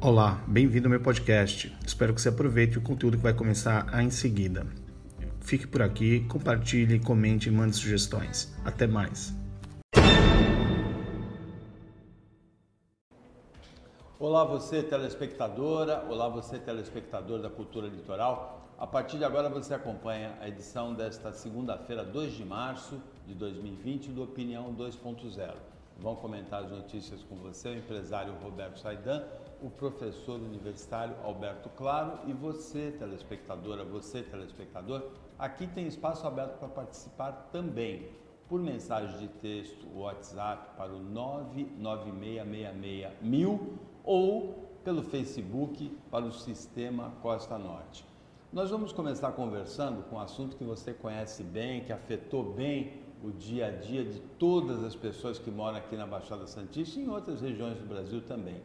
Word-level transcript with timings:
Olá, 0.00 0.40
bem-vindo 0.46 0.86
ao 0.86 0.90
meu 0.90 1.02
podcast. 1.02 1.76
Espero 1.84 2.14
que 2.14 2.22
você 2.22 2.28
aproveite 2.28 2.78
o 2.78 2.80
conteúdo 2.80 3.16
que 3.16 3.22
vai 3.24 3.34
começar 3.34 4.00
em 4.00 4.10
seguida. 4.10 4.64
Fique 5.40 5.66
por 5.66 5.82
aqui, 5.82 6.20
compartilhe, 6.28 7.00
comente 7.00 7.48
e 7.48 7.52
mande 7.52 7.74
sugestões. 7.74 8.56
Até 8.64 8.86
mais. 8.86 9.34
Olá 14.20 14.44
você 14.44 14.84
telespectadora, 14.84 16.06
olá 16.08 16.28
você 16.28 16.60
telespectador 16.60 17.42
da 17.42 17.50
Cultura 17.50 17.88
Litoral. 17.88 18.70
A 18.78 18.86
partir 18.86 19.18
de 19.18 19.24
agora 19.24 19.48
você 19.48 19.74
acompanha 19.74 20.38
a 20.40 20.48
edição 20.48 20.94
desta 20.94 21.32
segunda-feira, 21.32 22.04
2 22.04 22.34
de 22.34 22.44
março 22.44 23.02
de 23.26 23.34
2020 23.34 24.10
do 24.10 24.22
Opinião 24.22 24.72
2.0. 24.72 25.54
Vão 25.98 26.14
comentar 26.14 26.62
as 26.62 26.70
notícias 26.70 27.24
com 27.24 27.34
você 27.34 27.70
o 27.70 27.74
empresário 27.76 28.32
Roberto 28.40 28.78
Saidan 28.78 29.24
o 29.62 29.70
professor 29.70 30.40
universitário 30.40 31.14
Alberto 31.24 31.68
Claro 31.70 32.18
e 32.26 32.32
você, 32.32 32.92
telespectadora, 32.98 33.84
você, 33.84 34.22
telespectador, 34.22 35.04
aqui 35.38 35.66
tem 35.66 35.86
espaço 35.86 36.26
aberto 36.26 36.58
para 36.58 36.68
participar 36.68 37.32
também 37.52 38.08
por 38.48 38.60
mensagem 38.60 39.18
de 39.18 39.28
texto, 39.28 39.86
WhatsApp 39.94 40.76
para 40.76 40.94
o 40.94 41.02
99666 41.02 43.60
ou 44.04 44.68
pelo 44.84 45.02
Facebook 45.02 45.90
para 46.10 46.24
o 46.24 46.32
Sistema 46.32 47.12
Costa 47.20 47.58
Norte. 47.58 48.06
Nós 48.50 48.70
vamos 48.70 48.92
começar 48.92 49.32
conversando 49.32 50.02
com 50.04 50.16
um 50.16 50.20
assunto 50.20 50.56
que 50.56 50.64
você 50.64 50.94
conhece 50.94 51.42
bem, 51.42 51.84
que 51.84 51.92
afetou 51.92 52.54
bem 52.54 53.02
o 53.22 53.30
dia 53.30 53.66
a 53.66 53.70
dia 53.70 54.02
de 54.04 54.20
todas 54.38 54.82
as 54.82 54.94
pessoas 54.94 55.38
que 55.38 55.50
moram 55.50 55.76
aqui 55.76 55.94
na 55.96 56.06
Baixada 56.06 56.46
Santista 56.46 56.98
e 56.98 57.02
em 57.02 57.08
outras 57.08 57.42
regiões 57.42 57.76
do 57.76 57.84
Brasil 57.84 58.22
também 58.22 58.62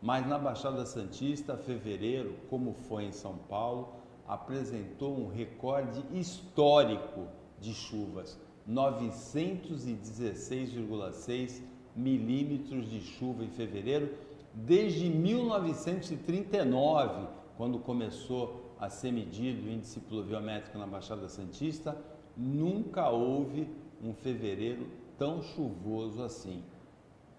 mas 0.00 0.26
na 0.26 0.38
Baixada 0.38 0.86
Santista, 0.86 1.56
fevereiro, 1.56 2.36
como 2.48 2.72
foi 2.72 3.04
em 3.04 3.12
São 3.12 3.36
Paulo, 3.36 3.92
apresentou 4.26 5.14
um 5.18 5.28
recorde 5.28 6.02
histórico 6.12 7.26
de 7.60 7.74
chuvas, 7.74 8.40
916,6 8.68 11.62
milímetros 11.96 12.88
de 12.88 13.00
chuva 13.00 13.42
em 13.42 13.48
fevereiro, 13.48 14.14
desde 14.54 15.08
1939, 15.08 17.26
quando 17.56 17.78
começou 17.78 18.74
a 18.78 18.88
ser 18.88 19.10
medido 19.10 19.66
o 19.66 19.70
índice 19.70 19.98
pluviométrico 20.00 20.78
na 20.78 20.86
Baixada 20.86 21.28
Santista, 21.28 21.96
nunca 22.36 23.10
houve 23.10 23.68
um 24.02 24.14
fevereiro 24.14 24.86
tão 25.18 25.42
chuvoso 25.42 26.22
assim. 26.22 26.62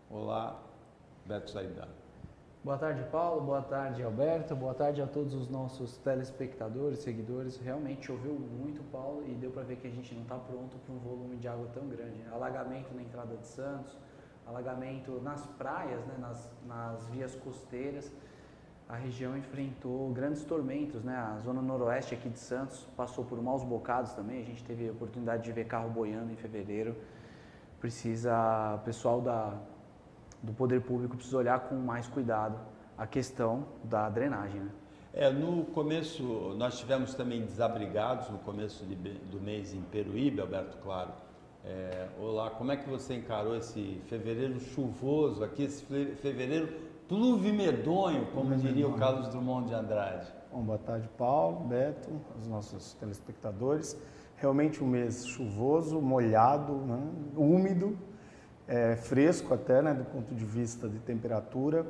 Olá, 0.10 0.62
Beto 1.26 1.52
Saidano. 1.52 1.99
Boa 2.62 2.78
tarde, 2.78 3.02
Paulo. 3.10 3.40
Boa 3.40 3.62
tarde, 3.62 4.04
Alberto. 4.04 4.54
Boa 4.54 4.74
tarde 4.74 5.02
a 5.02 5.08
todos 5.08 5.34
os 5.34 5.48
nossos 5.48 5.96
telespectadores, 6.00 7.00
seguidores. 7.00 7.58
Realmente 7.58 8.08
choveu 8.08 8.34
muito, 8.34 8.84
Paulo, 8.92 9.24
e 9.26 9.34
deu 9.34 9.50
para 9.50 9.64
ver 9.64 9.78
que 9.78 9.88
a 9.88 9.90
gente 9.90 10.14
não 10.14 10.24
está 10.24 10.36
pronto 10.36 10.76
para 10.78 10.94
um 10.94 11.00
volume 11.00 11.38
de 11.38 11.48
água 11.48 11.70
tão 11.74 11.88
grande. 11.88 12.22
Alagamento 12.30 12.94
na 12.94 13.02
entrada 13.02 13.38
de 13.38 13.48
Santos, 13.48 13.98
alagamento 14.46 15.22
nas 15.22 15.46
praias, 15.58 16.06
né, 16.06 16.16
nas, 16.20 16.52
nas 16.68 17.08
vias 17.08 17.34
costeiras. 17.34 18.12
A 18.90 18.96
região 18.98 19.38
enfrentou 19.38 20.12
grandes 20.12 20.44
tormentos, 20.44 21.02
né? 21.02 21.16
A 21.16 21.40
zona 21.40 21.62
noroeste 21.62 22.14
aqui 22.14 22.28
de 22.28 22.40
Santos 22.40 22.86
passou 22.98 23.24
por 23.24 23.42
maus 23.42 23.64
bocados 23.64 24.12
também. 24.12 24.42
A 24.42 24.46
gente 24.46 24.66
teve 24.66 24.90
a 24.90 24.92
oportunidade 24.92 25.44
de 25.44 25.52
ver 25.54 25.66
carro 25.66 25.90
boiando 25.90 26.30
em 26.34 26.36
fevereiro. 26.36 26.94
Precisa, 27.80 28.82
pessoal 28.84 29.22
da 29.22 29.58
do 30.42 30.54
poder 30.54 30.82
público 30.82 31.16
precisa 31.16 31.38
olhar 31.38 31.60
com 31.62 31.76
mais 31.76 32.08
cuidado 32.08 32.58
a 32.98 33.08
questão 33.08 33.66
da 33.84 34.10
drenagem. 34.10 34.62
Né? 34.62 34.72
É, 35.14 35.32
no 35.32 35.66
começo, 35.66 36.24
nós 36.58 36.78
tivemos 36.78 37.14
também 37.14 37.42
desabrigados 37.42 38.30
no 38.30 38.38
começo 38.40 38.86
de, 38.86 38.96
do 38.96 39.40
mês 39.42 39.74
em 39.74 39.82
Peruíbe, 39.82 40.40
Alberto 40.40 40.78
Claro. 40.78 41.12
É, 41.66 42.08
olá, 42.20 42.50
como 42.52 42.72
é 42.72 42.78
que 42.78 42.90
você 42.90 43.16
encarou 43.16 43.56
esse 43.56 44.02
fevereiro 44.08 44.60
chuvoso 44.60 45.44
aqui, 45.44 45.64
esse 45.64 45.84
fevereiro 45.84 46.70
pluvimedonho, 47.08 48.28
como 48.28 48.56
diria 48.56 48.88
o 48.88 48.94
Carlos 48.94 49.28
Drummond 49.30 49.68
de 49.68 49.74
Andrade? 49.74 50.32
Bom, 50.52 50.62
boa 50.62 50.78
tarde, 50.78 51.10
Paulo, 51.18 51.68
Beto, 51.68 52.10
os 52.40 52.48
nossos 52.48 52.94
telespectadores. 52.94 53.98
Realmente 54.38 54.82
um 54.82 54.88
mês 54.88 55.28
chuvoso, 55.28 56.00
molhado, 56.00 56.74
né? 56.74 57.02
úmido, 57.36 57.98
é, 58.70 58.96
fresco 58.96 59.52
até, 59.52 59.82
né, 59.82 59.94
do 59.96 60.06
ponto 60.06 60.34
de 60.36 60.46
vista 60.46 60.88
de 60.88 61.00
temperatura, 61.00 61.86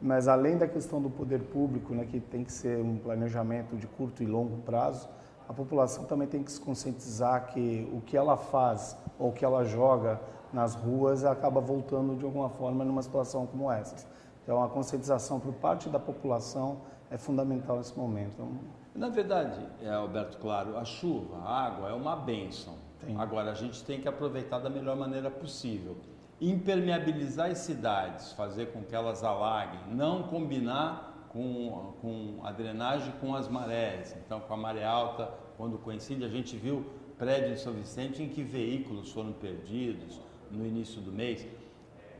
mas 0.00 0.26
além 0.26 0.56
da 0.56 0.66
questão 0.66 1.00
do 1.00 1.10
poder 1.10 1.42
público, 1.42 1.94
né, 1.94 2.06
que 2.06 2.18
tem 2.18 2.42
que 2.42 2.50
ser 2.50 2.82
um 2.82 2.96
planejamento 2.96 3.76
de 3.76 3.86
curto 3.86 4.22
e 4.22 4.26
longo 4.26 4.56
prazo, 4.62 5.08
a 5.46 5.52
população 5.52 6.04
também 6.04 6.26
tem 6.26 6.42
que 6.42 6.50
se 6.50 6.58
conscientizar 6.58 7.48
que 7.52 7.88
o 7.92 8.00
que 8.00 8.16
ela 8.16 8.36
faz 8.36 8.96
ou 9.18 9.28
o 9.28 9.32
que 9.32 9.44
ela 9.44 9.62
joga 9.64 10.18
nas 10.52 10.74
ruas 10.74 11.22
acaba 11.24 11.60
voltando 11.60 12.16
de 12.16 12.24
alguma 12.24 12.48
forma 12.48 12.82
numa 12.82 13.02
situação 13.02 13.46
como 13.46 13.70
essa. 13.70 14.06
Então, 14.42 14.62
a 14.62 14.68
conscientização 14.68 15.38
por 15.38 15.52
parte 15.52 15.88
da 15.90 15.98
população 15.98 16.80
é 17.10 17.18
fundamental 17.18 17.76
nesse 17.76 17.96
momento. 17.96 18.32
Então, 18.34 18.48
Na 18.94 19.08
verdade, 19.08 19.60
é, 19.82 19.90
Alberto, 19.90 20.38
claro, 20.38 20.78
a 20.78 20.84
chuva, 20.84 21.36
a 21.44 21.66
água 21.66 21.90
é 21.90 21.92
uma 21.92 22.16
bênção. 22.16 22.74
Tem. 23.00 23.16
Agora, 23.20 23.50
a 23.50 23.54
gente 23.54 23.84
tem 23.84 24.00
que 24.00 24.08
aproveitar 24.08 24.58
da 24.58 24.70
melhor 24.70 24.96
maneira 24.96 25.30
possível 25.30 25.96
impermeabilizar 26.42 27.50
as 27.50 27.58
cidades, 27.58 28.32
fazer 28.32 28.72
com 28.72 28.82
que 28.82 28.94
elas 28.94 29.22
alaguem, 29.22 29.78
não 29.94 30.24
combinar 30.24 31.28
com, 31.28 31.94
com 32.00 32.40
a 32.42 32.50
drenagem 32.50 33.12
com 33.20 33.34
as 33.34 33.48
marés. 33.48 34.16
Então, 34.26 34.40
com 34.40 34.52
a 34.52 34.56
maré 34.56 34.84
alta, 34.84 35.32
quando 35.56 35.78
coincide, 35.78 36.24
a 36.24 36.28
gente 36.28 36.56
viu 36.56 36.84
prédio 37.16 37.54
de 37.54 37.60
São 37.60 37.72
Vicente 37.72 38.20
em 38.20 38.28
que 38.28 38.42
veículos 38.42 39.12
foram 39.12 39.32
perdidos 39.32 40.20
no 40.50 40.66
início 40.66 41.00
do 41.00 41.12
mês. 41.12 41.46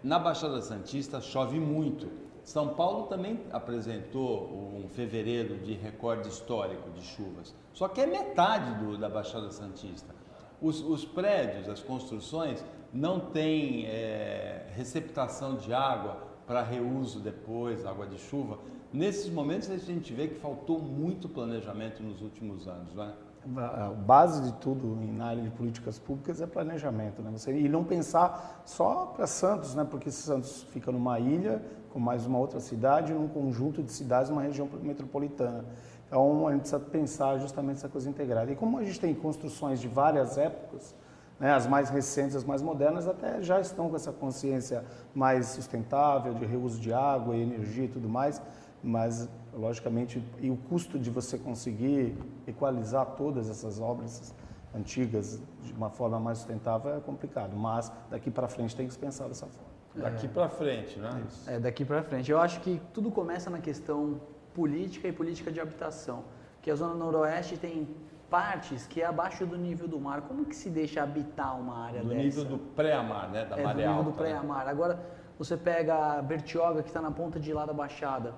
Na 0.03 0.21
Baixada 0.21 0.63
Santista 0.63 1.21
chove 1.21 1.59
muito. 1.59 2.09
São 2.45 2.69
Paulo 2.75 3.07
também 3.07 3.41
apresentou 3.53 4.81
um 4.83 4.89
fevereiro 4.89 5.59
de 5.59 5.75
recorde 5.75 6.29
histórico 6.29 6.91
de 6.91 7.03
chuvas, 7.03 7.55
só 7.73 7.87
que 7.89 8.01
é 8.01 8.07
metade 8.07 8.85
do, 8.85 8.99
da 8.99 9.09
Baixada 9.09 9.51
Santista. 9.51 10.13
Os, 10.61 10.81
os 10.81 11.05
prédios, 11.05 11.69
as 11.69 11.81
construções 11.81 12.65
não 12.93 13.19
tem 13.19 13.87
é, 13.87 14.67
receptação 14.75 15.57
de 15.57 15.73
água 15.73 16.19
para 16.47 16.63
reuso 16.63 17.21
depois, 17.21 17.87
água 17.87 18.07
de 18.07 18.19
chuva. 18.19 18.59
Nesses 18.93 19.31
momentos 19.33 19.71
a 19.71 19.77
gente 19.77 20.13
vê 20.13 20.29
que 20.29 20.35
faltou 20.35 20.79
muito 20.79 21.29
planejamento 21.29 22.03
nos 22.03 22.21
últimos 22.21 22.69
anos, 22.69 22.95
não 22.95 23.05
é? 23.05 23.13
A 23.57 23.89
base 23.89 24.43
de 24.43 24.53
tudo 24.59 24.97
na 25.17 25.27
área 25.27 25.43
de 25.43 25.51
políticas 25.51 25.99
públicas 25.99 26.41
é 26.41 26.47
planejamento, 26.47 27.23
né? 27.23 27.31
Você, 27.33 27.53
e 27.53 27.69
não 27.69 27.83
pensar 27.83 28.63
só 28.65 29.07
para 29.07 29.27
Santos, 29.27 29.75
né? 29.75 29.85
Porque 29.89 30.13
Santos 30.13 30.63
fica 30.71 30.93
numa 30.93 31.19
ilha 31.19 31.61
com 31.93 31.99
mais 31.99 32.25
uma 32.25 32.39
outra 32.39 32.61
cidade, 32.61 33.13
num 33.13 33.27
conjunto 33.27 33.83
de 33.83 33.91
cidades, 33.91 34.31
uma 34.31 34.43
região 34.43 34.69
metropolitana. 34.81 35.65
Então 36.07 36.47
a 36.47 36.53
gente 36.53 36.61
precisa 36.61 36.81
pensar 36.81 37.39
justamente 37.39 37.79
essa 37.79 37.89
coisa 37.89 38.09
integrada. 38.09 38.53
E 38.53 38.55
como 38.55 38.79
a 38.79 38.85
gente 38.85 39.01
tem 39.01 39.13
construções 39.13 39.81
de 39.81 39.89
várias 39.89 40.39
épocas, 40.39 40.95
né, 41.43 41.53
as 41.53 41.67
mais 41.67 41.91
recentes, 41.91 42.37
as 42.37 42.45
mais 42.45 42.63
modernas, 42.63 43.09
até 43.09 43.43
já 43.43 43.61
estão 43.61 43.91
com 43.91 43.97
essa 43.97 44.13
consciência 44.13 44.85
mais 45.13 45.47
sustentável, 45.49 46.35
de 46.35 46.47
reuso 46.47 46.81
de 46.81 46.93
água 46.93 47.35
e 47.35 47.43
energia 47.43 47.87
e 47.87 47.89
tudo 47.89 48.09
mais, 48.09 48.41
mas, 48.81 49.29
logicamente, 49.53 50.25
e 50.39 50.51
o 50.51 50.57
custo 50.57 51.01
de 51.01 51.11
você 51.11 51.37
conseguir 51.37 52.17
equalizar 52.47 53.05
todas 53.17 53.51
essas 53.51 53.81
obras 53.81 54.33
antigas 54.73 55.43
de 55.65 55.73
uma 55.73 55.91
forma 55.91 56.21
mais 56.21 56.39
sustentável 56.39 56.95
é 56.95 57.01
complicado, 57.01 57.57
mas 57.57 57.93
daqui 58.09 58.31
para 58.31 58.47
frente 58.47 58.77
tem 58.77 58.87
que 58.87 58.93
se 58.93 58.99
pensar 58.99 59.27
dessa 59.27 59.47
forma. 59.47 59.73
Daqui 59.97 60.27
é. 60.27 60.29
para 60.29 60.49
frente, 60.49 60.97
né? 61.01 61.25
Isso. 61.29 61.51
É, 61.51 61.59
daqui 61.59 61.85
para 61.85 62.05
frente. 62.05 62.31
Eu 62.31 62.41
acho 62.41 62.61
que 62.61 62.81
tudo 62.95 63.11
começa 63.11 63.51
na 63.51 63.59
questão 63.59 64.21
política 64.55 65.09
e 65.09 65.13
política 65.13 65.51
de 65.51 65.61
habitação, 65.61 66.23
que 66.63 66.71
a 66.71 66.75
Zona 66.77 66.95
Noroeste 66.95 67.57
tem 67.57 67.89
partes 68.33 68.87
que 68.87 69.03
é 69.03 69.07
abaixo 69.07 69.45
do 69.45 69.59
nível 69.67 69.87
do 69.87 70.01
mar. 70.01 70.23
Como 70.23 70.47
que 70.47 70.57
se 70.57 70.71
deixa 70.71 71.03
habitar 71.03 71.53
uma 71.61 71.77
área 71.87 72.01
do 72.03 72.09
dessa? 72.09 72.23
Nível 72.23 72.45
do 72.47 72.59
pré-amar, 72.59 73.31
né? 73.31 73.45
Da 73.45 73.59
é, 73.59 73.63
maré 73.63 73.75
do 73.75 73.89
nível 73.89 73.97
alta, 73.99 74.11
do 74.11 74.17
pré-amar. 74.17 74.65
Né? 74.65 74.71
Agora, 74.71 74.95
você 75.39 75.55
pega 75.55 75.95
a 75.95 76.23
Bertioga, 76.23 76.83
que 76.83 76.89
está 76.89 77.03
na 77.03 77.11
ponta 77.11 77.39
de 77.39 77.53
lá 77.53 77.67
da 77.67 77.75
Baixada. 77.75 78.35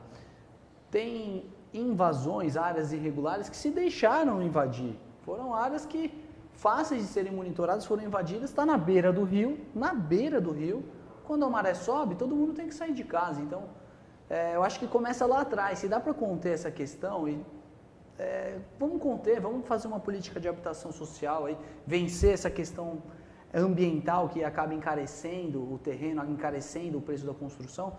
Tem 0.90 1.46
invasões, 1.72 2.56
áreas 2.56 2.92
irregulares 2.92 3.48
que 3.48 3.56
se 3.56 3.70
deixaram 3.70 4.42
invadir. 4.42 4.98
Foram 5.22 5.54
áreas 5.54 5.86
que, 5.86 6.02
fáceis 6.54 7.02
de 7.02 7.08
serem 7.08 7.32
monitoradas, 7.32 7.86
foram 7.86 8.02
invadidas. 8.02 8.50
Está 8.50 8.66
na 8.66 8.76
beira 8.76 9.12
do 9.12 9.22
rio, 9.22 9.50
na 9.74 9.94
beira 9.94 10.40
do 10.40 10.50
rio. 10.50 10.84
Quando 11.24 11.44
a 11.44 11.50
maré 11.56 11.74
sobe, 11.74 12.16
todo 12.16 12.34
mundo 12.34 12.52
tem 12.52 12.66
que 12.66 12.74
sair 12.74 12.94
de 13.00 13.04
casa. 13.04 13.40
Então, 13.40 13.62
é, 14.28 14.56
eu 14.56 14.64
acho 14.64 14.80
que 14.80 14.88
começa 14.88 15.24
lá 15.24 15.42
atrás. 15.42 15.78
Se 15.78 15.88
dá 15.88 16.00
para 16.00 16.12
conter 16.12 16.52
essa 16.54 16.70
questão 16.80 17.28
e 17.28 17.34
é, 18.18 18.58
vamos 18.78 19.00
conter, 19.02 19.40
vamos 19.40 19.66
fazer 19.66 19.88
uma 19.88 20.00
política 20.00 20.38
de 20.38 20.48
habitação 20.48 20.92
social, 20.92 21.46
aí, 21.46 21.56
vencer 21.86 22.34
essa 22.34 22.50
questão 22.50 23.02
ambiental 23.52 24.28
que 24.28 24.42
acaba 24.42 24.74
encarecendo 24.74 25.60
o 25.72 25.78
terreno, 25.78 26.24
encarecendo 26.28 26.98
o 26.98 27.00
preço 27.00 27.26
da 27.26 27.34
construção. 27.34 27.96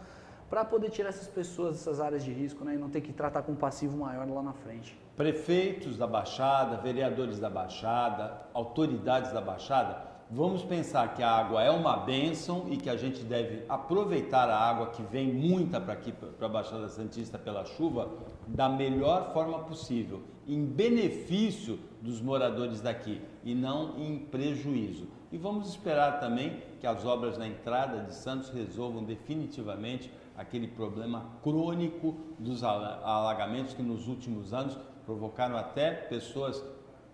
para 0.49 0.63
poder 0.63 0.91
tirar 0.91 1.09
essas 1.09 1.27
pessoas 1.27 1.75
dessas 1.75 1.99
áreas 1.99 2.23
de 2.23 2.31
risco 2.31 2.63
né, 2.63 2.75
e 2.75 2.77
não 2.77 2.87
ter 2.87 3.01
que 3.01 3.11
tratar 3.11 3.41
com 3.41 3.53
um 3.53 3.55
passivo 3.55 3.97
maior 3.97 4.29
lá 4.29 4.43
na 4.43 4.53
frente. 4.53 4.97
Prefeitos 5.17 5.97
da 5.97 6.05
Baixada, 6.05 6.77
vereadores 6.77 7.39
da 7.39 7.49
Baixada, 7.49 8.41
autoridades 8.53 9.31
da 9.31 9.41
Baixada, 9.41 9.97
vamos 10.29 10.63
pensar 10.63 11.15
que 11.15 11.23
a 11.23 11.31
água 11.31 11.63
é 11.63 11.71
uma 11.71 11.97
bênção 11.97 12.67
e 12.69 12.77
que 12.77 12.89
a 12.89 12.95
gente 12.95 13.23
deve 13.23 13.65
aproveitar 13.67 14.47
a 14.47 14.57
água 14.57 14.87
que 14.91 15.01
vem 15.01 15.33
muita 15.33 15.81
para 15.81 15.93
aqui, 15.93 16.11
para 16.11 16.45
a 16.45 16.49
Baixada 16.49 16.87
Santista 16.89 17.39
pela 17.39 17.65
chuva, 17.65 18.09
da 18.47 18.69
melhor 18.69 19.33
forma 19.33 19.59
possível, 19.59 20.21
em 20.47 20.63
benefício 20.65 21.79
dos 22.01 22.21
moradores 22.21 22.81
daqui 22.81 23.21
e 23.43 23.55
não 23.55 23.97
em 23.97 24.19
prejuízo. 24.19 25.07
E 25.31 25.37
vamos 25.37 25.69
esperar 25.69 26.19
também 26.19 26.61
que 26.79 26.87
as 26.87 27.05
obras 27.05 27.37
na 27.37 27.47
entrada 27.47 28.03
de 28.03 28.13
Santos 28.13 28.49
resolvam 28.49 29.03
definitivamente 29.03 30.11
aquele 30.37 30.67
problema 30.67 31.25
crônico 31.41 32.15
dos 32.37 32.63
alagamentos 32.63 33.73
que 33.73 33.81
nos 33.81 34.07
últimos 34.07 34.53
anos 34.53 34.77
provocaram 35.05 35.57
até 35.57 35.91
pessoas 35.91 36.63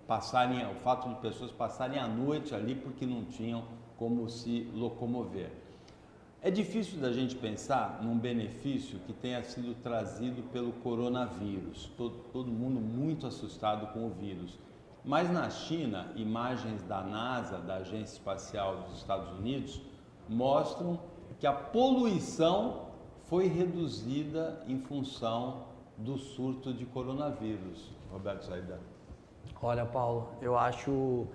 passarem, 0.07 0.65
o 0.69 0.75
fato 0.75 1.07
de 1.07 1.15
pessoas 1.15 1.51
passarem 1.51 1.99
a 1.99 2.07
noite 2.07 2.53
ali 2.53 2.75
porque 2.75 3.05
não 3.05 3.23
tinham 3.25 3.63
como 3.97 4.29
se 4.29 4.69
locomover. 4.73 5.60
É 6.43 6.49
difícil 6.49 6.99
da 6.99 7.13
gente 7.13 7.35
pensar 7.35 7.99
num 8.01 8.17
benefício 8.17 8.97
que 9.05 9.13
tenha 9.13 9.43
sido 9.43 9.75
trazido 9.75 10.41
pelo 10.51 10.71
coronavírus. 10.71 11.91
Todo, 11.95 12.15
todo 12.33 12.51
mundo 12.51 12.81
muito 12.81 13.27
assustado 13.27 13.93
com 13.93 14.07
o 14.07 14.09
vírus. 14.09 14.57
Mas 15.05 15.31
na 15.31 15.47
China, 15.51 16.11
imagens 16.15 16.81
da 16.81 17.03
NASA, 17.03 17.59
da 17.59 17.75
Agência 17.75 18.13
Espacial 18.13 18.77
dos 18.77 18.97
Estados 18.97 19.29
Unidos, 19.37 19.79
mostram 20.27 20.99
que 21.39 21.45
a 21.45 21.53
poluição 21.53 22.87
foi 23.25 23.45
reduzida 23.45 24.63
em 24.67 24.79
função 24.79 25.65
do 25.95 26.17
surto 26.17 26.73
de 26.73 26.87
coronavírus. 26.87 27.91
Roberto 28.11 28.47
Zaidan. 28.47 28.79
Olha, 29.61 29.85
Paulo, 29.85 30.29
eu 30.41 30.57
acho 30.57 31.27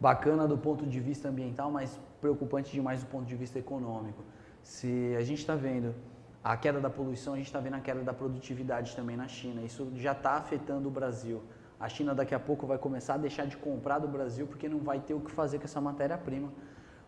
bacana 0.00 0.48
do 0.48 0.56
ponto 0.56 0.86
de 0.86 1.00
vista 1.00 1.28
ambiental, 1.28 1.70
mas 1.70 2.00
preocupante 2.18 2.72
demais 2.72 3.02
do 3.02 3.10
ponto 3.10 3.26
de 3.26 3.36
vista 3.36 3.58
econômico. 3.58 4.24
Se 4.64 5.14
a 5.16 5.22
gente 5.22 5.40
está 5.40 5.54
vendo 5.54 5.94
a 6.42 6.56
queda 6.56 6.80
da 6.80 6.88
poluição, 6.88 7.34
a 7.34 7.36
gente 7.36 7.46
está 7.46 7.60
vendo 7.60 7.74
a 7.74 7.80
queda 7.80 8.02
da 8.02 8.14
produtividade 8.14 8.96
também 8.96 9.14
na 9.14 9.28
China. 9.28 9.60
Isso 9.60 9.92
já 9.94 10.12
está 10.12 10.32
afetando 10.32 10.88
o 10.88 10.90
Brasil. 10.90 11.42
A 11.78 11.86
China 11.86 12.14
daqui 12.14 12.34
a 12.34 12.40
pouco 12.40 12.66
vai 12.66 12.78
começar 12.78 13.14
a 13.14 13.16
deixar 13.18 13.46
de 13.46 13.58
comprar 13.58 13.98
do 13.98 14.08
Brasil 14.08 14.46
porque 14.46 14.66
não 14.66 14.78
vai 14.78 14.98
ter 15.00 15.12
o 15.12 15.20
que 15.20 15.30
fazer 15.30 15.58
com 15.58 15.64
essa 15.64 15.82
matéria-prima 15.82 16.48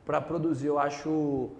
para 0.05 0.21
produzir. 0.21 0.67
Eu 0.67 0.79
acho 0.79 1.51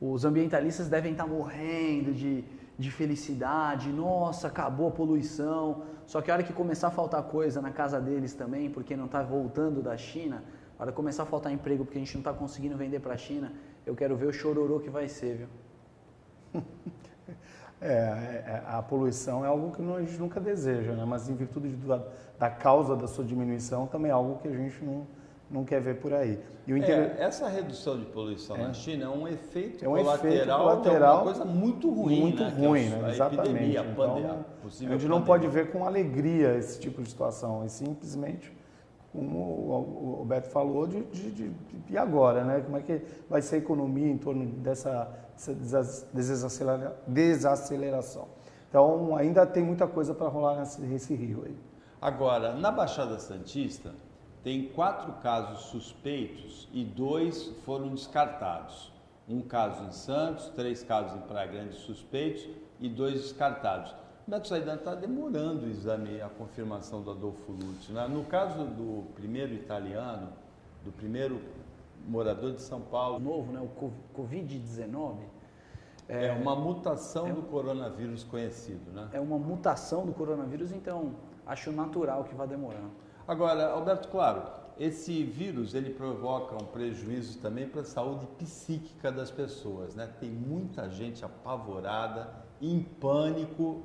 os 0.00 0.24
ambientalistas 0.24 0.88
devem 0.88 1.10
estar 1.10 1.26
morrendo 1.26 2.12
de, 2.12 2.44
de 2.78 2.90
felicidade, 2.92 3.90
nossa, 3.90 4.46
acabou 4.46 4.88
a 4.88 4.92
poluição. 4.92 5.82
Só 6.06 6.22
que 6.22 6.30
a 6.30 6.34
hora 6.34 6.44
que 6.44 6.52
começar 6.52 6.88
a 6.88 6.90
faltar 6.92 7.22
coisa 7.24 7.60
na 7.60 7.72
casa 7.72 8.00
deles 8.00 8.32
também, 8.32 8.70
porque 8.70 8.96
não 8.96 9.06
está 9.06 9.22
voltando 9.22 9.82
da 9.82 9.96
China, 9.96 10.44
a 10.78 10.82
hora 10.82 10.92
que 10.92 10.96
começar 10.96 11.24
a 11.24 11.26
faltar 11.26 11.52
emprego 11.52 11.84
porque 11.84 11.98
a 11.98 12.00
gente 12.00 12.14
não 12.14 12.20
está 12.20 12.32
conseguindo 12.32 12.76
vender 12.76 13.00
para 13.00 13.14
a 13.14 13.16
China, 13.16 13.52
eu 13.86 13.94
quero 13.94 14.16
ver 14.16 14.26
o 14.26 14.32
chororô 14.32 14.80
que 14.80 14.90
vai 14.90 15.08
ser, 15.08 15.46
viu? 16.54 16.62
É, 17.84 17.88
é, 17.88 18.62
a 18.68 18.80
poluição 18.80 19.44
é 19.44 19.48
algo 19.48 19.74
que 19.74 19.82
a 19.82 20.00
gente 20.00 20.16
nunca 20.16 20.38
deseja, 20.38 20.92
né? 20.92 21.04
mas 21.04 21.28
em 21.28 21.34
virtude 21.34 21.68
da, 21.70 22.00
da 22.38 22.48
causa 22.48 22.94
da 22.94 23.08
sua 23.08 23.24
diminuição, 23.24 23.88
também 23.88 24.08
é 24.08 24.14
algo 24.14 24.38
que 24.38 24.46
a 24.46 24.52
gente 24.52 24.84
não, 24.84 25.04
não 25.50 25.64
quer 25.64 25.80
ver 25.80 25.96
por 25.96 26.14
aí. 26.14 26.38
E 26.64 26.72
o 26.72 26.76
inter... 26.76 27.16
é, 27.18 27.24
essa 27.24 27.48
redução 27.48 27.98
de 27.98 28.04
poluição 28.04 28.54
é. 28.54 28.62
na 28.62 28.72
China 28.72 29.06
é 29.06 29.08
um 29.08 29.26
efeito, 29.26 29.84
é 29.84 29.88
um 29.88 29.96
colateral, 29.96 30.32
efeito 30.32 30.56
colateral, 30.56 31.16
uma 31.16 31.24
coisa 31.24 31.44
muito 31.44 31.90
ruim, 31.90 32.20
muito 32.20 32.44
né? 32.44 32.50
ruim, 32.50 32.88
né? 32.88 33.10
Exatamente. 33.10 33.50
Epidemia, 33.50 33.80
então, 33.80 33.94
pandemia, 33.96 34.30
a 34.30 34.68
gente 34.68 34.78
pandemia. 34.78 35.08
não 35.08 35.22
pode 35.22 35.48
ver 35.48 35.72
com 35.72 35.84
alegria 35.84 36.56
esse 36.56 36.78
tipo 36.78 37.02
de 37.02 37.10
situação, 37.10 37.66
e 37.66 37.68
simplesmente 37.68 38.52
como 39.12 39.38
o 39.38 40.16
Roberto 40.20 40.46
falou, 40.46 40.86
de, 40.86 41.02
de, 41.02 41.50
de, 41.50 41.98
agora, 41.98 42.44
né? 42.44 42.60
Como 42.60 42.76
é 42.78 42.80
que 42.80 43.02
vai 43.28 43.42
ser 43.42 43.56
a 43.56 43.58
economia 43.58 44.08
em 44.08 44.16
torno 44.16 44.46
dessa, 44.46 45.08
dessa 45.36 46.08
desaceleração? 47.06 48.28
Então, 48.68 49.14
ainda 49.14 49.44
tem 49.46 49.62
muita 49.62 49.86
coisa 49.86 50.14
para 50.14 50.28
rolar 50.28 50.58
nesse, 50.60 50.80
nesse 50.80 51.14
rio 51.14 51.42
aí. 51.44 51.54
Agora, 52.00 52.54
na 52.54 52.70
Baixada 52.70 53.18
Santista, 53.18 53.94
tem 54.42 54.68
quatro 54.70 55.12
casos 55.22 55.66
suspeitos 55.66 56.68
e 56.72 56.82
dois 56.82 57.52
foram 57.64 57.90
descartados. 57.90 58.90
Um 59.28 59.42
caso 59.42 59.84
em 59.84 59.92
Santos, 59.92 60.48
três 60.56 60.82
casos 60.82 61.16
em 61.16 61.20
Praia 61.20 61.46
Grande 61.46 61.74
suspeitos 61.74 62.48
e 62.80 62.88
dois 62.88 63.20
descartados. 63.20 63.94
Beto 64.26 64.48
Saidan 64.48 64.76
está 64.76 64.94
demorando 64.94 65.66
o 65.66 65.68
exame, 65.68 66.20
a 66.20 66.28
confirmação 66.28 67.02
do 67.02 67.10
Adolfo 67.10 67.52
Lutz. 67.52 67.88
Né? 67.88 68.06
No 68.08 68.24
caso 68.24 68.64
do 68.64 69.04
primeiro 69.14 69.52
italiano, 69.52 70.28
do 70.84 70.92
primeiro 70.92 71.40
morador 72.06 72.52
de 72.52 72.62
São 72.62 72.80
Paulo. 72.80 73.18
Novo, 73.18 73.52
né? 73.52 73.60
O 73.60 73.92
Covid-19. 74.16 75.18
É, 76.08 76.26
é, 76.26 76.32
uma 76.32 76.54
mutação 76.54 77.28
é, 77.28 77.32
do 77.32 77.42
coronavírus 77.42 78.24
conhecido, 78.24 78.90
né? 78.92 79.08
É 79.12 79.20
uma 79.20 79.38
mutação 79.38 80.04
do 80.04 80.12
coronavírus, 80.12 80.72
então 80.72 81.14
acho 81.46 81.70
natural 81.70 82.24
que 82.24 82.34
vá 82.34 82.44
demorando. 82.44 82.90
Agora, 83.26 83.70
Alberto, 83.70 84.08
claro, 84.08 84.42
esse 84.78 85.22
vírus 85.22 85.74
ele 85.74 85.90
provoca 85.90 86.56
um 86.56 86.66
prejuízo 86.66 87.38
também 87.38 87.68
para 87.68 87.82
a 87.82 87.84
saúde 87.84 88.26
psíquica 88.38 89.12
das 89.12 89.30
pessoas, 89.30 89.94
né? 89.94 90.10
Tem 90.18 90.28
muita 90.28 90.90
gente 90.90 91.24
apavorada, 91.24 92.28
em 92.60 92.80
pânico, 92.80 93.82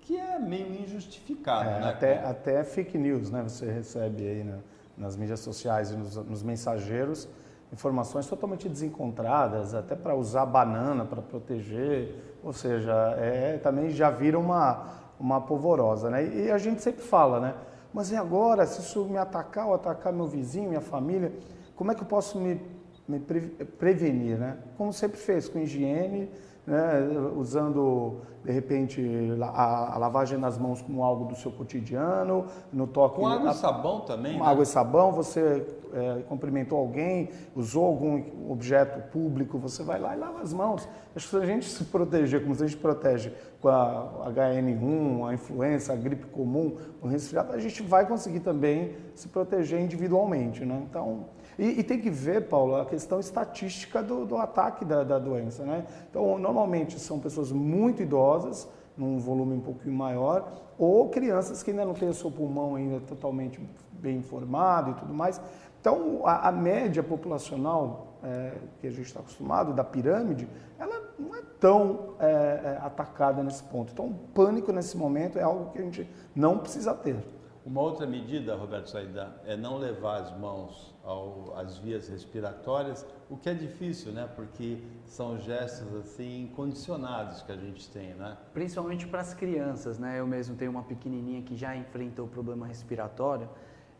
que 0.00 0.16
é 0.16 0.38
meio 0.38 0.82
injustificado, 0.82 1.68
é, 1.68 1.80
né? 1.80 1.88
Até, 1.88 2.24
até 2.24 2.64
fake 2.64 2.96
news, 2.98 3.30
né? 3.30 3.42
Você 3.42 3.70
recebe 3.70 4.26
aí 4.26 4.44
né, 4.44 4.58
nas 4.96 5.16
mídias 5.16 5.40
sociais 5.40 5.90
e 5.90 5.96
nos, 5.96 6.16
nos 6.16 6.42
mensageiros 6.42 7.28
informações 7.72 8.26
totalmente 8.26 8.68
desencontradas, 8.68 9.74
até 9.74 9.94
para 9.94 10.14
usar 10.14 10.44
banana 10.44 11.04
para 11.04 11.22
proteger, 11.22 12.38
ou 12.42 12.52
seja, 12.52 12.92
é, 13.18 13.58
também 13.58 13.90
já 13.90 14.10
vira 14.10 14.38
uma, 14.38 14.88
uma 15.18 15.40
polvorosa, 15.40 16.10
né? 16.10 16.26
E 16.26 16.50
a 16.50 16.58
gente 16.58 16.82
sempre 16.82 17.02
fala, 17.02 17.38
né? 17.38 17.54
Mas 17.92 18.10
e 18.10 18.16
agora, 18.16 18.66
se 18.66 18.80
isso 18.80 19.04
me 19.04 19.18
atacar 19.18 19.66
ou 19.66 19.74
atacar 19.74 20.12
meu 20.12 20.26
vizinho, 20.26 20.68
minha 20.68 20.80
família, 20.80 21.32
como 21.76 21.92
é 21.92 21.94
que 21.94 22.02
eu 22.02 22.06
posso 22.06 22.38
me, 22.38 22.60
me 23.06 23.20
prevenir, 23.20 24.38
né? 24.38 24.58
Como 24.76 24.92
sempre 24.92 25.18
fez, 25.18 25.48
com 25.48 25.58
higiene, 25.58 26.28
né? 26.66 27.00
usando, 27.36 28.20
de 28.44 28.52
repente, 28.52 29.02
a, 29.42 29.94
a, 29.94 29.98
lavagem 29.98 30.38
nas 30.38 30.58
mãos 30.58 30.82
como 30.82 31.02
algo 31.02 31.24
do 31.24 31.34
seu 31.34 31.50
cotidiano, 31.50 32.46
no 32.72 32.86
toque... 32.86 33.16
Com 33.16 33.26
água 33.26 33.50
a, 33.50 33.52
e 33.52 33.56
sabão 33.56 34.00
também, 34.00 34.38
Com 34.38 34.44
né? 34.44 34.50
água 34.50 34.62
e 34.62 34.66
sabão, 34.66 35.12
você 35.12 35.66
é, 35.92 36.22
cumprimentou 36.28 36.78
alguém, 36.78 37.30
usou 37.54 37.84
algum 37.84 38.22
objeto 38.50 39.00
público, 39.10 39.58
você 39.58 39.82
vai 39.82 39.98
lá 39.98 40.14
e 40.14 40.18
lava 40.18 40.40
as 40.40 40.52
mãos. 40.52 40.88
Acho 41.14 41.28
que 41.28 41.36
se 41.36 41.42
a 41.42 41.46
gente 41.46 41.68
se 41.68 41.84
proteger, 41.84 42.40
como 42.40 42.54
a 42.54 42.56
gente 42.56 42.76
protege 42.76 43.32
com 43.60 43.68
a 43.68 44.30
HN1, 44.32 45.28
a 45.28 45.34
influenza, 45.34 45.92
a 45.92 45.96
gripe 45.96 46.26
comum, 46.26 46.76
o 47.02 47.06
resfriado, 47.06 47.52
a 47.52 47.58
gente 47.58 47.82
vai 47.82 48.06
conseguir 48.06 48.40
também 48.40 48.94
se 49.14 49.28
proteger 49.28 49.80
individualmente, 49.80 50.64
né? 50.64 50.82
Então, 50.88 51.26
e, 51.58 51.80
e 51.80 51.82
tem 51.82 52.00
que 52.00 52.10
ver, 52.10 52.48
Paulo, 52.48 52.76
a 52.76 52.86
questão 52.86 53.20
estatística 53.20 54.02
do, 54.02 54.24
do 54.24 54.36
ataque 54.36 54.84
da, 54.84 55.04
da 55.04 55.18
doença, 55.18 55.64
né? 55.64 55.84
Então, 56.08 56.38
normalmente 56.38 56.98
são 56.98 57.18
pessoas 57.18 57.52
muito 57.52 58.02
idosas, 58.02 58.68
num 58.96 59.18
volume 59.18 59.54
um 59.54 59.60
pouquinho 59.60 59.94
maior, 59.94 60.52
ou 60.78 61.08
crianças 61.08 61.62
que 61.62 61.70
ainda 61.70 61.84
não 61.84 61.94
têm 61.94 62.08
o 62.08 62.14
seu 62.14 62.30
pulmão 62.30 62.74
ainda 62.74 63.00
totalmente 63.00 63.60
bem 63.92 64.22
formado 64.22 64.90
e 64.90 64.94
tudo 64.94 65.12
mais. 65.12 65.40
Então, 65.80 66.22
a, 66.24 66.48
a 66.48 66.52
média 66.52 67.02
populacional 67.02 68.10
é, 68.22 68.52
que 68.80 68.86
a 68.86 68.90
gente 68.90 69.06
está 69.06 69.20
acostumado, 69.20 69.72
da 69.72 69.84
pirâmide, 69.84 70.46
ela 70.78 71.02
não 71.18 71.34
é 71.34 71.42
tão 71.58 72.14
é, 72.18 72.26
é, 72.26 72.78
atacada 72.82 73.42
nesse 73.42 73.62
ponto. 73.64 73.92
Então, 73.92 74.06
o 74.06 74.14
pânico 74.34 74.72
nesse 74.72 74.96
momento 74.96 75.38
é 75.38 75.42
algo 75.42 75.70
que 75.72 75.78
a 75.78 75.82
gente 75.82 76.08
não 76.34 76.58
precisa 76.58 76.94
ter. 76.94 77.16
Uma 77.64 77.82
outra 77.82 78.06
medida, 78.06 78.56
Roberto 78.56 78.88
Saida, 78.88 79.34
é 79.44 79.56
não 79.56 79.76
levar 79.76 80.22
as 80.22 80.36
mãos 80.38 80.94
ao, 81.04 81.54
às 81.56 81.78
vias 81.78 82.08
respiratórias, 82.08 83.06
o 83.28 83.36
que 83.36 83.48
é 83.48 83.54
difícil, 83.54 84.12
né? 84.12 84.28
Porque 84.36 84.78
são 85.06 85.38
gestos 85.38 85.94
assim 85.94 86.50
condicionados 86.54 87.42
que 87.42 87.52
a 87.52 87.56
gente 87.56 87.88
tem, 87.90 88.14
né? 88.14 88.36
Principalmente 88.52 89.06
para 89.06 89.20
as 89.20 89.34
crianças, 89.34 89.98
né? 89.98 90.20
Eu 90.20 90.26
mesmo 90.26 90.56
tenho 90.56 90.70
uma 90.70 90.82
pequenininha 90.82 91.42
que 91.42 91.56
já 91.56 91.76
enfrentou 91.76 92.26
problema 92.28 92.66
respiratório 92.66 93.48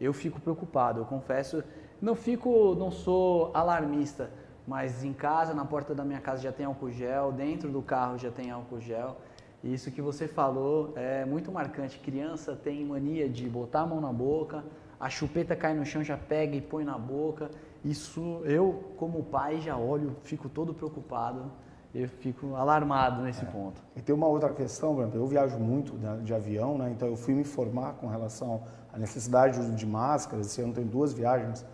eu 0.01 0.13
fico 0.13 0.41
preocupado. 0.41 1.01
Eu 1.01 1.05
confesso, 1.05 1.63
não 2.01 2.15
fico, 2.15 2.75
não 2.75 2.91
sou 2.91 3.51
alarmista, 3.53 4.31
mas 4.67 5.05
em 5.05 5.13
casa, 5.13 5.53
na 5.53 5.65
porta 5.65 5.95
da 5.95 6.05
minha 6.05 6.21
casa 6.21 6.43
já 6.43 6.53
tem 6.53 6.65
álcool 6.65 6.91
gel, 6.91 7.31
dentro 7.33 7.71
do 7.71 7.83
carro 7.83 8.17
já 8.17 8.31
tem 8.31 8.51
álcool 8.51 8.81
gel. 8.81 9.19
Isso 9.63 9.91
que 9.91 10.01
você 10.01 10.27
falou 10.27 10.95
é 10.97 11.25
muito 11.27 11.53
marcante. 11.53 11.99
Criança 11.99 12.57
tem 12.57 12.83
mania 12.85 13.29
de 13.29 13.47
botar 13.47 13.83
a 13.83 13.87
mão 13.87 14.01
na 14.01 14.13
boca, 14.13 14.65
a 15.01 15.09
chupeta 15.09 15.57
cai 15.57 15.73
no 15.73 15.85
chão, 15.85 16.05
já 16.05 16.19
pega 16.19 16.55
e 16.55 16.61
põe 16.61 16.85
na 16.85 16.99
boca. 16.99 17.51
Isso 17.83 18.43
eu, 18.45 18.93
como 18.99 19.25
pai, 19.25 19.59
já 19.63 19.75
olho, 19.75 20.15
fico 20.23 20.47
todo 20.47 20.75
preocupado. 20.75 21.51
eu 21.95 22.07
fico 22.07 22.55
alarmado 22.55 23.23
nesse 23.23 23.43
é. 23.43 23.49
ponto. 23.49 23.83
E 23.97 24.03
tem 24.03 24.15
uma 24.15 24.27
outra 24.27 24.51
questão, 24.51 24.95
por 24.95 25.01
exemplo, 25.01 25.19
eu 25.19 25.27
viajo 25.27 25.59
muito 25.59 25.95
né, 25.95 26.21
de 26.23 26.35
avião, 26.35 26.77
né, 26.77 26.91
então 26.91 27.09
eu 27.09 27.17
fui 27.17 27.35
me 27.35 27.41
informar 27.41 27.95
com 27.95 28.07
relação 28.07 28.63
à 28.93 28.99
necessidade 28.99 29.55
de 29.55 29.61
uso 29.61 29.73
de 29.75 29.87
máscaras. 29.87 30.47
Esse 30.47 30.61
ano 30.61 30.75
tem 30.75 30.87
duas 30.87 31.15
viagens, 31.15 31.65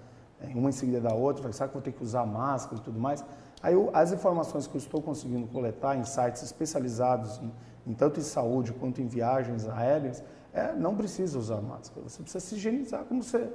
é, 0.40 0.46
uma 0.54 0.68
em 0.68 0.72
seguida 0.72 1.00
da 1.00 1.12
outra, 1.12 1.42
falei, 1.42 1.52
sabe 1.52 1.70
que 1.70 1.74
vou 1.74 1.82
ter 1.82 1.92
que 1.92 2.02
usar 2.02 2.24
máscara 2.24 2.80
e 2.80 2.84
tudo 2.84 3.00
mais? 3.00 3.24
Aí 3.60 3.74
eu, 3.74 3.90
as 3.92 4.12
informações 4.12 4.68
que 4.68 4.76
eu 4.76 4.78
estou 4.78 5.02
conseguindo 5.02 5.48
coletar 5.48 5.96
em 5.96 6.04
sites 6.04 6.42
especializados 6.44 7.40
em, 7.42 7.52
em 7.88 7.92
tanto 7.92 8.20
em 8.20 8.22
saúde 8.22 8.72
quanto 8.72 9.02
em 9.02 9.08
viagens 9.08 9.68
aéreas, 9.68 10.22
é, 10.56 10.72
não 10.72 10.96
precisa 10.96 11.38
usar 11.38 11.60
máscara. 11.60 12.08
Você 12.08 12.22
precisa 12.22 12.44
se 12.44 12.54
higienizar 12.54 13.04
como 13.04 13.22
você 13.22 13.46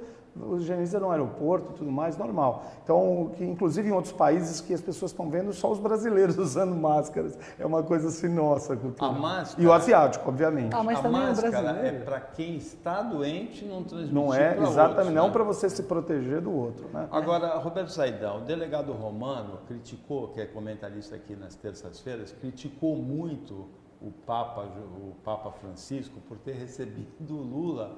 higieniza 0.56 1.00
no 1.00 1.10
aeroporto 1.10 1.72
e 1.72 1.74
tudo 1.74 1.90
mais, 1.90 2.16
normal. 2.16 2.64
Então, 2.84 3.32
que, 3.36 3.44
inclusive 3.44 3.88
em 3.88 3.92
outros 3.92 4.12
países 4.12 4.60
que 4.60 4.72
as 4.72 4.80
pessoas 4.80 5.10
estão 5.10 5.28
vendo 5.28 5.52
só 5.52 5.70
os 5.70 5.80
brasileiros 5.80 6.38
usando 6.38 6.76
máscaras. 6.76 7.36
É 7.58 7.66
uma 7.66 7.82
coisa 7.82 8.06
assim 8.06 8.28
nossa. 8.28 8.76
Cultura. 8.76 9.10
A 9.10 9.12
máscara, 9.12 9.60
e 9.62 9.66
o 9.66 9.72
asiático, 9.72 10.28
obviamente. 10.28 10.74
Ah, 10.74 10.84
mas 10.84 11.00
a 11.00 11.02
também 11.02 11.20
é 11.20 11.26
máscara 11.26 11.80
é 11.80 11.88
é 11.88 11.92
para 12.00 12.20
quem 12.20 12.56
está 12.56 13.02
doente 13.02 13.64
não 13.64 13.82
transmitir 13.82 14.14
Não 14.14 14.32
é, 14.32 14.56
exatamente, 14.56 14.88
outros, 14.88 15.14
não 15.14 15.26
né? 15.26 15.32
para 15.32 15.42
você 15.42 15.68
se 15.68 15.82
proteger 15.82 16.40
do 16.40 16.52
outro. 16.52 16.88
Né? 16.92 17.08
Agora, 17.10 17.58
Roberto 17.58 17.90
Saidão, 17.90 18.38
o 18.38 18.40
delegado 18.42 18.92
romano 18.92 19.58
criticou, 19.66 20.28
que 20.28 20.40
é 20.40 20.46
comentarista 20.46 21.16
aqui 21.16 21.34
nas 21.34 21.56
terças-feiras, 21.56 22.32
criticou 22.32 22.94
muito 22.94 23.66
o 24.02 24.10
Papa, 24.26 24.62
o 24.62 25.14
Papa 25.24 25.50
Francisco 25.52 26.20
por 26.28 26.38
ter 26.38 26.54
recebido 26.54 27.36
o 27.36 27.42
Lula 27.42 27.94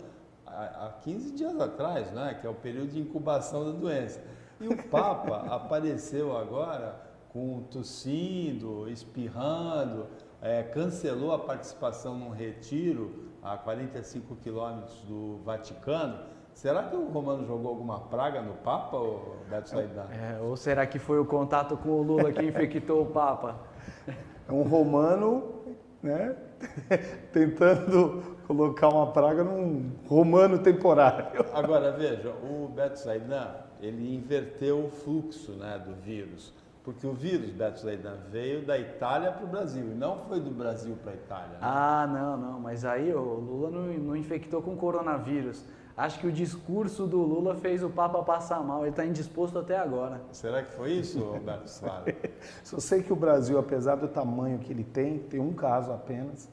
há 0.46 0.92
15 1.02 1.32
dias 1.32 1.58
atrás, 1.60 2.10
né, 2.12 2.36
que 2.40 2.46
é 2.46 2.50
o 2.50 2.54
período 2.54 2.88
de 2.88 3.00
incubação 3.00 3.64
da 3.64 3.72
doença. 3.72 4.22
E 4.60 4.68
o 4.68 4.82
Papa 4.84 5.46
apareceu 5.50 6.36
agora 6.36 7.00
com 7.30 7.62
tossindo, 7.70 8.88
espirrando, 8.88 10.06
é, 10.40 10.62
cancelou 10.62 11.32
a 11.32 11.38
participação 11.38 12.16
num 12.16 12.30
retiro 12.30 13.32
a 13.42 13.56
45 13.56 14.36
quilômetros 14.36 15.00
do 15.02 15.38
Vaticano. 15.44 16.18
Será 16.54 16.84
que 16.84 16.94
o 16.94 17.10
Romano 17.10 17.44
jogou 17.44 17.70
alguma 17.70 17.98
praga 17.98 18.40
no 18.40 18.54
Papa, 18.54 18.96
ou 18.96 19.36
Beto 19.50 19.70
Saidão? 19.70 20.04
É, 20.12 20.40
ou 20.40 20.56
será 20.56 20.86
que 20.86 21.00
foi 21.00 21.18
o 21.18 21.24
contato 21.24 21.76
com 21.76 21.88
o 21.88 22.02
Lula 22.02 22.32
que 22.32 22.44
infectou 22.44 23.02
o 23.02 23.06
Papa? 23.06 23.56
É 24.06 24.52
um 24.52 24.62
romano 24.62 25.63
né? 26.04 26.36
tentando 27.32 28.36
colocar 28.46 28.88
uma 28.88 29.10
praga 29.10 29.42
num 29.42 29.90
romano 30.06 30.58
temporário. 30.58 31.44
Agora 31.54 31.90
veja, 31.92 32.30
o 32.30 32.68
Beto 32.68 32.98
Zaidan, 33.00 33.48
ele 33.80 34.14
inverteu 34.14 34.84
o 34.84 34.90
fluxo 34.90 35.52
né, 35.52 35.82
do 35.84 35.94
vírus. 35.94 36.52
Porque 36.84 37.06
o 37.06 37.14
vírus, 37.14 37.50
Beto 37.50 37.80
Zaidan, 37.80 38.16
veio 38.30 38.62
da 38.66 38.78
Itália 38.78 39.32
para 39.32 39.44
o 39.44 39.48
Brasil 39.48 39.84
e 39.84 39.94
não 39.94 40.18
foi 40.18 40.38
do 40.38 40.50
Brasil 40.50 40.94
para 41.02 41.12
a 41.12 41.14
Itália. 41.14 41.48
Né? 41.52 41.58
Ah, 41.62 42.06
não, 42.06 42.36
não. 42.36 42.60
Mas 42.60 42.84
aí 42.84 43.12
o 43.12 43.22
Lula 43.22 43.70
não, 43.70 43.86
não 43.86 44.14
infectou 44.16 44.60
com 44.60 44.76
coronavírus. 44.76 45.64
Acho 45.96 46.18
que 46.18 46.26
o 46.26 46.32
discurso 46.32 47.06
do 47.06 47.18
Lula 47.18 47.54
fez 47.54 47.82
o 47.82 47.88
Papa 47.88 48.20
passar 48.22 48.60
mal. 48.64 48.80
Ele 48.80 48.90
está 48.90 49.06
indisposto 49.06 49.58
até 49.58 49.78
agora. 49.78 50.20
Será 50.32 50.62
que 50.62 50.72
foi 50.72 50.92
isso, 50.92 51.20
Roberto? 51.20 51.68
Só 52.64 52.80
sei 52.80 53.02
que 53.02 53.12
o 53.12 53.16
Brasil, 53.16 53.56
apesar 53.58 53.94
do 53.94 54.08
tamanho 54.08 54.58
que 54.58 54.72
ele 54.72 54.82
tem, 54.82 55.18
tem 55.18 55.38
um 55.38 55.52
caso 55.52 55.92
apenas. 55.92 56.48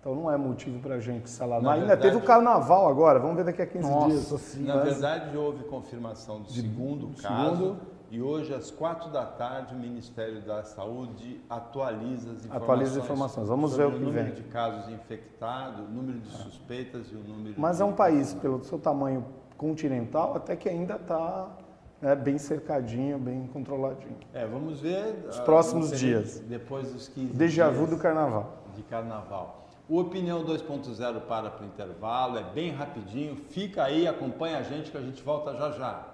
Então 0.00 0.14
não 0.14 0.30
é 0.30 0.36
motivo 0.36 0.78
para 0.80 0.96
a 0.96 1.00
gente 1.00 1.28
se 1.28 1.42
alarmar. 1.42 1.78
Ainda 1.78 1.96
teve 1.96 2.16
o 2.16 2.20
carnaval 2.20 2.88
agora, 2.88 3.18
vamos 3.18 3.36
ver 3.36 3.44
daqui 3.44 3.62
a 3.62 3.66
15 3.66 3.90
Nossa, 3.90 4.06
dias. 4.06 4.40
Sim, 4.42 4.64
Na 4.64 4.76
verdade, 4.76 5.36
houve 5.36 5.64
confirmação 5.64 6.42
do 6.42 6.48
de, 6.48 6.60
segundo 6.60 7.08
caso. 7.20 7.56
Segundo, 7.56 7.80
e 8.10 8.22
hoje, 8.22 8.54
às 8.54 8.70
quatro 8.70 9.10
da 9.10 9.24
tarde, 9.24 9.74
o 9.74 9.78
Ministério 9.78 10.40
da 10.42 10.62
Saúde 10.62 11.40
atualiza 11.48 12.30
as 12.30 12.44
informações. 12.44 12.62
Atualiza 12.62 12.98
as 12.98 13.04
informações. 13.04 13.48
Vamos 13.48 13.76
ver 13.76 13.86
o 13.86 13.92
que 13.92 13.98
vem. 13.98 14.06
O 14.06 14.08
número 14.08 14.34
de 14.34 14.42
casos 14.44 14.92
infectados, 14.92 15.80
o 15.80 15.90
número 15.90 16.20
de 16.20 16.30
suspeitas 16.30 17.08
e 17.10 17.14
o 17.14 17.18
número 17.18 17.54
Mas 17.58 17.80
é 17.80 17.84
um 17.84 17.92
país, 17.92 18.34
pelo 18.34 18.62
seu 18.62 18.78
tamanho 18.78 19.24
continental, 19.56 20.36
até 20.36 20.54
que 20.54 20.68
ainda 20.68 20.96
está 20.96 21.48
né, 22.00 22.14
bem 22.14 22.38
cercadinho, 22.38 23.18
bem 23.18 23.48
controladinho. 23.52 24.16
É, 24.32 24.46
vamos 24.46 24.80
ver... 24.80 25.26
Os 25.28 25.40
próximos 25.40 25.98
dias. 25.98 26.38
Depois 26.40 26.92
dos 26.92 27.08
15 27.08 27.32
Déjà 27.32 27.68
vu 27.68 27.86
dias 27.86 27.90
do 27.90 27.98
carnaval. 27.98 28.58
De 28.76 28.82
carnaval. 28.82 29.66
O 29.88 29.98
Opinião 29.98 30.42
2.0 30.44 31.20
para 31.22 31.50
para 31.50 31.62
o 31.62 31.66
intervalo, 31.66 32.38
é 32.38 32.42
bem 32.42 32.70
rapidinho. 32.70 33.36
Fica 33.50 33.84
aí, 33.84 34.08
acompanha 34.08 34.58
a 34.58 34.62
gente 34.62 34.90
que 34.90 34.96
a 34.96 35.00
gente 35.00 35.22
volta 35.22 35.54
já 35.54 35.70
já. 35.72 36.13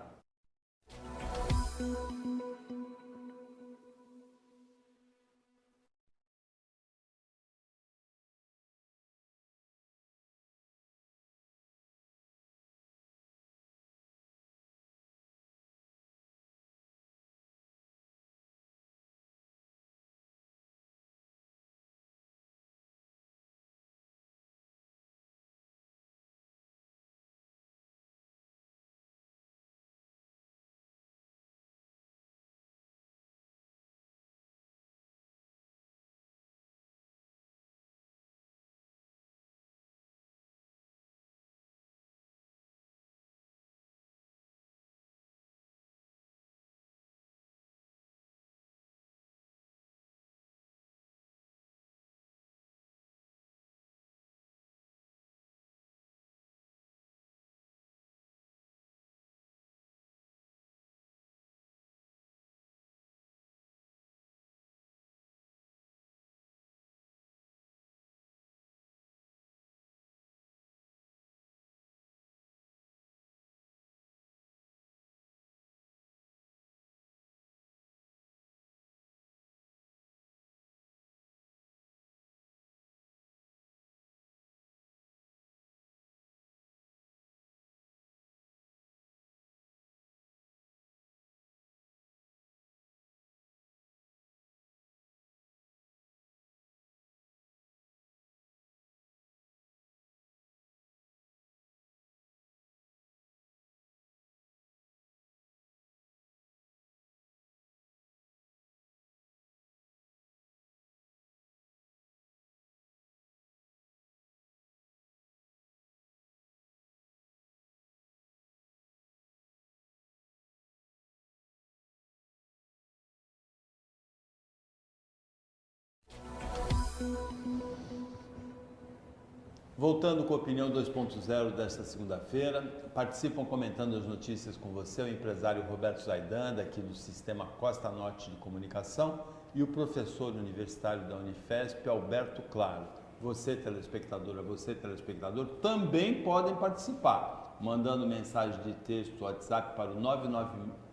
Voltando 129.80 130.25
com 130.25 130.35
a 130.35 130.37
opinião 130.37 130.71
2.0 130.71 131.52
desta 131.52 131.83
segunda-feira, 131.85 132.61
participam 132.95 133.47
comentando 133.47 133.97
as 133.97 134.04
notícias 134.04 134.54
com 134.54 134.69
você 134.73 135.00
o 135.00 135.09
empresário 135.09 135.62
Roberto 135.62 136.02
Zaidan, 136.02 136.61
aqui 136.61 136.83
do 136.83 136.95
Sistema 136.95 137.47
Costa 137.59 137.88
Norte 137.88 138.28
de 138.30 138.37
Comunicação, 138.37 139.25
e 139.54 139.62
o 139.62 139.66
professor 139.66 140.35
universitário 140.35 141.09
da 141.09 141.16
Unifesp, 141.16 141.88
Alberto 141.88 142.42
Claro. 142.50 142.87
Você, 143.23 143.57
telespectadora, 143.57 144.42
você, 144.42 144.75
telespectador, 144.75 145.47
também 145.62 146.23
podem 146.23 146.54
participar, 146.57 147.57
mandando 147.59 148.07
mensagem 148.07 148.62
de 148.62 148.75
texto 148.75 149.23
WhatsApp 149.23 149.75
para 149.76 149.92
o 149.92 150.00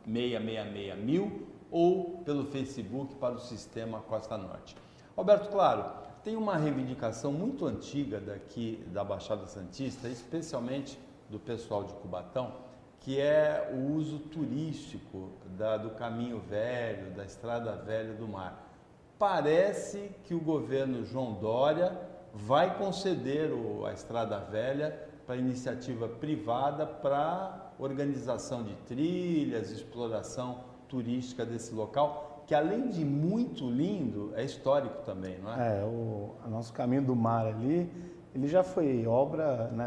996661000 0.08 1.42
ou 1.70 2.22
pelo 2.24 2.46
Facebook 2.46 3.16
para 3.16 3.36
o 3.36 3.40
sistema 3.40 4.00
Costa 4.00 4.38
Norte. 4.38 4.87
Roberto, 5.18 5.50
claro, 5.50 5.84
tem 6.24 6.36
uma 6.36 6.56
reivindicação 6.56 7.34
muito 7.34 7.66
antiga 7.66 8.20
daqui 8.20 8.86
da 8.94 9.04
Baixada 9.04 9.48
Santista, 9.48 10.08
especialmente 10.08 11.00
do 11.28 11.40
pessoal 11.40 11.84
de 11.84 11.94
Cubatão, 11.94 12.54
que 13.00 13.20
é 13.20 13.74
o 13.74 13.96
uso 13.96 14.20
turístico 14.20 15.32
da, 15.58 15.76
do 15.76 15.90
caminho 15.90 16.40
velho, 16.40 17.16
da 17.16 17.26
estrada 17.26 17.76
velha 17.76 18.14
do 18.14 18.28
mar. 18.28 18.72
Parece 19.18 20.12
que 20.24 20.36
o 20.36 20.40
governo 20.40 21.04
João 21.04 21.34
Dória 21.34 22.00
vai 22.32 22.78
conceder 22.78 23.52
o, 23.52 23.88
a 23.88 23.94
estrada 23.94 24.38
velha 24.38 25.04
para 25.26 25.36
iniciativa 25.36 26.08
privada 26.08 26.86
para 26.86 27.72
organização 27.80 28.62
de 28.62 28.76
trilhas, 28.86 29.72
exploração 29.72 30.64
turística 30.88 31.44
desse 31.44 31.74
local, 31.74 32.27
que 32.48 32.56
além 32.56 32.88
de 32.88 33.04
muito 33.04 33.70
lindo, 33.70 34.32
é 34.34 34.44
histórico 34.44 35.04
também, 35.06 35.38
não 35.40 35.54
é? 35.54 35.82
É, 35.82 35.84
o, 35.84 36.34
o 36.46 36.50
nosso 36.50 36.72
caminho 36.72 37.02
do 37.02 37.14
mar 37.14 37.46
ali, 37.46 37.92
ele 38.34 38.48
já 38.48 38.64
foi 38.64 39.06
obra, 39.06 39.68
né, 39.68 39.86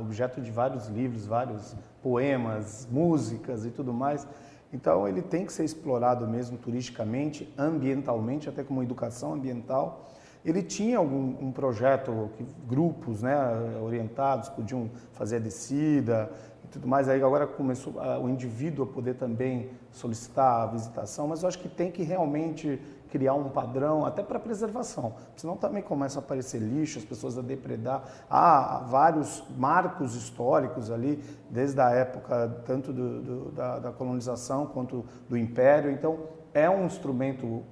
objeto 0.00 0.40
de 0.40 0.50
vários 0.50 0.88
livros, 0.88 1.26
vários 1.26 1.76
poemas, 2.02 2.88
músicas 2.90 3.66
e 3.66 3.70
tudo 3.70 3.92
mais. 3.92 4.26
Então 4.72 5.06
ele 5.06 5.20
tem 5.20 5.44
que 5.44 5.52
ser 5.52 5.64
explorado 5.64 6.26
mesmo 6.26 6.56
turisticamente, 6.56 7.52
ambientalmente, 7.58 8.48
até 8.48 8.64
como 8.64 8.82
educação 8.82 9.34
ambiental. 9.34 10.08
Ele 10.42 10.62
tinha 10.62 10.96
algum 10.96 11.36
um 11.38 11.52
projeto 11.52 12.30
que 12.34 12.46
grupos, 12.66 13.20
né, 13.20 13.36
orientados 13.82 14.48
podiam 14.48 14.88
fazer 15.12 15.36
a 15.36 15.40
descida, 15.40 16.32
tudo 16.70 16.86
mais. 16.86 17.08
Aí 17.08 17.22
agora 17.22 17.46
começou 17.46 17.94
o 18.22 18.28
indivíduo 18.28 18.84
a 18.84 18.88
poder 18.88 19.14
também 19.14 19.70
solicitar 19.90 20.62
a 20.62 20.66
visitação, 20.66 21.28
mas 21.28 21.42
eu 21.42 21.48
acho 21.48 21.58
que 21.58 21.68
tem 21.68 21.90
que 21.90 22.02
realmente 22.02 22.80
criar 23.10 23.34
um 23.34 23.48
padrão 23.48 24.06
até 24.06 24.22
para 24.22 24.38
preservação, 24.38 25.14
senão 25.36 25.56
também 25.56 25.82
começa 25.82 26.20
a 26.20 26.22
aparecer 26.22 26.60
lixo, 26.60 26.98
as 26.98 27.04
pessoas 27.04 27.36
a 27.36 27.42
depredar. 27.42 28.04
Há 28.30 28.84
vários 28.88 29.42
marcos 29.56 30.14
históricos 30.14 30.90
ali, 30.90 31.22
desde 31.50 31.80
a 31.80 31.90
época 31.90 32.62
tanto 32.64 32.92
do, 32.92 33.20
do, 33.20 33.52
da, 33.52 33.78
da 33.80 33.92
colonização 33.92 34.66
quanto 34.66 35.04
do 35.28 35.36
império, 35.36 35.90
então 35.90 36.20
é 36.54 36.70
um 36.70 36.86
instrumento 36.86 37.64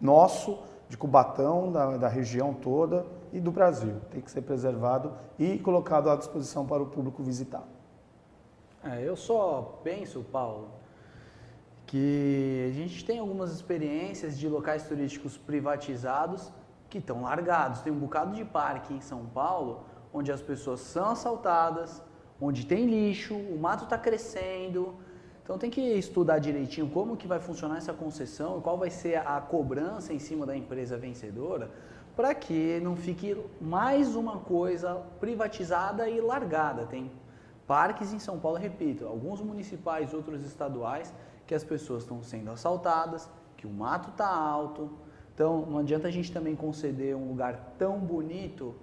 nosso, 0.00 0.58
de 0.88 0.96
Cubatão, 0.96 1.72
da, 1.72 1.96
da 1.96 2.08
região 2.08 2.54
toda 2.54 3.04
e 3.32 3.40
do 3.40 3.50
Brasil. 3.50 3.96
Tem 4.10 4.20
que 4.20 4.30
ser 4.30 4.42
preservado 4.42 5.12
e 5.38 5.58
colocado 5.58 6.08
à 6.08 6.16
disposição 6.16 6.66
para 6.66 6.82
o 6.82 6.86
público 6.86 7.22
visitar. 7.22 7.64
É, 8.84 9.02
eu 9.02 9.16
só 9.16 9.80
penso, 9.82 10.22
Paulo, 10.22 10.70
que 11.86 12.68
a 12.70 12.74
gente 12.74 13.04
tem 13.04 13.18
algumas 13.18 13.50
experiências 13.50 14.38
de 14.38 14.48
locais 14.48 14.86
turísticos 14.86 15.38
privatizados 15.38 16.52
que 16.90 16.98
estão 16.98 17.22
largados. 17.22 17.80
Tem 17.80 17.92
um 17.92 17.98
bocado 17.98 18.34
de 18.34 18.44
parque 18.44 18.92
em 18.92 19.00
São 19.00 19.24
Paulo 19.26 19.84
onde 20.12 20.30
as 20.30 20.40
pessoas 20.40 20.80
são 20.80 21.10
assaltadas, 21.10 22.02
onde 22.40 22.66
tem 22.66 22.86
lixo, 22.86 23.34
o 23.34 23.58
mato 23.58 23.84
está 23.84 23.96
crescendo. 23.98 24.94
Então 25.42 25.58
tem 25.58 25.70
que 25.70 25.80
estudar 25.80 26.38
direitinho 26.38 26.88
como 26.88 27.16
que 27.16 27.26
vai 27.26 27.40
funcionar 27.40 27.78
essa 27.78 27.92
concessão 27.92 28.58
e 28.58 28.60
qual 28.60 28.78
vai 28.78 28.90
ser 28.90 29.16
a 29.26 29.40
cobrança 29.40 30.12
em 30.12 30.18
cima 30.18 30.46
da 30.46 30.56
empresa 30.56 30.96
vencedora 30.96 31.70
para 32.14 32.32
que 32.34 32.80
não 32.80 32.94
fique 32.94 33.36
mais 33.60 34.14
uma 34.14 34.38
coisa 34.38 35.02
privatizada 35.18 36.08
e 36.08 36.20
largada. 36.20 36.86
Tem 36.86 37.10
parques 37.66 38.12
em 38.12 38.18
São 38.18 38.38
Paulo, 38.38 38.58
repito, 38.58 39.06
alguns 39.06 39.40
municipais, 39.40 40.12
outros 40.12 40.42
estaduais, 40.44 41.12
que 41.46 41.54
as 41.54 41.64
pessoas 41.64 42.02
estão 42.02 42.22
sendo 42.22 42.50
assaltadas, 42.50 43.28
que 43.56 43.66
o 43.66 43.70
mato 43.70 44.10
está 44.10 44.28
alto. 44.28 44.90
Então 45.34 45.66
não 45.66 45.78
adianta 45.78 46.08
a 46.08 46.10
gente 46.10 46.32
também 46.32 46.54
conceder 46.54 47.16
um 47.16 47.28
lugar 47.28 47.74
tão 47.78 47.98
bonito 47.98 48.74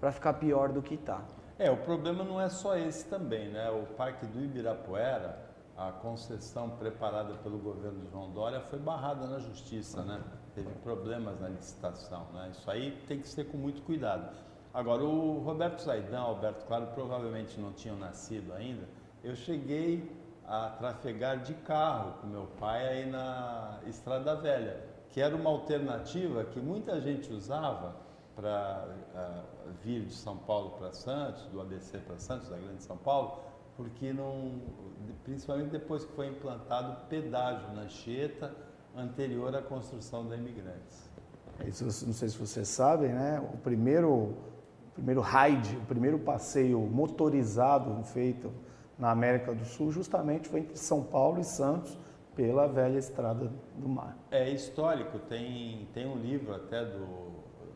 para 0.00 0.10
ficar 0.10 0.34
pior 0.34 0.70
do 0.72 0.82
que 0.82 0.94
está. 0.94 1.22
É, 1.58 1.70
o 1.70 1.76
problema 1.76 2.24
não 2.24 2.40
é 2.40 2.48
só 2.48 2.76
esse 2.76 3.06
também, 3.06 3.50
né? 3.50 3.70
O 3.70 3.84
Parque 3.94 4.24
do 4.24 4.40
Ibirapuera, 4.40 5.38
a 5.76 5.92
concessão 5.92 6.70
preparada 6.70 7.34
pelo 7.34 7.58
governo 7.58 8.06
João 8.10 8.30
Dória 8.30 8.60
foi 8.60 8.78
barrada 8.78 9.26
na 9.26 9.38
justiça, 9.38 10.02
né? 10.02 10.22
Teve 10.54 10.70
problemas 10.82 11.38
na 11.38 11.48
licitação, 11.48 12.26
né? 12.32 12.48
Isso 12.50 12.70
aí 12.70 12.92
tem 13.06 13.20
que 13.20 13.28
ser 13.28 13.44
com 13.44 13.58
muito 13.58 13.82
cuidado. 13.82 14.34
Agora, 14.72 15.02
o 15.02 15.40
Roberto 15.40 15.82
Zaidan, 15.82 16.20
Alberto 16.20 16.64
Claro, 16.66 16.86
provavelmente 16.88 17.60
não 17.60 17.72
tinham 17.72 17.96
nascido 17.96 18.52
ainda. 18.52 18.88
Eu 19.22 19.34
cheguei 19.34 20.10
a 20.46 20.70
trafegar 20.70 21.42
de 21.42 21.54
carro 21.54 22.14
com 22.20 22.26
meu 22.28 22.46
pai 22.58 22.86
aí 22.86 23.10
na 23.10 23.80
Estrada 23.86 24.34
Velha, 24.36 24.84
que 25.10 25.20
era 25.20 25.34
uma 25.34 25.50
alternativa 25.50 26.44
que 26.44 26.60
muita 26.60 27.00
gente 27.00 27.32
usava 27.32 27.96
para 28.34 28.88
uh, 29.14 29.72
vir 29.82 30.04
de 30.06 30.14
São 30.14 30.36
Paulo 30.36 30.70
para 30.78 30.92
Santos, 30.92 31.44
do 31.46 31.60
ABC 31.60 31.98
para 31.98 32.18
Santos, 32.18 32.48
da 32.48 32.56
Grande 32.56 32.82
São 32.82 32.96
Paulo, 32.96 33.38
porque 33.76 34.12
não, 34.12 34.60
principalmente 35.24 35.70
depois 35.70 36.04
que 36.04 36.12
foi 36.12 36.28
implantado 36.28 36.96
pedágio 37.08 37.72
na 37.74 37.82
Anchieta, 37.82 38.54
anterior 38.96 39.54
à 39.54 39.62
construção 39.62 40.26
da 40.26 40.36
Imigrantes. 40.36 41.10
Isso, 41.66 41.84
não 42.06 42.14
sei 42.14 42.28
se 42.28 42.38
vocês 42.38 42.68
sabem, 42.68 43.10
né? 43.10 43.40
O 43.52 43.58
primeiro 43.58 44.34
primeiro 45.00 45.20
ride, 45.22 45.76
o 45.76 45.86
primeiro 45.86 46.18
passeio 46.18 46.78
motorizado 46.80 48.02
feito 48.04 48.52
na 48.98 49.10
América 49.10 49.54
do 49.54 49.64
Sul, 49.64 49.90
justamente 49.90 50.48
foi 50.48 50.60
entre 50.60 50.76
São 50.76 51.02
Paulo 51.02 51.40
e 51.40 51.44
Santos, 51.44 51.98
pela 52.36 52.66
velha 52.68 52.98
estrada 52.98 53.50
do 53.76 53.88
mar. 53.88 54.16
É 54.30 54.48
histórico, 54.50 55.18
tem, 55.18 55.88
tem 55.92 56.06
um 56.06 56.16
livro 56.16 56.54
até 56.54 56.84
do, 56.84 57.30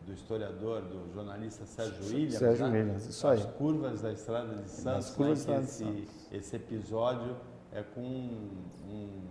do 0.07 0.13
historiador, 0.13 0.83
do 0.83 1.13
jornalista 1.13 1.67
Sérgio 1.67 2.05
Williams, 2.05 2.35
Sérgio 2.35 2.67
né? 2.69 2.79
Williams, 2.79 3.07
isso 3.07 3.27
aí. 3.27 3.39
As 3.41 3.47
curvas 3.47 4.03
da 4.03 4.13
estrada 4.13 4.55
de 4.55 4.69
Santos, 4.69 5.07
As 5.09 5.15
curvas 5.15 5.47
né? 5.47 5.61
esse, 5.61 5.85
Santos. 5.85 6.29
esse 6.31 6.57
episódio 6.57 7.37
é 7.73 7.83
com 7.83 8.01
um, 8.01 9.27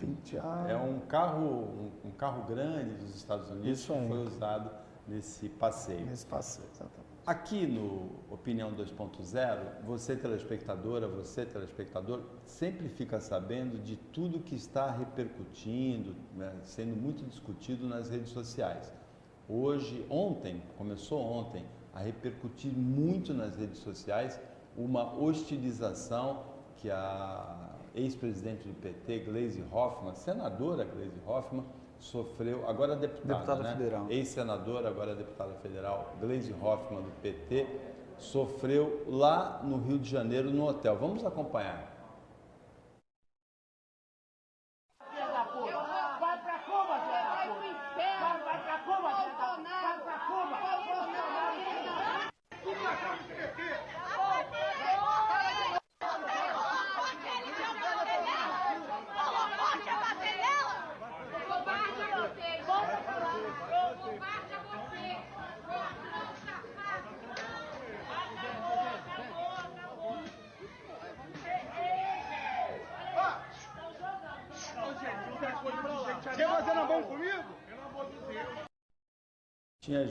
é 0.67 0.75
um 0.75 0.99
carro 1.07 1.91
um, 2.03 2.07
um, 2.07 2.11
carro 2.11 2.45
grande 2.45 2.95
dos 2.95 3.15
Estados 3.15 3.49
Unidos 3.49 3.81
que 3.81 3.87
foi 3.87 4.23
usado 4.23 4.69
nesse 5.07 5.47
passeio. 5.49 6.05
Nesse 6.05 6.25
passeio, 6.25 6.67
exatamente. 6.73 7.02
Aqui 7.25 7.65
no 7.65 8.09
Opinião 8.29 8.73
2.0, 8.73 9.85
você 9.85 10.13
telespectadora, 10.13 11.07
você 11.07 11.45
telespectador, 11.45 12.21
sempre 12.45 12.89
fica 12.89 13.17
sabendo 13.21 13.81
de 13.81 13.95
tudo 13.95 14.41
que 14.41 14.53
está 14.55 14.91
repercutindo, 14.91 16.13
né, 16.35 16.53
sendo 16.63 16.93
muito 17.01 17.23
discutido 17.23 17.87
nas 17.87 18.09
redes 18.09 18.27
sociais. 18.27 18.91
Hoje, 19.47 20.05
ontem, 20.09 20.61
começou 20.77 21.21
ontem, 21.21 21.65
a 21.93 22.01
repercutir 22.01 22.73
muito 22.73 23.33
nas 23.33 23.55
redes 23.55 23.79
sociais 23.79 24.37
uma 24.75 25.13
hostilização 25.13 26.43
que 26.75 26.91
a 26.91 27.77
ex-presidente 27.95 28.67
do 28.67 28.73
PT, 28.73 29.19
Gleisi 29.19 29.63
Hoffmann, 29.71 30.13
senadora 30.13 30.83
Gleisi 30.83 31.21
Hoffmann, 31.25 31.63
sofreu, 32.03 32.67
agora 32.67 32.95
deputada, 32.95 33.33
deputada 33.33 33.63
né? 33.63 33.75
federal. 33.75 34.05
Ex-senadora, 34.09 34.89
agora 34.89 35.15
deputada 35.15 35.53
federal, 35.55 36.13
Gleisi 36.19 36.53
Hoffmann, 36.61 37.01
do 37.01 37.11
PT, 37.21 37.65
sofreu 38.17 39.05
lá 39.07 39.61
no 39.63 39.77
Rio 39.77 39.97
de 39.97 40.09
Janeiro, 40.09 40.51
no 40.51 40.67
hotel. 40.67 40.97
Vamos 40.97 41.25
acompanhar. 41.25 41.92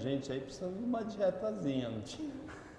Gente 0.02 0.30
aí 0.30 0.40
precisando 0.40 0.76
de 0.76 0.84
uma 0.84 1.04
dietazinha, 1.04 1.88
não 1.88 2.00
tinha? 2.02 2.32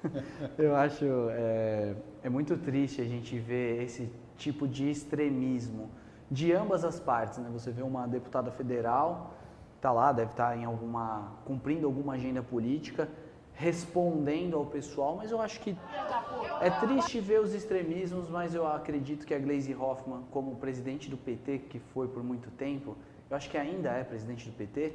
Eu 0.57 0.75
acho 0.75 1.05
é, 1.31 1.95
é 2.21 2.29
muito 2.29 2.57
triste 2.57 3.01
a 3.01 3.05
gente 3.05 3.39
ver 3.39 3.81
esse 3.81 4.11
tipo 4.37 4.67
de 4.67 4.89
extremismo 4.89 5.89
de 6.29 6.51
ambas 6.51 6.83
as 6.83 6.99
partes. 6.99 7.37
Né? 7.39 7.49
Você 7.53 7.71
vê 7.71 7.81
uma 7.81 8.05
deputada 8.07 8.51
federal, 8.51 9.33
tá 9.79 9.91
lá, 9.91 10.11
deve 10.11 10.31
estar 10.31 10.49
tá 10.49 10.57
em 10.57 10.65
alguma 10.65 11.31
cumprindo 11.45 11.85
alguma 11.85 12.13
agenda 12.13 12.43
política, 12.43 13.07
respondendo 13.53 14.57
ao 14.57 14.65
pessoal, 14.65 15.15
mas 15.15 15.31
eu 15.31 15.39
acho 15.39 15.59
que 15.61 15.77
é 16.59 16.69
triste 16.69 17.19
ver 17.19 17.39
os 17.39 17.53
extremismos, 17.53 18.27
mas 18.29 18.55
eu 18.55 18.67
acredito 18.67 19.25
que 19.25 19.33
a 19.33 19.39
Gleisi 19.39 19.75
Hoffmann, 19.75 20.23
como 20.31 20.55
presidente 20.55 21.09
do 21.09 21.17
PT, 21.17 21.59
que 21.69 21.79
foi 21.79 22.07
por 22.07 22.23
muito 22.23 22.49
tempo, 22.51 22.97
eu 23.29 23.37
acho 23.37 23.49
que 23.49 23.57
ainda 23.57 23.91
é 23.91 24.03
presidente 24.03 24.49
do 24.49 24.55
PT, 24.55 24.93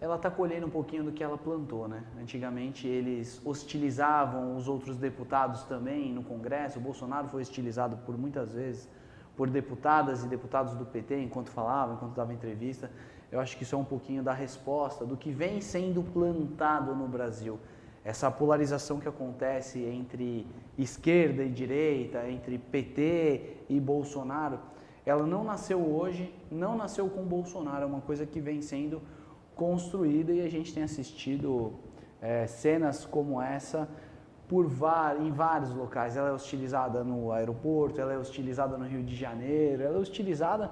ela 0.00 0.16
está 0.16 0.30
colhendo 0.30 0.66
um 0.66 0.70
pouquinho 0.70 1.04
do 1.04 1.12
que 1.12 1.22
ela 1.22 1.36
plantou, 1.36 1.86
né? 1.86 2.02
Antigamente 2.18 2.88
eles 2.88 3.40
hostilizavam 3.44 4.56
os 4.56 4.66
outros 4.66 4.96
deputados 4.96 5.64
também 5.64 6.10
no 6.10 6.22
Congresso. 6.22 6.78
O 6.78 6.82
Bolsonaro 6.82 7.28
foi 7.28 7.42
hostilizado 7.42 7.98
por 7.98 8.16
muitas 8.16 8.52
vezes 8.52 8.88
por 9.36 9.48
deputadas 9.48 10.24
e 10.24 10.28
deputados 10.28 10.74
do 10.74 10.86
PT 10.86 11.22
enquanto 11.22 11.50
falava, 11.50 11.94
enquanto 11.94 12.14
dava 12.14 12.32
entrevista. 12.32 12.90
Eu 13.30 13.40
acho 13.40 13.56
que 13.56 13.62
isso 13.62 13.74
é 13.74 13.78
um 13.78 13.84
pouquinho 13.84 14.22
da 14.22 14.32
resposta 14.32 15.04
do 15.04 15.16
que 15.16 15.30
vem 15.30 15.60
sendo 15.60 16.02
plantado 16.02 16.94
no 16.94 17.06
Brasil. 17.06 17.58
Essa 18.02 18.30
polarização 18.30 18.98
que 18.98 19.08
acontece 19.08 19.84
entre 19.84 20.46
esquerda 20.78 21.42
e 21.42 21.50
direita, 21.50 22.28
entre 22.28 22.58
PT 22.58 23.64
e 23.68 23.78
Bolsonaro, 23.78 24.58
ela 25.04 25.26
não 25.26 25.44
nasceu 25.44 25.78
hoje, 25.78 26.34
não 26.50 26.76
nasceu 26.76 27.08
com 27.08 27.22
Bolsonaro, 27.22 27.84
é 27.84 27.86
uma 27.86 28.00
coisa 28.00 28.24
que 28.24 28.40
vem 28.40 28.62
sendo 28.62 29.02
construída 29.60 30.32
e 30.32 30.40
a 30.40 30.48
gente 30.48 30.72
tem 30.72 30.82
assistido 30.82 31.74
é, 32.22 32.46
cenas 32.46 33.04
como 33.04 33.42
essa 33.42 33.86
por 34.48 34.64
em 35.20 35.30
vários 35.30 35.72
locais. 35.74 36.16
Ela 36.16 36.30
é 36.30 36.32
hostilizada 36.32 37.04
no 37.04 37.30
aeroporto, 37.30 38.00
ela 38.00 38.14
é 38.14 38.18
hostilizada 38.18 38.78
no 38.78 38.86
Rio 38.86 39.02
de 39.02 39.14
Janeiro, 39.14 39.82
ela 39.82 39.96
é 39.96 40.00
hostilizada 40.00 40.70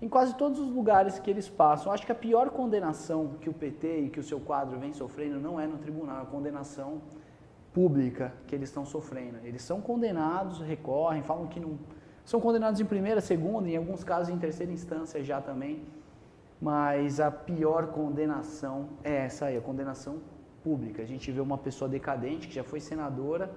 em 0.00 0.08
quase 0.08 0.34
todos 0.34 0.58
os 0.58 0.70
lugares 0.78 1.18
que 1.18 1.30
eles 1.30 1.46
passam. 1.46 1.92
Acho 1.92 2.06
que 2.06 2.10
a 2.10 2.20
pior 2.26 2.48
condenação 2.48 3.34
que 3.38 3.50
o 3.50 3.52
PT 3.52 3.86
e 4.04 4.08
que 4.08 4.18
o 4.18 4.22
seu 4.30 4.40
quadro 4.40 4.78
vem 4.78 4.94
sofrendo 4.94 5.38
não 5.38 5.60
é 5.60 5.66
no 5.66 5.76
tribunal, 5.76 6.20
é 6.20 6.22
a 6.22 6.24
condenação 6.24 7.02
pública 7.74 8.32
que 8.46 8.54
eles 8.54 8.70
estão 8.70 8.86
sofrendo. 8.86 9.38
Eles 9.44 9.60
são 9.60 9.78
condenados, 9.82 10.60
recorrem, 10.60 11.22
falam 11.22 11.46
que 11.46 11.60
não. 11.60 11.78
São 12.24 12.40
condenados 12.40 12.80
em 12.80 12.86
primeira, 12.86 13.20
segunda, 13.20 13.68
em 13.68 13.76
alguns 13.76 14.02
casos 14.02 14.32
em 14.34 14.38
terceira 14.38 14.72
instância 14.72 15.22
já 15.22 15.38
também. 15.40 15.84
Mas 16.62 17.18
a 17.18 17.28
pior 17.28 17.88
condenação 17.88 18.90
é 19.02 19.24
essa 19.26 19.46
aí, 19.46 19.56
a 19.56 19.60
condenação 19.60 20.20
pública. 20.62 21.02
A 21.02 21.04
gente 21.04 21.32
vê 21.32 21.40
uma 21.40 21.58
pessoa 21.58 21.88
decadente 21.88 22.46
que 22.46 22.54
já 22.54 22.62
foi 22.62 22.78
senadora, 22.78 23.52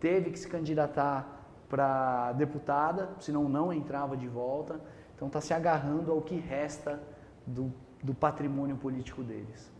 teve 0.00 0.30
que 0.30 0.38
se 0.38 0.48
candidatar 0.48 1.46
para 1.68 2.32
deputada, 2.32 3.10
senão 3.20 3.46
não 3.46 3.70
entrava 3.70 4.16
de 4.16 4.26
volta. 4.26 4.80
Então 5.14 5.28
está 5.28 5.38
se 5.38 5.52
agarrando 5.52 6.10
ao 6.10 6.22
que 6.22 6.36
resta 6.36 6.98
do, 7.46 7.70
do 8.02 8.14
patrimônio 8.14 8.78
político 8.78 9.22
deles. 9.22 9.70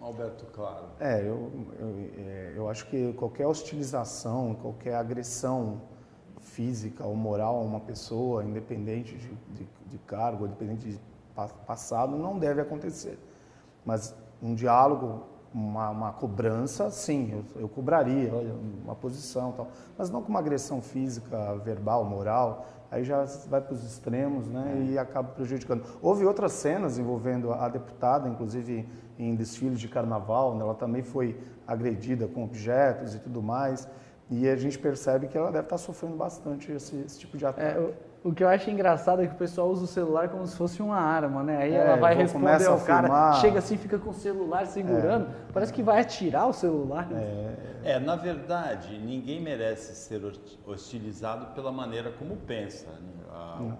Alberto, 0.00 0.46
claro. 0.54 0.86
É, 0.98 1.20
eu, 1.20 1.52
eu, 1.78 2.10
é, 2.16 2.54
eu 2.56 2.70
acho 2.70 2.86
que 2.86 3.12
qualquer 3.12 3.46
hostilização, 3.46 4.54
qualquer 4.54 4.94
agressão 4.94 5.82
física 6.40 7.04
ou 7.04 7.14
moral 7.14 7.56
a 7.56 7.60
uma 7.60 7.80
pessoa, 7.80 8.42
independente 8.42 9.18
de, 9.18 9.34
de, 9.52 9.68
de 9.86 9.98
cargo, 9.98 10.46
independente 10.46 10.88
de 10.88 11.09
passado, 11.66 12.16
não 12.16 12.38
deve 12.38 12.60
acontecer. 12.60 13.18
Mas 13.84 14.14
um 14.42 14.54
diálogo 14.54 15.24
uma, 15.52 15.90
uma 15.90 16.12
cobrança, 16.12 16.90
sim, 16.90 17.30
eu, 17.32 17.62
eu 17.62 17.68
cobraria, 17.68 18.32
olha, 18.32 18.54
uma 18.84 18.94
posição 18.94 19.52
tal, 19.52 19.68
mas 19.98 20.08
não 20.08 20.22
com 20.22 20.28
uma 20.28 20.38
agressão 20.38 20.80
física, 20.80 21.56
verbal, 21.56 22.04
moral, 22.04 22.66
aí 22.90 23.04
já 23.04 23.24
vai 23.48 23.60
para 23.60 23.74
os 23.74 23.84
extremos, 23.84 24.46
né, 24.48 24.74
é. 24.76 24.92
e 24.92 24.98
acaba 24.98 25.28
prejudicando. 25.30 25.84
Houve 26.00 26.24
outras 26.24 26.52
cenas 26.52 26.98
envolvendo 26.98 27.52
a 27.52 27.68
deputada, 27.68 28.28
inclusive 28.28 28.88
em 29.18 29.34
desfiles 29.34 29.80
de 29.80 29.88
carnaval, 29.88 30.54
né, 30.54 30.62
ela 30.62 30.74
também 30.74 31.02
foi 31.02 31.38
agredida 31.66 32.28
com 32.28 32.44
objetos 32.44 33.14
e 33.14 33.18
tudo 33.18 33.42
mais, 33.42 33.88
e 34.30 34.48
a 34.48 34.56
gente 34.56 34.78
percebe 34.78 35.26
que 35.26 35.36
ela 35.36 35.50
deve 35.50 35.64
estar 35.64 35.78
sofrendo 35.78 36.16
bastante 36.16 36.70
esse, 36.70 36.96
esse 37.00 37.18
tipo 37.18 37.36
de 37.36 37.44
ataque. 37.44 37.78
É, 37.78 37.94
o 38.22 38.34
que 38.34 38.44
eu 38.44 38.48
acho 38.48 38.70
engraçado 38.70 39.22
é 39.22 39.26
que 39.26 39.34
o 39.34 39.38
pessoal 39.38 39.70
usa 39.70 39.84
o 39.84 39.86
celular 39.86 40.28
como 40.28 40.46
se 40.46 40.54
fosse 40.54 40.82
uma 40.82 40.98
arma, 40.98 41.42
né? 41.42 41.56
Aí 41.56 41.72
é, 41.72 41.76
ela 41.76 41.96
vai 41.96 42.14
responder 42.14 42.66
ao 42.66 42.78
cara, 42.80 43.32
chega 43.40 43.58
assim, 43.58 43.78
fica 43.78 43.98
com 43.98 44.10
o 44.10 44.14
celular 44.14 44.66
segurando, 44.66 45.26
é, 45.26 45.52
parece 45.52 45.72
que 45.72 45.82
vai 45.82 46.00
atirar 46.00 46.46
o 46.46 46.52
celular. 46.52 47.08
É, 47.12 47.92
é, 47.92 47.98
na 47.98 48.16
verdade, 48.16 48.98
ninguém 48.98 49.40
merece 49.40 49.94
ser 49.94 50.20
hostilizado 50.66 51.54
pela 51.54 51.72
maneira 51.72 52.12
como 52.12 52.36
pensa. 52.36 52.90
Né? 52.90 53.10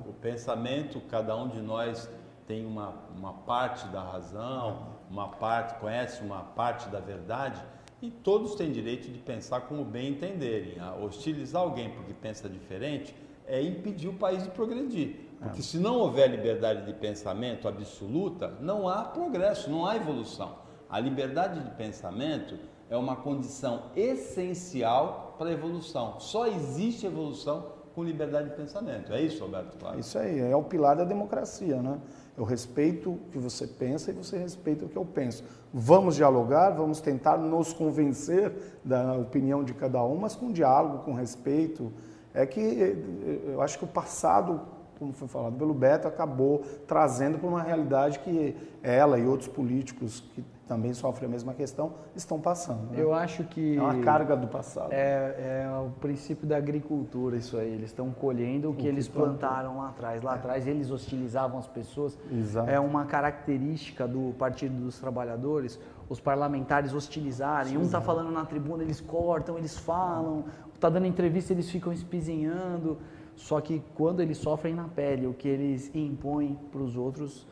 o 0.06 0.12
pensamento, 0.12 1.00
cada 1.08 1.36
um 1.36 1.48
de 1.48 1.60
nós 1.60 2.08
tem 2.46 2.64
uma, 2.64 2.94
uma 3.16 3.32
parte 3.32 3.86
da 3.88 4.02
razão, 4.02 4.86
uma 5.10 5.28
parte, 5.28 5.78
conhece 5.78 6.22
uma 6.22 6.40
parte 6.40 6.88
da 6.88 7.00
verdade, 7.00 7.60
e 8.00 8.10
todos 8.10 8.54
têm 8.54 8.72
direito 8.72 9.10
de 9.10 9.18
pensar 9.18 9.62
como 9.62 9.84
bem 9.84 10.12
entenderem. 10.12 10.76
hostilizar 11.02 11.62
alguém 11.62 11.90
porque 11.90 12.14
pensa 12.14 12.48
diferente 12.48 13.14
é 13.50 13.62
impedir 13.62 14.08
o 14.08 14.14
país 14.14 14.42
de 14.42 14.50
progredir. 14.50 15.28
Porque 15.40 15.62
se 15.62 15.78
não 15.78 15.96
houver 15.98 16.30
liberdade 16.30 16.84
de 16.84 16.92
pensamento 16.92 17.66
absoluta, 17.66 18.54
não 18.60 18.88
há 18.88 19.04
progresso, 19.04 19.70
não 19.70 19.86
há 19.86 19.96
evolução. 19.96 20.56
A 20.88 21.00
liberdade 21.00 21.60
de 21.60 21.70
pensamento 21.76 22.58
é 22.90 22.96
uma 22.96 23.16
condição 23.16 23.84
essencial 23.96 25.34
para 25.38 25.48
a 25.48 25.52
evolução. 25.52 26.20
Só 26.20 26.46
existe 26.46 27.06
evolução 27.06 27.80
com 27.94 28.04
liberdade 28.04 28.50
de 28.50 28.56
pensamento. 28.56 29.12
É 29.12 29.22
isso, 29.22 29.42
Roberto? 29.42 29.78
Claro. 29.78 29.98
Isso 29.98 30.18
aí, 30.18 30.40
é 30.40 30.54
o 30.54 30.62
pilar 30.62 30.96
da 30.96 31.04
democracia, 31.04 31.80
né? 31.80 31.98
Eu 32.36 32.44
respeito 32.44 33.10
o 33.12 33.18
que 33.30 33.38
você 33.38 33.66
pensa 33.66 34.10
e 34.10 34.14
você 34.14 34.38
respeita 34.38 34.84
o 34.84 34.88
que 34.88 34.96
eu 34.96 35.04
penso. 35.04 35.44
Vamos 35.72 36.16
dialogar, 36.16 36.70
vamos 36.70 37.00
tentar 37.00 37.36
nos 37.36 37.72
convencer 37.72 38.80
da 38.84 39.14
opinião 39.14 39.64
de 39.64 39.74
cada 39.74 40.02
um, 40.04 40.16
mas 40.16 40.34
com 40.34 40.52
diálogo, 40.52 41.04
com 41.04 41.14
respeito, 41.14 41.92
é 42.34 42.46
que 42.46 42.60
eh, 42.60 43.52
eu 43.52 43.62
acho 43.62 43.78
que 43.78 43.84
o 43.84 43.88
passado, 43.88 44.60
como 45.00 45.14
foi 45.14 45.26
falado 45.26 45.56
pelo 45.56 45.72
Beto, 45.72 46.06
acabou 46.06 46.62
trazendo 46.86 47.38
para 47.38 47.48
uma 47.48 47.62
realidade 47.62 48.18
que 48.18 48.54
ela 48.82 49.18
e 49.18 49.24
outros 49.24 49.48
políticos 49.48 50.22
que 50.34 50.44
também 50.68 50.92
sofrem 50.92 51.26
a 51.26 51.32
mesma 51.32 51.54
questão 51.54 51.94
estão 52.14 52.38
passando. 52.38 52.92
Né? 52.92 53.00
Eu 53.00 53.14
acho 53.14 53.42
que 53.44 53.76
é 53.76 53.80
uma 53.80 53.98
carga 54.02 54.36
do 54.36 54.46
passado. 54.46 54.92
É, 54.92 55.64
é 55.64 55.78
o 55.84 55.90
princípio 56.00 56.46
da 56.46 56.58
agricultura 56.58 57.36
isso 57.36 57.56
aí. 57.56 57.72
Eles 57.72 57.86
estão 57.86 58.10
colhendo 58.10 58.70
o 58.70 58.74
que, 58.74 58.80
o 58.80 58.82
que 58.82 58.88
eles 58.88 59.08
plantaram 59.08 59.78
lá 59.78 59.88
atrás. 59.88 60.22
Lá 60.22 60.32
é. 60.32 60.34
atrás 60.36 60.66
eles 60.68 60.90
hostilizavam 60.90 61.58
as 61.58 61.66
pessoas. 61.66 62.16
Exato. 62.30 62.70
É 62.70 62.78
uma 62.78 63.06
característica 63.06 64.06
do 64.06 64.34
Partido 64.38 64.74
dos 64.74 65.00
Trabalhadores 65.00 65.80
os 66.10 66.20
parlamentares 66.20 66.92
hostilizarem. 66.92 67.78
Um 67.78 67.82
está 67.82 68.00
falando 68.00 68.32
na 68.32 68.44
tribuna, 68.44 68.82
eles 68.82 69.00
cortam, 69.00 69.56
eles 69.56 69.78
falam 69.78 70.44
está 70.80 70.88
dando 70.88 71.06
entrevista, 71.06 71.52
eles 71.52 71.70
ficam 71.70 71.92
espizinhando. 71.92 72.98
Só 73.36 73.60
que 73.60 73.82
quando 73.94 74.20
eles 74.20 74.38
sofrem 74.38 74.74
na 74.74 74.88
pele 74.88 75.26
o 75.26 75.34
que 75.34 75.48
eles 75.48 75.90
impõem 75.94 76.58
para 76.70 76.80
os 76.80 76.96
outros, 76.96 77.46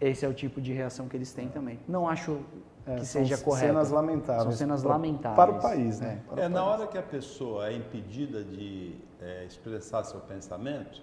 esse 0.00 0.24
é 0.24 0.28
o 0.28 0.34
tipo 0.34 0.60
de 0.60 0.72
reação 0.72 1.08
que 1.08 1.16
eles 1.16 1.32
têm 1.32 1.48
também. 1.48 1.78
Não 1.86 2.08
acho 2.08 2.40
é, 2.86 2.96
que 2.96 3.06
seja 3.06 3.36
correto. 3.38 3.66
cenas 3.66 3.90
lamentáveis. 3.90 4.42
São 4.44 4.52
cenas 4.52 4.82
para, 4.82 4.90
lamentáveis. 4.92 5.36
Para 5.36 5.58
o 5.58 5.60
país, 5.60 6.00
né? 6.00 6.22
É, 6.36 6.42
é 6.42 6.48
na 6.48 6.64
hora 6.64 6.86
que 6.86 6.96
a 6.96 7.02
pessoa 7.02 7.68
é 7.68 7.74
impedida 7.74 8.44
de 8.44 8.94
é, 9.20 9.44
expressar 9.44 10.04
seu 10.04 10.20
pensamento, 10.20 11.02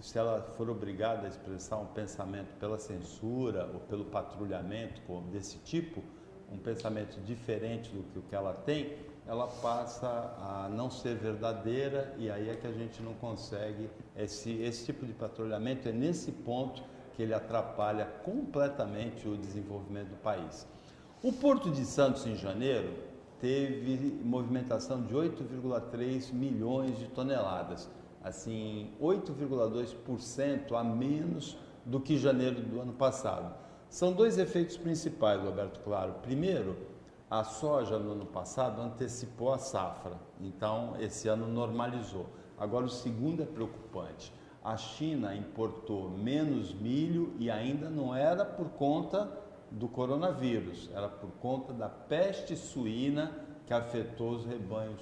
se 0.00 0.16
ela 0.16 0.42
for 0.56 0.70
obrigada 0.70 1.26
a 1.26 1.28
expressar 1.28 1.78
um 1.78 1.86
pensamento 1.86 2.54
pela 2.58 2.78
censura 2.78 3.68
ou 3.72 3.80
pelo 3.80 4.04
patrulhamento 4.04 5.00
desse 5.32 5.58
tipo, 5.58 6.02
um 6.50 6.58
pensamento 6.58 7.20
diferente 7.24 7.90
do 7.90 8.02
que 8.04 8.18
o 8.18 8.22
que 8.22 8.34
ela 8.34 8.52
tem, 8.52 8.96
ela 9.26 9.46
passa 9.46 10.06
a 10.06 10.68
não 10.68 10.90
ser 10.90 11.16
verdadeira 11.16 12.14
e 12.18 12.30
aí 12.30 12.50
é 12.50 12.56
que 12.56 12.66
a 12.66 12.72
gente 12.72 13.02
não 13.02 13.14
consegue 13.14 13.88
esse, 14.16 14.50
esse 14.62 14.86
tipo 14.86 15.06
de 15.06 15.12
patrulhamento 15.12 15.88
é 15.88 15.92
nesse 15.92 16.32
ponto 16.32 16.82
que 17.14 17.22
ele 17.22 17.34
atrapalha 17.34 18.06
completamente 18.24 19.28
o 19.28 19.36
desenvolvimento 19.36 20.08
do 20.08 20.16
país. 20.16 20.66
O 21.22 21.32
Porto 21.32 21.70
de 21.70 21.84
Santos 21.84 22.26
em 22.26 22.34
janeiro 22.34 22.92
teve 23.40 24.20
movimentação 24.24 25.02
de 25.02 25.14
8,3 25.14 26.32
milhões 26.32 26.98
de 26.98 27.06
toneladas, 27.08 27.88
assim 28.24 28.90
8,2% 29.00 30.74
a 30.74 30.82
menos 30.82 31.56
do 31.84 32.00
que 32.00 32.16
janeiro 32.16 32.60
do 32.60 32.80
ano 32.80 32.92
passado. 32.92 33.54
São 33.88 34.12
dois 34.12 34.38
efeitos 34.38 34.76
principais, 34.76 35.42
Roberto 35.42 35.80
Claro. 35.80 36.14
Primeiro, 36.22 36.76
a 37.32 37.44
soja 37.44 37.98
no 37.98 38.12
ano 38.12 38.26
passado 38.26 38.82
antecipou 38.82 39.54
a 39.54 39.58
safra, 39.58 40.18
então 40.38 40.96
esse 41.00 41.28
ano 41.28 41.48
normalizou. 41.48 42.26
Agora 42.58 42.84
o 42.84 42.90
segundo 42.90 43.42
é 43.42 43.46
preocupante. 43.46 44.30
A 44.62 44.76
China 44.76 45.34
importou 45.34 46.10
menos 46.10 46.74
milho 46.74 47.32
e 47.38 47.50
ainda 47.50 47.88
não 47.88 48.14
era 48.14 48.44
por 48.44 48.68
conta 48.72 49.32
do 49.70 49.88
coronavírus, 49.88 50.90
era 50.94 51.08
por 51.08 51.30
conta 51.40 51.72
da 51.72 51.88
peste 51.88 52.54
suína 52.54 53.32
que 53.64 53.72
afetou 53.72 54.32
os 54.32 54.44
rebanhos 54.44 55.00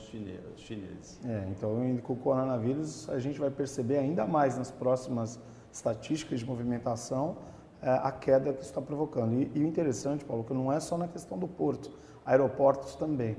chineses. 0.55 1.21
É, 1.25 1.49
então 1.51 2.01
com 2.01 2.13
o 2.13 2.17
coronavírus 2.17 3.11
a 3.11 3.19
gente 3.19 3.41
vai 3.41 3.51
perceber 3.51 3.99
ainda 3.99 4.25
mais 4.25 4.57
nas 4.57 4.71
próximas 4.71 5.41
estatísticas 5.73 6.39
de 6.39 6.47
movimentação 6.47 7.39
é, 7.83 7.91
a 7.91 8.13
queda 8.13 8.53
que 8.53 8.63
está 8.63 8.81
provocando. 8.81 9.35
E, 9.35 9.51
e 9.53 9.65
o 9.65 9.67
interessante, 9.67 10.25
Paulo, 10.25 10.45
que 10.45 10.55
não 10.55 10.73
é 10.73 10.79
só 10.79 10.97
na 10.97 11.09
questão 11.09 11.37
do 11.37 11.49
porto 11.49 11.99
aeroportos 12.31 12.95
também. 12.95 13.37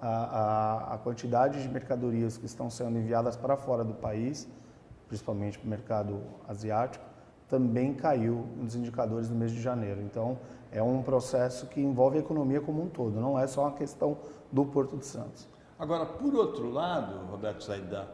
A, 0.00 0.08
a, 0.08 0.94
a, 0.94 0.98
quantidade 0.98 1.62
de 1.62 1.68
mercadorias 1.68 2.36
que 2.36 2.44
estão 2.44 2.68
sendo 2.68 2.98
enviadas 2.98 3.36
para 3.36 3.56
fora 3.56 3.84
do 3.84 3.94
país, 3.94 4.48
principalmente 5.06 5.58
para 5.58 5.66
o 5.66 5.70
mercado 5.70 6.20
asiático, 6.48 7.04
também 7.48 7.94
caiu 7.94 8.48
nos 8.56 8.74
indicadores 8.74 9.30
no 9.30 9.36
mês 9.36 9.52
de 9.52 9.62
janeiro. 9.62 10.00
Então, 10.02 10.38
é 10.72 10.82
um 10.82 11.02
processo 11.02 11.66
que 11.68 11.80
envolve 11.80 12.16
a 12.16 12.20
economia 12.20 12.60
como 12.60 12.82
um 12.82 12.88
todo, 12.88 13.20
não 13.20 13.38
é 13.38 13.46
só 13.46 13.62
uma 13.62 13.72
questão 13.72 14.18
do 14.50 14.64
Porto 14.64 14.96
de 14.96 15.06
Santos. 15.06 15.48
Agora, 15.78 16.04
por 16.04 16.34
outro 16.34 16.68
lado, 16.68 17.24
Roberto 17.30 17.62
Saidan, 17.62 18.06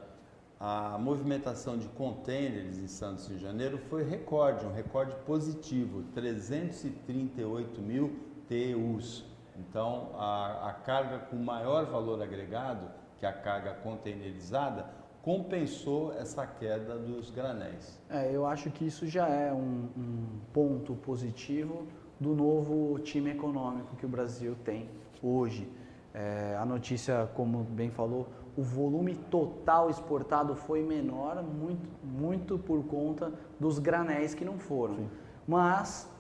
a 0.61 0.99
movimentação 0.99 1.79
de 1.79 1.89
contêineres 1.89 2.79
em 2.79 2.89
Santos 2.89 3.31
em 3.31 3.39
janeiro 3.39 3.79
foi 3.89 4.03
recorde, 4.03 4.67
um 4.67 4.73
recorde 4.73 5.15
positivo, 5.25 6.03
338 6.15 7.81
mil 7.81 8.15
TEUs. 8.47 9.25
Então, 9.59 10.11
a, 10.15 10.71
a 10.71 10.73
carga 10.73 11.19
com 11.19 11.37
maior 11.37 11.87
valor 11.87 12.23
agregado, 12.23 12.89
que 13.19 13.27
é 13.27 13.29
a 13.29 13.33
carga 13.33 13.75
containerizada, 13.75 14.87
compensou 15.23 16.13
essa 16.15 16.47
queda 16.47 16.97
dos 16.97 17.31
granéis. 17.31 18.01
É, 18.09 18.31
eu 18.35 18.47
acho 18.47 18.71
que 18.71 18.87
isso 18.87 19.07
já 19.07 19.29
é 19.29 19.53
um, 19.53 19.89
um 19.97 20.27
ponto 20.53 20.95
positivo 20.95 21.87
do 22.21 22.35
novo 22.35 22.99
time 23.01 23.31
econômico 23.31 23.97
que 23.97 24.07
o 24.07 24.09
Brasil 24.09 24.57
tem 24.65 24.89
hoje. 25.23 25.71
É, 26.15 26.57
a 26.59 26.65
notícia, 26.65 27.29
como 27.35 27.63
bem 27.65 27.91
falou, 27.91 28.29
o 28.57 28.63
volume 28.63 29.15
total 29.15 29.91
exportado 29.91 30.55
foi 30.55 30.83
menor, 30.83 31.43
muito, 31.43 31.89
muito 32.03 32.59
por 32.59 32.85
conta 32.87 33.33
dos 33.61 33.79
granéis 33.79 34.35
que 34.35 34.45
não 34.45 34.59
foram. 34.59 34.97
Sim. 34.97 35.11
Mas 35.47 36.11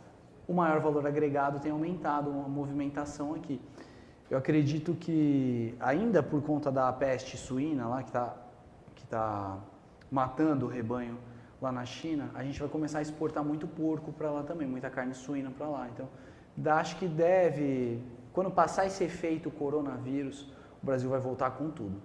o 0.49 0.55
maior 0.55 0.81
valor 0.81 1.07
agregado 1.07 1.61
tem 1.61 1.71
aumentado 1.71 2.31
a 2.31 2.49
movimentação 2.49 3.35
aqui. 3.35 3.61
Eu 4.31 4.39
acredito 4.39 4.95
que, 4.95 5.75
ainda 5.79 6.23
por 6.23 6.43
conta 6.43 6.73
da 6.73 6.91
peste 6.91 7.37
suína 7.37 7.87
lá, 7.87 8.03
que 8.03 8.09
está 8.09 8.35
que 8.95 9.07
tá 9.07 9.59
matando 10.11 10.67
o 10.67 10.69
rebanho 10.69 11.19
lá 11.61 11.71
na 11.71 11.85
China, 11.85 12.31
a 12.35 12.43
gente 12.43 12.59
vai 12.59 12.69
começar 12.69 12.99
a 12.99 13.03
exportar 13.03 13.45
muito 13.45 13.67
porco 13.67 14.11
para 14.11 14.31
lá 14.31 14.43
também, 14.43 14.67
muita 14.67 14.89
carne 14.89 15.15
suína 15.15 15.51
para 15.51 15.69
lá. 15.69 15.89
Então, 15.89 16.09
acho 16.73 16.97
que 16.97 17.07
deve, 17.07 18.03
quando 18.33 18.51
passar 18.51 18.87
esse 18.87 19.05
efeito 19.05 19.51
coronavírus, 19.51 20.51
o 20.83 20.87
Brasil 20.87 21.11
vai 21.11 21.21
voltar 21.21 21.51
com 21.53 21.71
tudo. 21.71 22.01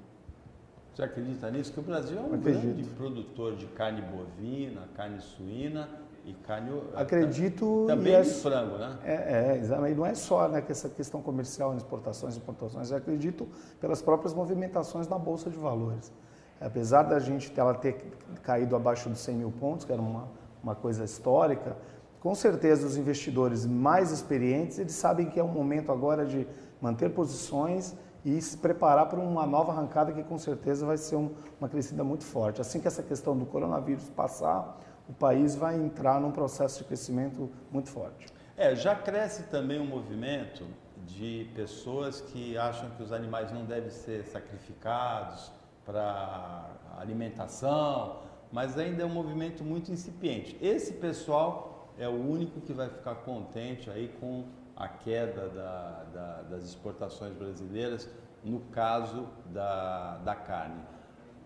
Você 0.94 1.04
acredita 1.04 1.50
nisso? 1.50 1.74
Que 1.74 1.80
o 1.80 1.84
Brasil 1.84 2.18
é 2.18 2.22
um 2.22 2.38
grande 2.38 2.84
produtor 2.90 3.56
de 3.56 3.66
carne 3.68 4.02
bovina, 4.02 4.88
carne 4.96 5.20
suína 5.22 5.90
e 6.26 6.34
carne. 6.34 6.72
Acredito. 6.96 7.86
Também 7.88 8.14
é, 8.14 8.22
de 8.22 8.30
frango, 8.30 8.78
né? 8.78 8.98
É, 9.04 9.60
é, 9.62 9.96
não 9.96 10.06
é 10.06 10.16
só 10.16 10.48
né, 10.48 10.64
essa 10.70 10.90
questão 10.90 11.22
comercial, 11.22 11.76
exportações 11.76 12.36
e 12.36 12.38
importações. 12.38 12.92
Eu 12.92 12.98
acredito 12.98 13.48
pelas 13.80 14.02
próprias 14.02 14.34
movimentações 14.34 15.08
na 15.08 15.18
Bolsa 15.18 15.50
de 15.50 15.58
Valores. 15.58 16.12
Apesar 16.60 17.04
da 17.04 17.20
gente 17.20 17.52
ela 17.60 17.74
ter 17.74 17.98
caído 18.42 18.76
abaixo 18.76 19.10
dos 19.10 19.20
100 19.20 19.36
mil 19.36 19.52
pontos, 19.52 19.86
que 19.86 19.92
era 19.92 20.02
uma, 20.02 20.30
uma 20.64 20.76
coisa 20.76 21.04
histórica, 21.04 21.76
com 22.22 22.34
certeza 22.34 22.88
os 22.88 22.96
investidores 22.96 23.66
mais 23.66 24.12
experientes 24.12 24.80
eles 24.80 24.94
sabem 24.94 25.26
que 25.30 25.38
é 25.38 25.44
um 25.44 25.50
momento 25.50 25.92
agora 25.92 26.26
de 26.26 26.48
manter 26.80 27.10
posições 27.10 27.94
e 28.24 28.42
se 28.42 28.58
preparar 28.58 29.10
para 29.10 29.20
uma 29.20 29.46
nova 29.46 29.74
arrancada 29.74 30.14
que 30.14 30.24
com 30.24 30.38
certeza 30.38 30.86
vai 30.86 30.98
ser 30.98 31.18
um, 31.18 31.32
uma 31.60 31.68
crescida 31.68 32.02
muito 32.02 32.24
forte. 32.24 32.62
Assim 32.62 32.80
que 32.80 32.88
essa 32.88 33.04
questão 33.04 33.38
do 33.38 33.46
coronavírus 33.46 34.10
passar, 34.12 34.80
o 35.08 35.14
país 35.14 35.56
vai 35.56 35.76
entrar 35.76 36.20
num 36.20 36.32
processo 36.32 36.80
de 36.80 36.86
crescimento 36.86 37.50
muito 37.72 37.90
forte. 37.90 38.28
É, 38.56 38.76
já 38.76 38.96
cresce 38.96 39.44
também 39.44 39.80
um 39.80 39.86
movimento 39.86 40.66
de 41.06 41.50
pessoas 41.56 42.22
que 42.22 42.58
acham 42.58 42.90
que 42.92 43.04
os 43.04 43.12
animais 43.12 43.52
não 43.52 43.66
devem 43.66 43.90
ser 43.90 44.24
sacrificados 44.26 45.52
para 45.86 46.70
alimentação, 46.98 48.22
mas 48.52 48.78
ainda 48.78 49.04
é 49.04 49.06
um 49.06 49.10
movimento 49.10 49.64
muito 49.64 49.92
incipiente. 49.92 50.58
Esse 50.62 50.94
pessoal 50.94 51.92
é 51.98 52.08
o 52.08 52.12
único 52.12 52.62
que 52.62 52.74
vai 52.74 52.90
ficar 52.90 53.16
contente 53.16 53.90
aí 53.90 54.08
com 54.20 54.46
a 54.76 54.88
queda 54.88 55.50
da, 55.50 56.04
da, 56.14 56.42
das 56.44 56.64
exportações 56.64 57.34
brasileiras 57.34 58.10
no 58.44 58.60
caso 58.60 59.28
da, 59.48 60.18
da 60.18 60.36
carne. 60.36 60.82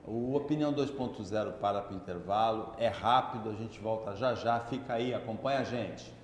O 0.10 0.38
Opinião 0.38 0.74
2.0 0.74 1.60
para 1.60 1.82
para 1.82 1.94
o 1.94 1.98
intervalo, 1.98 2.74
é 2.78 2.88
rápido, 2.88 3.50
a 3.50 3.54
gente 3.54 3.78
volta 3.78 4.16
já 4.16 4.34
já, 4.34 4.58
fica 4.58 4.94
aí, 4.94 5.14
acompanha 5.14 5.60
a 5.60 5.64
gente. 5.66 6.17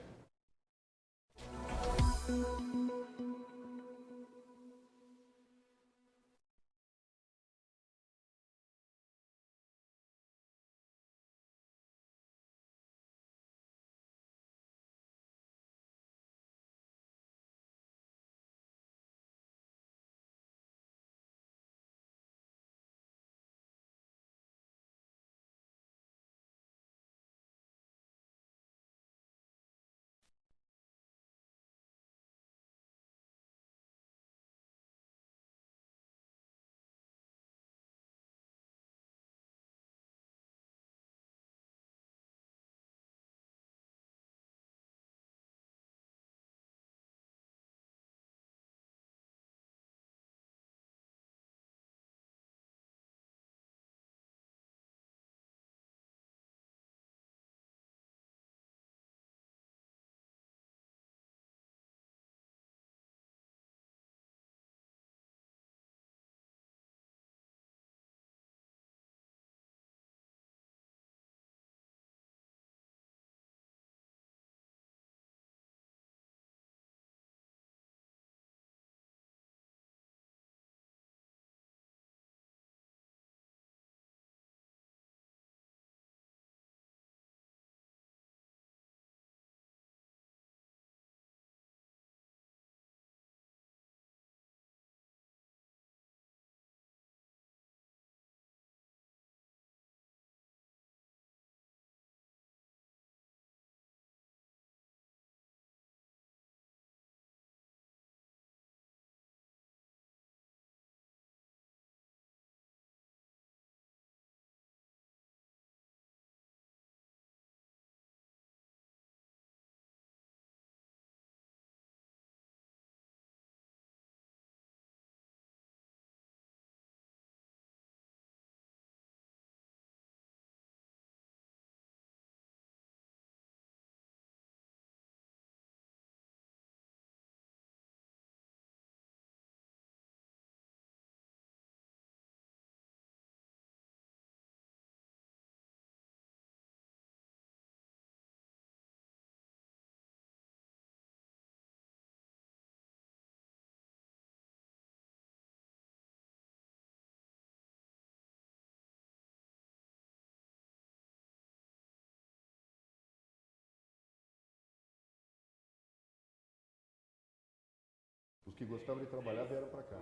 Que 168.65 168.95
de 168.99 169.05
trabalhar 169.07 169.43
vieram 169.43 169.67
para 169.67 169.83
cá. 169.83 169.97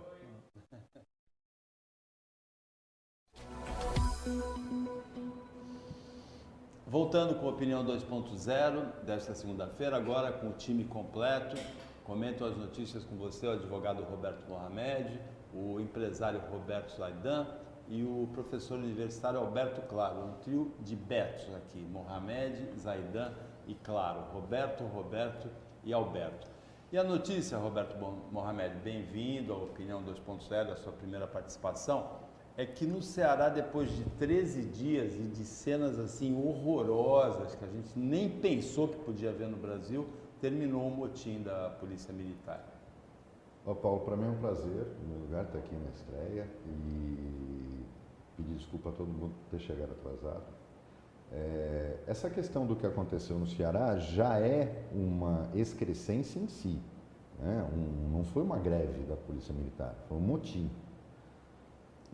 Voltando 6.86 7.40
com 7.40 7.46
a 7.46 7.50
opinião 7.50 7.84
2.0 7.84 9.04
desta 9.04 9.34
segunda-feira, 9.34 9.96
agora 9.96 10.32
com 10.32 10.48
o 10.48 10.52
time 10.52 10.84
completo. 10.84 11.56
Comento 12.04 12.44
as 12.44 12.56
notícias 12.56 13.04
com 13.04 13.16
você, 13.16 13.46
o 13.46 13.52
advogado 13.52 14.02
Roberto 14.02 14.48
Mohamed, 14.48 15.20
o 15.54 15.80
empresário 15.80 16.40
Roberto 16.50 16.96
Zaidan 16.96 17.46
e 17.88 18.02
o 18.02 18.28
professor 18.32 18.78
universitário 18.78 19.40
Alberto 19.40 19.80
Claro. 19.82 20.20
Um 20.20 20.32
trio 20.40 20.74
de 20.80 20.94
Betos 20.94 21.54
aqui, 21.54 21.78
Mohamed, 21.78 22.78
Zaidan 22.78 23.32
e 23.66 23.74
Claro. 23.74 24.20
Roberto, 24.32 24.84
Roberto 24.84 25.48
e 25.82 25.92
Alberto. 25.92 26.61
E 26.92 26.98
a 26.98 27.02
notícia, 27.02 27.56
Roberto 27.56 27.96
Mohamed, 28.30 28.76
bem-vindo 28.84 29.54
à 29.54 29.56
Opinião 29.56 30.04
2.0, 30.04 30.72
a 30.72 30.76
sua 30.76 30.92
primeira 30.92 31.26
participação 31.26 32.18
é 32.54 32.66
que 32.66 32.84
no 32.84 33.00
Ceará, 33.00 33.48
depois 33.48 33.90
de 33.90 34.04
13 34.18 34.64
dias 34.64 35.14
e 35.14 35.22
de 35.22 35.42
cenas 35.42 35.98
assim 35.98 36.36
horrorosas 36.36 37.54
que 37.54 37.64
a 37.64 37.68
gente 37.68 37.98
nem 37.98 38.28
pensou 38.28 38.88
que 38.88 38.98
podia 38.98 39.30
haver 39.30 39.48
no 39.48 39.56
Brasil, 39.56 40.06
terminou 40.38 40.86
o 40.86 40.90
motim 40.90 41.42
da 41.42 41.70
Polícia 41.80 42.12
Militar. 42.12 42.62
Ó, 43.64 43.72
Paulo, 43.72 44.00
para 44.00 44.14
mim 44.14 44.26
é 44.26 44.30
um 44.30 44.38
prazer, 44.38 44.86
no 45.00 45.08
meu 45.08 45.18
lugar, 45.20 45.46
estar 45.46 45.60
aqui 45.60 45.74
na 45.74 45.88
estreia 45.92 46.46
e 46.66 47.86
pedir 48.36 48.54
desculpa 48.56 48.90
a 48.90 48.92
todo 48.92 49.08
mundo 49.08 49.32
por 49.32 49.58
ter 49.58 49.64
chegado 49.64 49.92
atrasado. 49.92 50.61
É, 51.34 51.96
essa 52.06 52.28
questão 52.28 52.66
do 52.66 52.76
que 52.76 52.86
aconteceu 52.86 53.38
no 53.38 53.46
Ceará 53.46 53.96
já 53.96 54.38
é 54.38 54.84
uma 54.92 55.48
excrescência 55.54 56.38
em 56.38 56.46
si. 56.46 56.78
Né? 57.38 57.66
Um, 57.74 58.16
não 58.16 58.24
foi 58.24 58.42
uma 58.42 58.58
greve 58.58 59.04
da 59.04 59.16
Polícia 59.16 59.54
Militar, 59.54 59.94
foi 60.08 60.18
um 60.18 60.20
motim. 60.20 60.70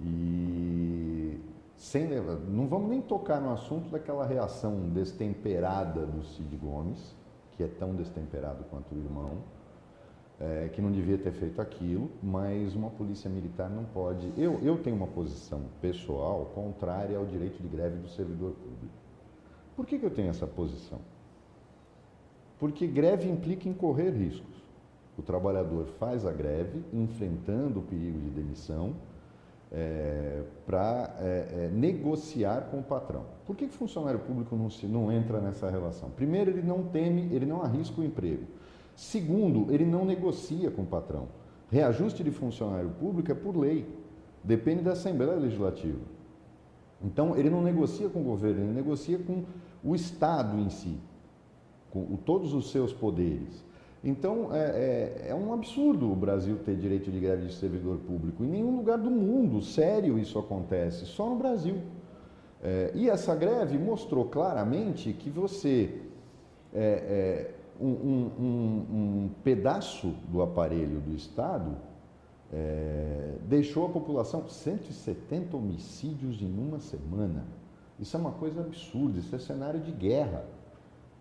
E 0.00 1.40
sem 1.76 2.09
não 2.48 2.66
vamos 2.66 2.88
nem 2.88 3.00
tocar 3.00 3.40
no 3.40 3.52
assunto 3.52 3.88
daquela 3.90 4.26
reação 4.26 4.88
destemperada 4.90 6.07
do 6.07 6.24
Cid 6.24 6.57
Gomes, 6.57 7.16
que 7.57 7.62
é 7.62 7.68
tão 7.68 7.94
destemperado 7.94 8.64
quanto 8.70 8.94
o 8.94 8.98
irmão, 8.98 9.38
é, 10.40 10.68
que 10.72 10.81
não 10.81 10.92
devia 10.92 11.18
ter 11.18 11.33
feito 11.33 11.61
aquilo, 11.61 12.11
mas 12.22 12.74
uma 12.76 12.90
polícia 12.90 13.28
militar 13.28 13.68
não 13.68 13.85
pode. 13.85 14.33
Eu, 14.37 14.61
eu 14.62 14.78
tenho 14.83 14.94
uma 14.94 15.07
posição 15.09 15.62
pessoal 15.81 16.46
contrária 16.54 17.18
ao 17.18 17.26
direito 17.26 17.61
de 17.61 17.68
greve 17.68 17.96
do 17.96 18.09
servidor 18.09 18.52
público. 18.52 18.97
Por 19.78 19.86
que, 19.86 19.96
que 19.96 20.04
eu 20.04 20.10
tenho 20.10 20.28
essa 20.28 20.44
posição? 20.44 20.98
Porque 22.58 22.84
greve 22.84 23.30
implica 23.30 23.68
em 23.68 23.72
correr 23.72 24.10
riscos. 24.10 24.56
O 25.16 25.22
trabalhador 25.22 25.86
faz 26.00 26.26
a 26.26 26.32
greve 26.32 26.82
enfrentando 26.92 27.78
o 27.78 27.82
perigo 27.84 28.18
de 28.18 28.28
demissão 28.30 28.96
é, 29.70 30.42
para 30.66 31.14
é, 31.20 31.26
é, 31.26 31.70
negociar 31.72 32.62
com 32.72 32.80
o 32.80 32.82
patrão. 32.82 33.24
Por 33.46 33.54
que, 33.54 33.68
que 33.68 33.74
o 33.76 33.78
funcionário 33.78 34.18
público 34.18 34.56
não, 34.56 34.68
se, 34.68 34.84
não 34.84 35.12
entra 35.12 35.40
nessa 35.40 35.70
relação? 35.70 36.10
Primeiro, 36.10 36.50
ele 36.50 36.62
não 36.62 36.82
teme, 36.82 37.32
ele 37.32 37.46
não 37.46 37.62
arrisca 37.62 38.00
o 38.00 38.04
emprego. 38.04 38.48
Segundo, 38.96 39.72
ele 39.72 39.84
não 39.84 40.04
negocia 40.04 40.72
com 40.72 40.82
o 40.82 40.86
patrão. 40.86 41.28
Reajuste 41.70 42.24
de 42.24 42.32
funcionário 42.32 42.90
público 42.98 43.30
é 43.30 43.34
por 43.36 43.56
lei, 43.56 43.86
depende 44.42 44.82
da 44.82 44.90
Assembleia 44.94 45.36
Legislativa. 45.36 46.18
Então, 47.00 47.36
ele 47.36 47.48
não 47.48 47.62
negocia 47.62 48.08
com 48.08 48.20
o 48.20 48.24
governo, 48.24 48.64
ele 48.64 48.72
negocia 48.72 49.20
com 49.20 49.44
o 49.82 49.94
Estado 49.94 50.58
em 50.58 50.70
si, 50.70 50.98
com 51.90 52.16
todos 52.16 52.52
os 52.54 52.70
seus 52.70 52.92
poderes. 52.92 53.64
Então, 54.02 54.54
é, 54.54 54.58
é, 54.58 55.26
é, 55.30 55.34
um 55.34 55.52
absurdo 55.52 56.10
o 56.10 56.14
Brasil 56.14 56.56
ter 56.64 56.76
direito 56.76 57.10
de 57.10 57.18
greve 57.18 57.46
de 57.46 57.54
servidor 57.54 57.98
público. 57.98 58.44
Em 58.44 58.48
nenhum 58.48 58.76
lugar 58.76 58.96
do 58.96 59.10
mundo, 59.10 59.60
sério, 59.60 60.18
isso 60.18 60.38
acontece, 60.38 61.04
só 61.06 61.28
no 61.28 61.36
Brasil. 61.36 61.78
É, 62.62 62.92
e 62.94 63.08
essa 63.08 63.34
greve 63.34 63.76
mostrou 63.76 64.24
claramente 64.24 65.12
que 65.12 65.30
você, 65.30 66.00
é, 66.72 66.80
é 66.80 67.54
um, 67.80 67.86
um, 67.86 68.32
um, 68.90 69.30
pedaço 69.42 70.14
do 70.28 70.42
aparelho 70.42 71.00
do 71.00 71.14
Estado, 71.14 71.76
é, 72.52 73.34
deixou 73.42 73.86
a 73.86 73.88
população 73.88 74.48
170 74.48 75.56
homicídios 75.56 76.40
em 76.40 76.52
uma 76.52 76.80
semana. 76.80 77.44
Isso 77.98 78.16
é 78.16 78.20
uma 78.20 78.32
coisa 78.32 78.61
absurda, 78.61 79.18
isso 79.18 79.34
é 79.34 79.38
cenário 79.38 79.80
de 79.80 79.90
guerra. 79.92 80.44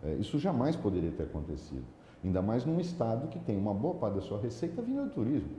É, 0.04 0.14
isso 0.16 0.38
jamais 0.38 0.76
poderia 0.76 1.12
ter 1.12 1.24
acontecido. 1.24 1.84
Ainda 2.24 2.42
mais 2.42 2.66
num 2.66 2.80
estado 2.80 3.28
que 3.28 3.40
tem 3.40 3.58
uma 3.58 3.74
boa 3.74 3.96
parte 3.96 4.16
da 4.16 4.22
sua 4.22 4.40
receita 4.40 4.82
vindo 4.82 5.04
do 5.06 5.10
turismo. 5.10 5.50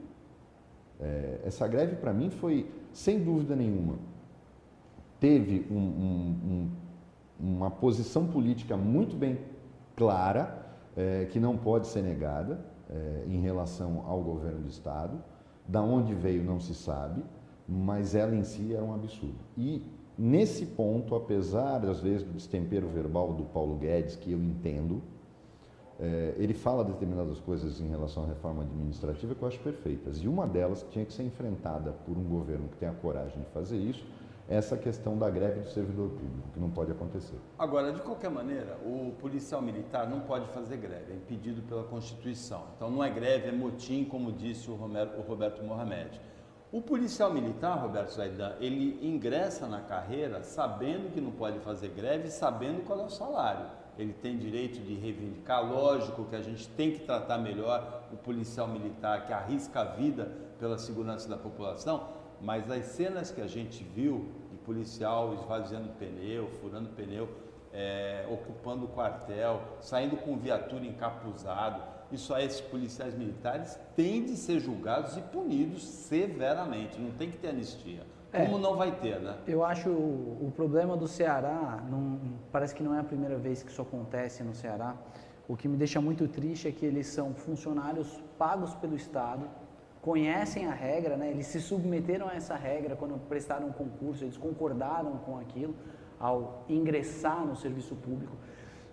É, 1.00 1.40
essa 1.44 1.66
greve, 1.66 1.96
para 1.96 2.12
mim, 2.12 2.30
foi, 2.30 2.70
sem 2.92 3.22
dúvida 3.22 3.54
nenhuma, 3.54 3.96
teve 5.20 5.66
um, 5.70 5.76
um, 5.76 6.70
um, 7.40 7.48
uma 7.56 7.70
posição 7.70 8.26
política 8.26 8.76
muito 8.76 9.16
bem 9.16 9.38
clara, 9.96 10.66
é, 10.96 11.26
que 11.26 11.38
não 11.38 11.56
pode 11.56 11.86
ser 11.86 12.02
negada 12.02 12.60
é, 12.90 13.24
em 13.26 13.40
relação 13.40 14.04
ao 14.06 14.20
governo 14.20 14.60
do 14.60 14.68
Estado. 14.68 15.18
Da 15.66 15.82
onde 15.82 16.14
veio 16.14 16.42
não 16.42 16.58
se 16.58 16.74
sabe, 16.74 17.22
mas 17.68 18.14
ela 18.14 18.34
em 18.34 18.42
si 18.42 18.74
era 18.74 18.82
um 18.82 18.94
absurdo. 18.94 19.38
E 19.56 19.82
nesse 20.18 20.66
ponto, 20.66 21.14
apesar 21.14 21.84
às 21.86 22.00
vezes 22.00 22.24
do 22.24 22.32
destempero 22.32 22.88
verbal 22.88 23.32
do 23.32 23.44
Paulo 23.44 23.76
Guedes, 23.76 24.16
que 24.16 24.32
eu 24.32 24.38
entendo, 24.38 25.00
é, 26.00 26.34
ele 26.36 26.54
fala 26.54 26.84
determinadas 26.84 27.38
coisas 27.40 27.80
em 27.80 27.88
relação 27.88 28.24
à 28.24 28.26
reforma 28.26 28.62
administrativa 28.62 29.34
que 29.34 29.42
eu 29.42 29.48
acho 29.48 29.58
perfeitas. 29.60 30.18
E 30.18 30.28
uma 30.28 30.46
delas 30.46 30.82
que 30.82 30.90
tinha 30.90 31.04
que 31.04 31.12
ser 31.12 31.22
enfrentada 31.24 31.92
por 32.06 32.16
um 32.16 32.24
governo 32.24 32.68
que 32.68 32.76
tenha 32.76 32.92
a 32.92 32.94
coragem 32.94 33.40
de 33.40 33.48
fazer 33.50 33.76
isso 33.76 34.04
é 34.48 34.56
essa 34.56 34.76
questão 34.76 35.18
da 35.18 35.28
greve 35.28 35.60
do 35.60 35.68
servidor 35.68 36.08
público, 36.08 36.48
que 36.54 36.58
não 36.58 36.70
pode 36.70 36.90
acontecer. 36.90 37.36
Agora, 37.58 37.92
de 37.92 38.00
qualquer 38.00 38.30
maneira, 38.30 38.78
o 38.82 39.12
policial 39.20 39.60
militar 39.60 40.08
não 40.08 40.20
pode 40.20 40.48
fazer 40.48 40.78
greve, 40.78 41.12
é 41.12 41.16
impedido 41.16 41.60
pela 41.62 41.84
Constituição. 41.84 42.62
Então 42.74 42.90
não 42.90 43.04
é 43.04 43.10
greve, 43.10 43.48
é 43.48 43.52
motim, 43.52 44.04
como 44.04 44.32
disse 44.32 44.70
o, 44.70 44.74
Romero, 44.74 45.18
o 45.18 45.22
Roberto 45.22 45.62
Mohamed. 45.62 46.18
O 46.70 46.82
policial 46.82 47.32
militar, 47.32 47.78
Roberto 47.78 48.10
Zaidan, 48.10 48.54
ele 48.60 48.98
ingressa 49.06 49.66
na 49.66 49.80
carreira 49.80 50.42
sabendo 50.42 51.12
que 51.12 51.20
não 51.20 51.30
pode 51.30 51.58
fazer 51.60 51.88
greve, 51.88 52.30
sabendo 52.30 52.84
qual 52.84 53.00
é 53.00 53.04
o 53.04 53.10
salário 53.10 53.78
ele 53.98 54.12
tem 54.12 54.38
direito 54.38 54.80
de 54.80 54.94
reivindicar. 54.94 55.68
Lógico 55.68 56.24
que 56.24 56.36
a 56.36 56.40
gente 56.40 56.68
tem 56.68 56.92
que 56.92 57.00
tratar 57.00 57.36
melhor 57.38 58.04
o 58.12 58.16
policial 58.16 58.68
militar 58.68 59.26
que 59.26 59.32
arrisca 59.32 59.80
a 59.80 59.84
vida 59.84 60.30
pela 60.58 60.78
segurança 60.78 61.28
da 61.28 61.36
população, 61.36 62.08
mas 62.40 62.70
as 62.70 62.84
cenas 62.86 63.32
que 63.32 63.40
a 63.40 63.48
gente 63.48 63.82
viu 63.82 64.30
de 64.50 64.56
policial 64.58 65.34
esvaziando 65.34 65.88
pneu, 65.98 66.48
furando 66.60 66.90
pneu, 66.90 67.28
é, 67.72 68.26
ocupando 68.30 68.84
o 68.84 68.88
quartel, 68.88 69.60
saindo 69.80 70.16
com 70.16 70.38
viatura 70.38 70.86
encapuzado, 70.86 71.82
isso 72.10 72.32
aí, 72.32 72.46
esses 72.46 72.60
policiais 72.60 73.14
militares 73.16 73.78
têm 73.94 74.24
de 74.24 74.36
ser 74.36 74.60
julgados 74.60 75.16
e 75.16 75.20
punidos 75.20 75.82
severamente, 75.82 76.98
não 77.00 77.10
tem 77.12 77.30
que 77.30 77.36
ter 77.36 77.48
anistia. 77.48 78.06
É, 78.32 78.44
Como 78.44 78.58
não 78.58 78.76
vai 78.76 78.92
ter, 78.92 79.20
né? 79.20 79.38
Eu 79.46 79.64
acho 79.64 79.88
o, 79.88 80.48
o 80.48 80.52
problema 80.54 80.96
do 80.96 81.08
Ceará, 81.08 81.82
não, 81.88 82.20
parece 82.52 82.74
que 82.74 82.82
não 82.82 82.94
é 82.94 83.00
a 83.00 83.04
primeira 83.04 83.36
vez 83.38 83.62
que 83.62 83.70
isso 83.70 83.80
acontece 83.80 84.42
no 84.42 84.54
Ceará. 84.54 84.94
O 85.46 85.56
que 85.56 85.66
me 85.66 85.78
deixa 85.78 85.98
muito 86.00 86.28
triste 86.28 86.68
é 86.68 86.72
que 86.72 86.84
eles 86.84 87.06
são 87.06 87.32
funcionários 87.32 88.22
pagos 88.38 88.74
pelo 88.74 88.94
Estado, 88.94 89.48
conhecem 90.02 90.66
a 90.66 90.72
regra, 90.72 91.16
né? 91.16 91.30
eles 91.30 91.46
se 91.46 91.60
submeteram 91.60 92.28
a 92.28 92.34
essa 92.34 92.54
regra 92.54 92.94
quando 92.94 93.18
prestaram 93.28 93.68
um 93.68 93.72
concurso, 93.72 94.24
eles 94.24 94.36
concordaram 94.36 95.16
com 95.18 95.38
aquilo 95.38 95.74
ao 96.20 96.64
ingressar 96.68 97.46
no 97.46 97.56
serviço 97.56 97.96
público. 97.96 98.36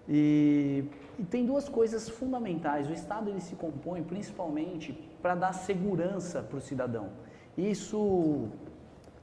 E, 0.08 0.86
e 1.18 1.24
tem 1.24 1.46
duas 1.46 1.68
coisas 1.68 2.08
fundamentais. 2.08 2.90
O 2.90 2.94
Estado 2.94 3.30
ele 3.30 3.42
se 3.42 3.56
compõe 3.56 4.04
principalmente 4.04 4.94
para 5.22 5.36
dar 5.36 5.54
segurança 5.54 6.42
para 6.42 6.58
o 6.58 6.62
cidadão. 6.62 7.10
Isso 7.58 8.50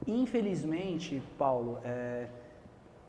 Infelizmente, 0.07 1.21
Paulo, 1.37 1.79
é, 1.83 2.27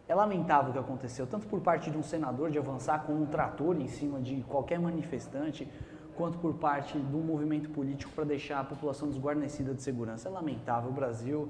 é 0.07 0.15
lamentável 0.15 0.71
o 0.71 0.73
que 0.73 0.79
aconteceu, 0.79 1.27
tanto 1.27 1.47
por 1.47 1.61
parte 1.61 1.91
de 1.91 1.99
um 1.99 2.03
senador 2.03 2.51
de 2.51 2.59
avançar 2.59 3.05
com 3.05 3.15
um 3.15 3.27
trator 3.27 3.81
em 3.81 3.89
cima 3.89 4.21
de 4.21 4.43
qualquer 4.43 4.79
manifestante, 4.79 5.69
quanto 6.17 6.39
por 6.39 6.55
parte 6.55 6.97
do 6.97 7.19
movimento 7.19 7.71
político 7.71 8.13
para 8.13 8.25
deixar 8.25 8.61
a 8.61 8.65
população 8.65 9.09
desguarnecida 9.09 9.75
de 9.75 9.83
segurança. 9.83 10.29
É 10.29 10.31
lamentável, 10.31 10.91
o 10.91 10.93
Brasil 10.93 11.49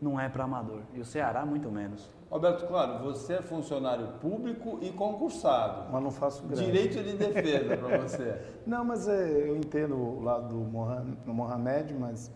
não 0.00 0.18
é 0.18 0.28
para 0.28 0.44
amador 0.44 0.80
e 0.94 1.00
o 1.00 1.04
Ceará 1.04 1.44
muito 1.44 1.70
menos. 1.70 2.10
Alberto, 2.30 2.66
claro, 2.66 3.04
você 3.04 3.34
é 3.34 3.42
funcionário 3.42 4.08
público 4.20 4.78
e 4.82 4.90
concursado. 4.90 5.92
Mas 5.92 6.02
não 6.02 6.10
faço 6.10 6.42
greve. 6.44 6.64
Direito 6.64 7.02
de 7.02 7.12
defesa 7.16 7.76
para 7.76 7.98
você. 7.98 8.36
Não, 8.66 8.84
mas 8.84 9.06
é, 9.06 9.48
eu 9.48 9.56
entendo 9.56 9.94
o 9.94 10.20
lado 10.20 10.48
do 10.48 11.32
Mohamed, 11.32 11.94
mas 11.94 12.32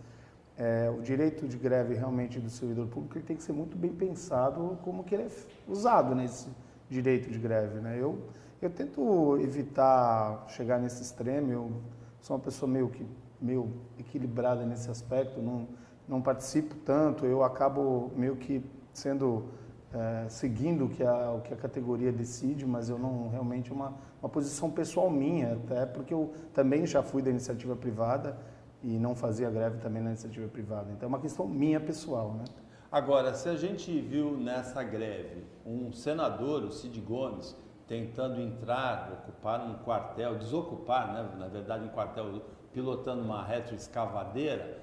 é, 0.56 0.88
o 0.96 1.02
direito 1.02 1.48
de 1.48 1.56
greve 1.56 1.94
realmente 1.94 2.38
do 2.38 2.48
servidor 2.48 2.86
público 2.86 3.18
ele 3.18 3.24
tem 3.24 3.36
que 3.36 3.42
ser 3.42 3.52
muito 3.52 3.76
bem 3.76 3.90
pensado 3.92 4.78
como 4.82 5.02
que 5.02 5.14
ele 5.14 5.24
é 5.24 5.30
usado 5.66 6.14
nesse 6.14 6.48
direito 6.88 7.28
de 7.28 7.38
greve. 7.38 7.80
Né? 7.80 7.96
Eu, 7.98 8.18
eu 8.62 8.70
tento 8.70 9.38
evitar 9.40 10.44
chegar 10.48 10.78
nesse 10.78 11.02
extremo, 11.02 11.50
eu 11.50 11.72
sou 12.20 12.36
uma 12.36 12.42
pessoa 12.42 12.70
meio 12.70 12.88
que 12.90 13.04
meio 13.40 13.72
equilibrada 13.98 14.66
nesse 14.66 14.90
aspecto, 14.90 15.40
não, 15.40 15.66
não 16.06 16.20
participo 16.20 16.74
tanto, 16.84 17.24
eu 17.24 17.42
acabo 17.42 18.12
meio 18.14 18.36
que 18.36 18.62
sendo 18.92 19.46
é, 19.92 20.28
seguindo 20.28 20.84
o 20.84 20.88
que, 20.88 21.02
a, 21.02 21.32
o 21.32 21.40
que 21.40 21.52
a 21.52 21.56
categoria 21.56 22.12
decide, 22.12 22.64
mas 22.64 22.88
eu 22.88 22.98
não 22.98 23.28
realmente 23.28 23.70
é 23.70 23.74
uma, 23.74 23.94
uma 24.22 24.28
posição 24.28 24.70
pessoal 24.70 25.10
minha, 25.10 25.54
até 25.54 25.84
porque 25.86 26.14
eu 26.14 26.32
também 26.54 26.86
já 26.86 27.02
fui 27.02 27.22
da 27.22 27.30
iniciativa 27.30 27.74
privada 27.74 28.38
e 28.82 28.98
não 28.98 29.14
fazia 29.14 29.50
greve 29.50 29.78
também 29.78 30.02
na 30.02 30.10
iniciativa 30.10 30.48
privada. 30.48 30.90
Então 30.92 31.06
é 31.06 31.08
uma 31.08 31.20
questão 31.20 31.46
minha 31.46 31.80
pessoal, 31.80 32.32
né? 32.34 32.44
Agora, 32.90 33.34
se 33.34 33.48
a 33.48 33.56
gente 33.56 34.00
viu 34.00 34.36
nessa 34.36 34.82
greve 34.82 35.44
um 35.64 35.92
senador, 35.92 36.64
o 36.64 36.72
Cid 36.72 37.00
Gomes, 37.00 37.56
tentando 37.86 38.40
entrar, 38.40 39.12
ocupar 39.12 39.60
um 39.60 39.74
quartel, 39.84 40.36
desocupar, 40.36 41.12
né, 41.12 41.28
na 41.38 41.46
verdade, 41.46 41.84
um 41.84 41.88
quartel, 41.88 42.42
pilotando 42.72 43.22
uma 43.22 43.44
retroescavadeira, 43.44 44.78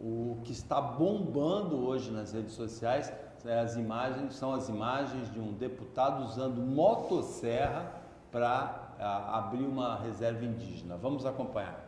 o 0.00 0.38
que 0.44 0.52
está 0.52 0.80
bombando 0.80 1.84
hoje 1.84 2.12
nas 2.12 2.32
redes 2.32 2.52
sociais 2.52 3.12
é 3.48 3.60
as 3.60 3.76
imagens, 3.76 4.34
são 4.34 4.52
as 4.52 4.68
imagens 4.68 5.32
de 5.32 5.40
um 5.40 5.52
deputado 5.52 6.22
usando 6.24 6.60
motosserra 6.60 7.92
para 8.30 8.88
abrir 9.32 9.64
uma 9.64 9.96
reserva 9.96 10.44
indígena. 10.44 10.96
Vamos 10.96 11.24
acompanhar. 11.24 11.87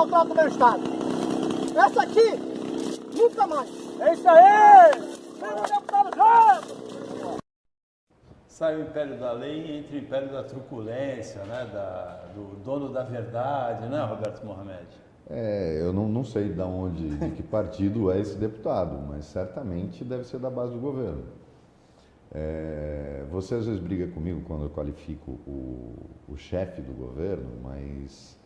Maltratam 0.00 0.32
o 0.32 0.34
meu 0.34 0.48
Estado. 0.48 0.82
Essa 1.76 2.02
aqui, 2.02 3.16
nunca 3.16 3.46
mais. 3.46 3.70
É 4.00 4.12
isso 4.14 4.28
aí! 4.28 5.10
Sai 8.48 8.76
o 8.76 8.82
império 8.82 9.18
da 9.18 9.32
lei 9.32 9.78
entre 9.78 9.96
o 9.96 10.00
império 10.00 10.30
da 10.30 10.42
truculência, 10.42 11.42
né? 11.44 11.68
Da, 11.72 12.24
do 12.34 12.56
dono 12.62 12.90
da 12.90 13.02
verdade, 13.02 13.86
né, 13.88 14.04
Roberto 14.04 14.44
Mohamed? 14.44 14.86
É, 15.28 15.78
eu 15.80 15.92
não, 15.92 16.08
não 16.08 16.24
sei 16.24 16.48
de 16.48 16.60
onde, 16.60 17.08
de 17.08 17.30
que 17.30 17.42
partido 17.42 18.10
é 18.10 18.20
esse 18.20 18.36
deputado, 18.36 18.98
mas 19.08 19.26
certamente 19.26 20.04
deve 20.04 20.24
ser 20.24 20.38
da 20.38 20.50
base 20.50 20.72
do 20.72 20.80
governo. 20.80 21.24
É, 22.32 23.24
você 23.30 23.54
às 23.54 23.66
vezes 23.66 23.80
briga 23.80 24.08
comigo 24.08 24.42
quando 24.46 24.64
eu 24.64 24.70
qualifico 24.70 25.32
o, 25.46 26.10
o 26.28 26.36
chefe 26.36 26.80
do 26.82 26.92
governo, 26.92 27.50
mas 27.62 28.39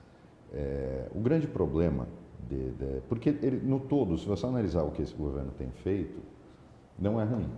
é, 0.54 1.08
o 1.14 1.20
grande 1.20 1.46
problema, 1.46 2.06
de, 2.48 2.70
de, 2.72 3.00
porque 3.08 3.30
ele, 3.30 3.60
no 3.62 3.80
todo, 3.80 4.16
se 4.16 4.26
você 4.26 4.46
analisar 4.46 4.82
o 4.84 4.90
que 4.90 5.02
esse 5.02 5.14
governo 5.14 5.50
tem 5.58 5.70
feito, 5.70 6.20
não 6.98 7.20
é 7.20 7.24
ruim. 7.24 7.50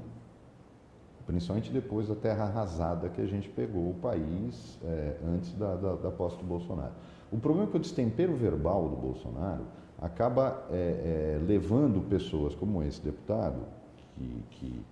Principalmente 1.27 1.73
depois 1.73 2.09
da 2.09 2.15
terra 2.15 2.45
arrasada 2.45 3.09
que 3.09 3.21
a 3.21 3.27
gente 3.27 3.49
pegou 3.49 3.91
o 3.91 3.95
país 3.95 4.79
é, 4.85 5.17
antes 5.27 5.53
da, 5.55 5.75
da, 5.75 5.95
da 5.97 6.11
posse 6.11 6.37
do 6.39 6.45
Bolsonaro. 6.45 6.93
O 7.33 7.39
problema 7.39 7.69
é 7.69 7.71
que 7.71 7.77
o 7.77 7.81
destempero 7.81 8.35
verbal 8.35 8.89
do 8.89 8.97
Bolsonaro 8.97 9.65
acaba 10.01 10.65
é, 10.71 10.77
é, 10.77 11.45
levando 11.45 12.01
pessoas 12.09 12.55
como 12.55 12.83
esse 12.83 13.01
deputado, 13.03 13.61
que, 14.15 14.45
que 14.51 14.85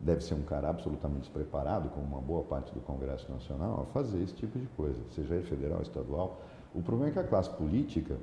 deve 0.00 0.22
ser 0.22 0.34
um 0.34 0.42
cara 0.42 0.70
absolutamente 0.70 1.20
despreparado, 1.20 1.90
como 1.90 2.06
uma 2.06 2.20
boa 2.20 2.42
parte 2.42 2.72
do 2.72 2.80
Congresso 2.80 3.30
Nacional, 3.30 3.82
a 3.82 3.92
fazer 3.92 4.22
esse 4.22 4.34
tipo 4.34 4.58
de 4.58 4.66
coisa, 4.68 4.98
seja 5.10 5.34
ele 5.34 5.44
federal, 5.44 5.82
estadual, 5.82 6.40
o 6.74 6.82
problema 6.82 7.10
é 7.10 7.12
que 7.12 7.18
a 7.18 7.24
classe 7.24 7.50
política, 7.50 8.16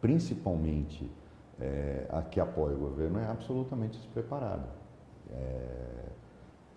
principalmente 0.00 1.08
é, 1.60 2.06
a 2.10 2.22
que 2.22 2.40
apoia 2.40 2.74
o 2.74 2.78
governo, 2.78 3.18
é 3.18 3.26
absolutamente 3.26 3.98
despreparada. 3.98 4.68
É, 5.30 6.08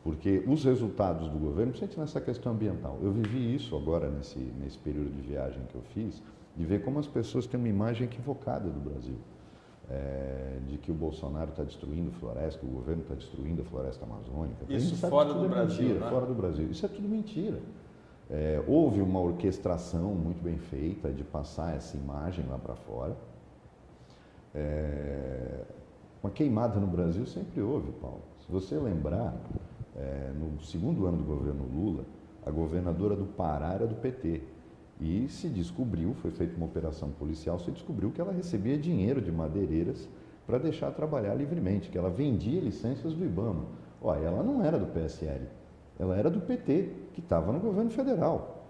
porque 0.03 0.43
os 0.47 0.63
resultados 0.63 1.29
do 1.29 1.37
governo, 1.37 1.71
principalmente 1.71 1.99
nessa 1.99 2.19
questão 2.19 2.53
ambiental, 2.53 2.97
eu 3.01 3.11
vivi 3.11 3.55
isso 3.55 3.75
agora 3.75 4.09
nesse, 4.09 4.39
nesse 4.39 4.77
período 4.77 5.11
de 5.11 5.21
viagem 5.21 5.61
que 5.69 5.75
eu 5.75 5.81
fiz, 5.93 6.21
de 6.55 6.65
ver 6.65 6.83
como 6.83 6.99
as 6.99 7.07
pessoas 7.07 7.45
têm 7.45 7.59
uma 7.59 7.69
imagem 7.69 8.05
equivocada 8.05 8.69
do 8.69 8.79
Brasil. 8.79 9.17
É, 9.89 10.59
de 10.67 10.77
que 10.77 10.89
o 10.89 10.93
Bolsonaro 10.93 11.49
está 11.49 11.63
destruindo 11.63 12.11
floresta, 12.13 12.59
que 12.61 12.65
o 12.65 12.69
governo 12.69 13.01
está 13.01 13.13
destruindo 13.13 13.61
a 13.61 13.65
floresta 13.65 14.05
amazônica. 14.05 14.65
Isso 14.69 14.95
fora 14.95 15.33
do 15.33 15.45
é 15.45 15.49
Brasil, 15.49 15.83
mentira, 15.83 16.05
né? 16.05 16.09
fora 16.09 16.25
do 16.25 16.33
Brasil. 16.33 16.71
Isso 16.71 16.85
é 16.85 16.89
tudo 16.89 17.09
mentira. 17.09 17.59
É, 18.31 18.63
houve 18.65 19.01
uma 19.01 19.19
orquestração 19.19 20.15
muito 20.15 20.41
bem 20.41 20.57
feita 20.57 21.11
de 21.11 21.21
passar 21.21 21.75
essa 21.75 21.97
imagem 21.97 22.45
lá 22.47 22.57
para 22.57 22.75
fora. 22.75 23.13
É, 24.55 25.65
uma 26.23 26.31
queimada 26.31 26.79
no 26.79 26.87
Brasil 26.87 27.25
sempre 27.25 27.61
houve, 27.61 27.91
Paulo. 27.93 28.21
Se 28.45 28.49
você 28.49 28.77
lembrar, 28.77 29.35
é, 29.97 30.31
no 30.33 30.61
segundo 30.63 31.05
ano 31.05 31.17
do 31.17 31.23
governo 31.25 31.65
Lula, 31.73 32.05
a 32.45 32.49
governadora 32.49 33.17
do 33.17 33.25
Pará 33.25 33.73
era 33.73 33.85
do 33.85 33.95
PT. 33.95 34.41
E 35.01 35.27
se 35.27 35.49
descobriu, 35.49 36.13
foi 36.13 36.31
feita 36.31 36.55
uma 36.55 36.67
operação 36.67 37.09
policial, 37.09 37.59
se 37.59 37.69
descobriu 37.71 38.11
que 38.11 38.21
ela 38.21 38.31
recebia 38.31 38.77
dinheiro 38.77 39.19
de 39.19 39.31
madeireiras 39.31 40.07
para 40.47 40.57
deixar 40.57 40.91
trabalhar 40.91 41.33
livremente, 41.33 41.89
que 41.89 41.97
ela 41.97 42.09
vendia 42.09 42.61
licenças 42.61 43.13
do 43.13 43.25
IBAMA. 43.25 43.65
Olha, 44.01 44.27
ela 44.27 44.43
não 44.43 44.63
era 44.63 44.79
do 44.79 44.85
PSL, 44.85 45.47
ela 45.99 46.17
era 46.17 46.29
do 46.29 46.41
PT, 46.41 46.89
que 47.13 47.19
estava 47.19 47.51
no 47.51 47.59
governo 47.59 47.91
federal. 47.91 48.61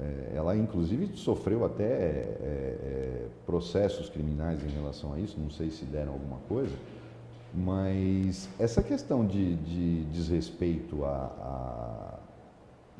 É, 0.00 0.32
ela, 0.34 0.56
inclusive, 0.56 1.14
sofreu 1.16 1.64
até 1.64 1.84
é, 1.84 2.38
é, 2.42 3.26
processos 3.44 4.08
criminais 4.08 4.64
em 4.64 4.68
relação 4.68 5.12
a 5.12 5.20
isso, 5.20 5.38
não 5.38 5.50
sei 5.50 5.70
se 5.70 5.84
deram 5.84 6.12
alguma 6.12 6.38
coisa, 6.48 6.74
mas 7.52 8.48
essa 8.58 8.82
questão 8.82 9.26
de, 9.26 9.56
de 9.56 10.04
desrespeito 10.04 11.04
à, 11.04 12.18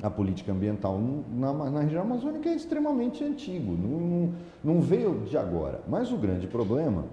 à, 0.01 0.07
à, 0.07 0.09
política 0.11 0.51
ambiental 0.51 0.99
na, 1.31 1.53
na, 1.53 1.81
região 1.81 2.03
amazônica 2.03 2.49
é 2.49 2.53
extremamente 2.53 3.23
antigo, 3.23 3.71
não, 3.71 4.33
não, 4.63 4.81
veio 4.81 5.21
de 5.21 5.37
agora. 5.37 5.81
Mas 5.87 6.11
o 6.11 6.17
grande 6.17 6.45
problema, 6.45 7.05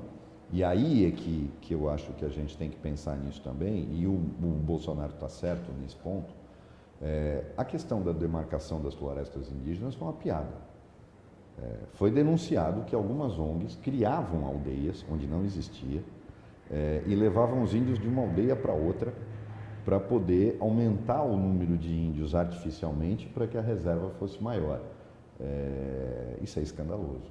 e 0.53 0.63
aí 0.63 1.07
é 1.07 1.11
que, 1.11 1.51
que 1.63 1.73
eu 1.73 1.89
acho 1.89 2.13
que 2.13 2.25
a 2.25 2.29
gente 2.29 2.59
tem 2.59 2.69
que 2.69 2.77
pensar 2.77 3.17
nisso 3.17 3.41
também, 3.41 3.89
e 3.93 4.07
o, 4.07 4.13
o 4.13 4.61
Bolsonaro 4.63 5.13
está 5.15 5.29
certo 5.31 5.71
nesse 5.81 5.97
ponto, 5.97 6.38
é, 7.01 7.45
a 7.57 7.65
questão 7.65 8.03
da 8.03 8.13
demarcação 8.13 8.81
das 8.81 8.95
florestas 8.95 9.51
indígenas 9.51 9.95
foi 9.95 10.09
uma 10.09 10.15
piada. 10.15 10.69
É, 11.61 11.75
foi 11.95 12.11
denunciado 12.11 12.83
que 12.85 12.95
algumas 12.95 13.39
ONGs 13.39 13.77
criavam 13.77 14.47
aldeias 14.47 15.05
onde 15.11 15.27
não 15.27 15.45
existia 15.45 16.03
é, 16.71 17.03
e 17.07 17.15
levavam 17.15 17.63
os 17.63 17.75
índios 17.75 17.99
de 17.99 18.07
uma 18.07 18.23
aldeia 18.23 18.55
para 18.55 18.73
outra 18.73 19.13
para 19.85 19.99
poder 19.99 20.57
aumentar 20.61 21.23
o 21.23 21.37
número 21.37 21.77
de 21.79 21.91
índios 21.91 22.35
artificialmente 22.35 23.27
para 23.27 23.47
que 23.47 23.57
a 23.57 23.63
reserva 23.63 24.11
fosse 24.19 24.43
maior. 24.43 24.83
É, 25.41 26.37
isso 26.43 26.59
é 26.59 26.63
escandaloso. 26.63 27.31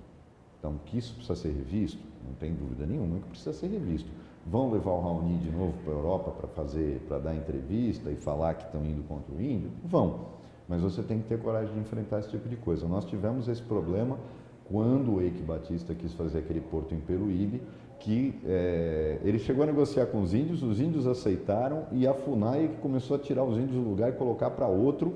Então, 0.57 0.79
que 0.85 0.97
isso 0.97 1.13
precisa 1.13 1.35
ser 1.35 1.49
revisto, 1.49 2.03
não 2.25 2.33
tem 2.33 2.53
dúvida 2.53 2.85
nenhuma 2.85 3.19
que 3.19 3.27
precisa 3.27 3.53
ser 3.53 3.67
revisto. 3.67 4.09
Vão 4.49 4.71
levar 4.71 4.91
o 4.91 5.01
Raoni 5.01 5.37
de 5.39 5.51
novo 5.51 5.73
para 5.83 5.93
a 5.93 5.97
Europa 5.97 6.31
para 6.31 6.47
fazer, 6.47 7.01
para 7.07 7.19
dar 7.19 7.35
entrevista 7.35 8.09
e 8.09 8.15
falar 8.15 8.53
que 8.53 8.63
estão 8.63 8.85
indo 8.85 9.03
contra 9.07 9.35
o 9.35 9.41
índio? 9.41 9.69
Vão. 9.83 10.37
Mas 10.69 10.81
você 10.81 11.03
tem 11.03 11.19
que 11.19 11.27
ter 11.27 11.39
coragem 11.39 11.73
de 11.73 11.79
enfrentar 11.79 12.19
esse 12.19 12.29
tipo 12.29 12.47
de 12.47 12.55
coisa. 12.55 12.87
Nós 12.87 13.03
tivemos 13.03 13.47
esse 13.49 13.61
problema 13.61 14.17
quando 14.71 15.15
o 15.15 15.21
Eike 15.21 15.41
Batista 15.41 15.93
quis 15.93 16.13
fazer 16.13 16.39
aquele 16.39 16.61
porto 16.61 16.93
em 16.93 16.99
Peruíbe, 16.99 17.61
que 17.99 18.39
é, 18.45 19.19
ele 19.23 19.39
chegou 19.39 19.63
a 19.63 19.65
negociar 19.65 20.05
com 20.07 20.21
os 20.21 20.33
índios, 20.33 20.63
os 20.63 20.79
índios 20.79 21.07
aceitaram 21.07 21.85
e 21.91 22.07
a 22.07 22.13
FUNAI 22.13 22.77
começou 22.81 23.17
a 23.17 23.19
tirar 23.19 23.43
os 23.43 23.57
índios 23.57 23.75
do 23.75 23.89
lugar 23.89 24.09
e 24.09 24.13
colocar 24.13 24.51
para 24.51 24.67
outro 24.67 25.13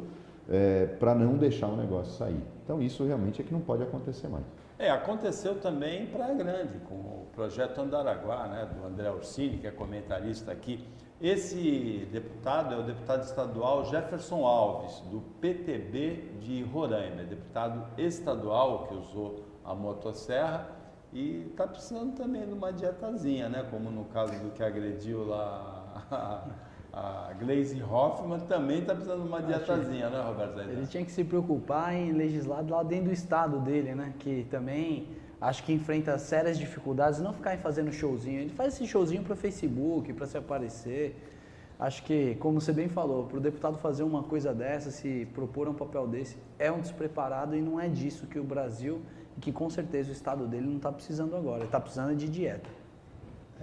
é, 0.50 0.88
para 1.00 1.16
não 1.16 1.38
deixar 1.38 1.68
o 1.68 1.78
negócio 1.78 2.14
sair. 2.18 2.42
Então 2.64 2.82
isso 2.82 3.04
realmente 3.06 3.42
é 3.42 3.46
que 3.46 3.54
não 3.54 3.62
pode 3.62 3.84
acontecer 3.84 4.28
mais. 4.28 4.46
É, 4.82 4.90
aconteceu 4.90 5.60
também 5.62 6.06
em 6.06 6.08
Praia 6.08 6.34
Grande, 6.34 6.80
com 6.90 6.96
o 6.96 7.28
projeto 7.36 7.80
Andaraguá, 7.80 8.48
né, 8.48 8.66
do 8.66 8.84
André 8.84 9.12
Ursini, 9.12 9.60
que 9.60 9.68
é 9.68 9.72
comentarista 9.72 10.52
aqui. 10.52 10.84
Esse 11.22 12.10
deputado 12.12 12.74
é 12.74 12.78
o 12.80 12.82
deputado 12.82 13.22
estadual 13.22 13.86
Jefferson 13.86 14.44
Alves, 14.44 15.02
do 15.02 15.22
PTB 15.40 16.40
de 16.40 16.64
Roraima, 16.64 17.22
é 17.22 17.26
deputado 17.26 17.86
estadual 17.96 18.88
que 18.88 18.96
usou 18.96 19.46
a 19.64 19.76
motosserra 19.76 20.68
e 21.14 21.46
está 21.52 21.68
precisando 21.68 22.16
também 22.16 22.48
de 22.48 22.54
uma 22.54 22.74
dietazinha, 22.74 23.50
né, 23.50 23.64
como 23.70 23.92
no 23.92 24.06
caso 24.06 24.34
do 24.40 24.50
que 24.50 24.64
agrediu 24.64 25.28
lá 25.28 26.58
a 26.94 27.32
Glaze 27.40 27.82
Hoffman 27.82 28.40
também 28.42 28.80
está 28.80 28.94
precisando 28.94 29.22
de 29.22 29.28
uma 29.28 29.42
dietazinha, 29.42 30.10
né, 30.10 30.22
Roberto? 30.22 30.60
Ele 30.60 30.86
tinha 30.88 31.06
que 31.06 31.12
se 31.12 31.24
preocupar 31.24 31.94
em 31.96 32.12
legislar 32.12 32.66
lá 32.68 32.84
dentro 32.84 33.06
do 33.06 33.14
estado 33.14 33.60
dele, 33.60 33.96
né? 33.96 34.14
Que 34.20 34.46
também 34.50 35.08
acho 35.40 35.64
que 35.64 35.72
enfrenta 35.72 36.18
sérias 36.18 36.58
dificuldades, 36.58 37.20
não 37.22 37.34
ficar 37.34 37.58
fazendo 37.60 37.92
showzinho. 37.94 38.42
Ele 38.42 38.50
faz 38.50 38.74
esse 38.74 38.86
showzinho 38.86 39.24
para 39.24 39.36
Facebook, 39.36 40.12
para 40.12 40.28
se 40.28 40.38
aparecer. 40.38 41.16
Acho 41.80 42.04
que, 42.04 42.36
como 42.36 42.60
você 42.60 42.74
bem 42.74 42.90
falou, 42.90 43.26
para 43.26 43.38
o 43.38 43.40
deputado 43.40 43.78
fazer 43.78 44.04
uma 44.04 44.22
coisa 44.22 44.54
dessa, 44.54 44.92
se 44.92 45.26
propor 45.34 45.68
um 45.68 45.74
papel 45.74 46.06
desse, 46.08 46.38
é 46.60 46.72
um 46.72 46.80
despreparado 46.80 47.56
e 47.56 47.62
não 47.62 47.80
é 47.80 47.88
disso 47.88 48.28
que 48.28 48.38
o 48.38 48.44
Brasil, 48.44 49.02
que 49.40 49.52
com 49.52 49.70
certeza 49.70 50.10
o 50.10 50.12
estado 50.12 50.46
dele 50.46 50.68
não 50.68 50.76
está 50.76 50.92
precisando 50.92 51.36
agora. 51.36 51.60
Ele 51.60 51.66
está 51.66 51.80
precisando 51.80 52.16
de 52.16 52.30
dieta. 52.30 52.70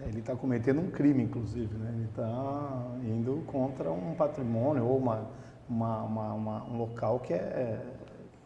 É, 0.04 0.08
ele 0.08 0.20
está 0.20 0.34
cometendo 0.36 0.80
um 0.80 0.90
crime, 0.90 1.22
inclusive, 1.22 1.76
né? 1.76 1.92
Ele 1.94 2.04
está 2.04 2.86
indo 3.04 3.42
contra 3.46 3.90
um 3.90 4.14
patrimônio 4.14 4.84
ou 4.84 4.98
uma, 4.98 5.26
uma, 5.68 6.02
uma, 6.02 6.32
uma, 6.34 6.64
um 6.64 6.78
local 6.78 7.20
que 7.20 7.32
é, 7.32 7.80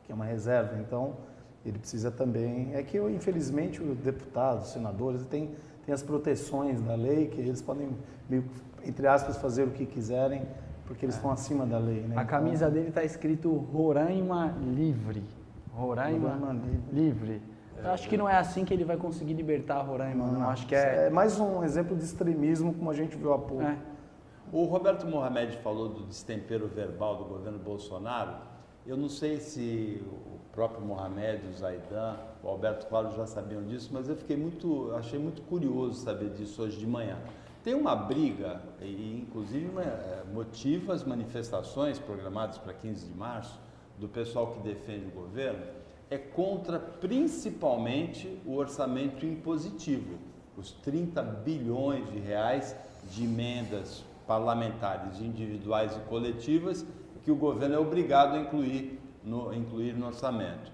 que 0.05 0.13
é 0.13 0.15
uma 0.15 0.25
reserva. 0.25 0.79
Então, 0.79 1.15
ele 1.65 1.79
precisa 1.79 2.11
também... 2.11 2.75
É 2.75 2.83
que, 2.83 2.99
infelizmente, 2.99 3.83
os 3.83 3.99
deputados, 3.99 4.67
os 4.67 4.73
senadores, 4.73 5.25
têm 5.27 5.51
tem 5.85 5.95
as 5.95 6.03
proteções 6.03 6.81
da 6.81 6.95
lei, 6.95 7.27
que 7.27 7.41
eles 7.41 7.61
podem, 7.61 7.89
entre 8.85 9.07
aspas, 9.07 9.37
fazer 9.37 9.65
o 9.65 9.71
que 9.71 9.85
quiserem, 9.85 10.43
porque 10.87 11.05
eles 11.05 11.17
é. 11.17 11.19
estão 11.19 11.31
acima 11.31 11.67
da 11.67 11.79
lei. 11.79 12.03
Né? 12.03 12.17
A 12.17 12.23
então, 12.23 12.27
camisa 12.27 12.71
dele 12.71 12.89
está 12.89 13.05
escrito 13.05 13.51
Roraima 13.51 14.55
Livre. 14.61 15.25
Roraima, 15.75 16.35
Roraima 16.35 16.53
Livre. 16.53 16.81
livre. 16.93 17.43
Acho 17.85 18.09
que 18.09 18.17
não 18.17 18.29
é 18.29 18.37
assim 18.37 18.65
que 18.65 18.73
ele 18.73 18.85
vai 18.85 18.97
conseguir 18.97 19.35
libertar 19.35 19.81
Roraima, 19.83 20.27
não. 20.27 20.41
não. 20.41 20.49
Acho 20.51 20.67
que 20.67 20.75
é... 20.75 21.07
é 21.07 21.11
mais 21.11 21.39
um 21.39 21.63
exemplo 21.65 21.97
de 21.97 22.05
extremismo, 22.05 22.75
como 22.75 22.91
a 22.91 22.95
gente 22.95 23.17
viu 23.17 23.33
há 23.33 23.39
pouco. 23.39 23.63
É. 23.63 23.77
O 24.53 24.65
Roberto 24.65 25.07
Mohamed 25.07 25.57
falou 25.59 25.89
do 25.89 26.05
destempero 26.05 26.69
verbal 26.69 27.17
do 27.17 27.25
governo 27.25 27.59
Bolsonaro. 27.59 28.35
Eu 28.87 28.97
não 28.97 29.09
sei 29.09 29.39
se 29.39 30.03
o 30.07 30.39
próprio 30.53 30.85
Mohamed, 30.85 31.47
o 31.49 31.53
Zaidan, 31.53 32.17
o 32.43 32.49
Alberto 32.49 32.87
Claro 32.87 33.11
já 33.17 33.27
sabiam 33.27 33.63
disso, 33.63 33.91
mas 33.93 34.09
eu 34.09 34.17
fiquei 34.17 34.37
muito, 34.37 34.93
achei 34.95 35.19
muito 35.19 35.41
curioso 35.43 36.03
saber 36.03 36.31
disso 36.31 36.63
hoje 36.63 36.79
de 36.79 36.87
manhã. 36.87 37.17
Tem 37.65 37.75
uma 37.75 37.95
briga, 37.95 38.61
e 38.81 39.25
inclusive 39.27 39.71
é, 39.79 40.25
motiva 40.35 40.93
as 40.93 41.05
manifestações 41.05 41.99
programadas 41.99 42.59
para 42.59 42.75
15 42.75 43.07
de 43.07 43.15
março, 43.17 43.59
do 43.99 44.09
pessoal 44.09 44.49
que 44.49 44.61
defende 44.61 45.07
o 45.07 45.11
governo, 45.13 45.65
é 46.13 46.19
contra 46.19 46.79
principalmente 46.79 48.39
o 48.45 48.57
orçamento 48.57 49.25
impositivo, 49.25 50.19
os 50.59 50.71
30 50.71 51.23
bilhões 51.23 52.07
de 52.11 52.19
reais 52.19 52.77
de 53.11 53.25
emendas 53.25 54.05
parlamentares 54.27 55.21
individuais 55.21 55.97
e 55.97 56.01
coletivas 56.01 56.85
que 57.23 57.31
o 57.31 57.37
governo 57.37 57.77
é 57.77 57.79
obrigado 57.79 58.35
a 58.35 58.41
incluir 58.41 59.01
no, 59.25 59.55
incluir 59.55 59.95
no 59.95 60.09
orçamento. 60.09 60.71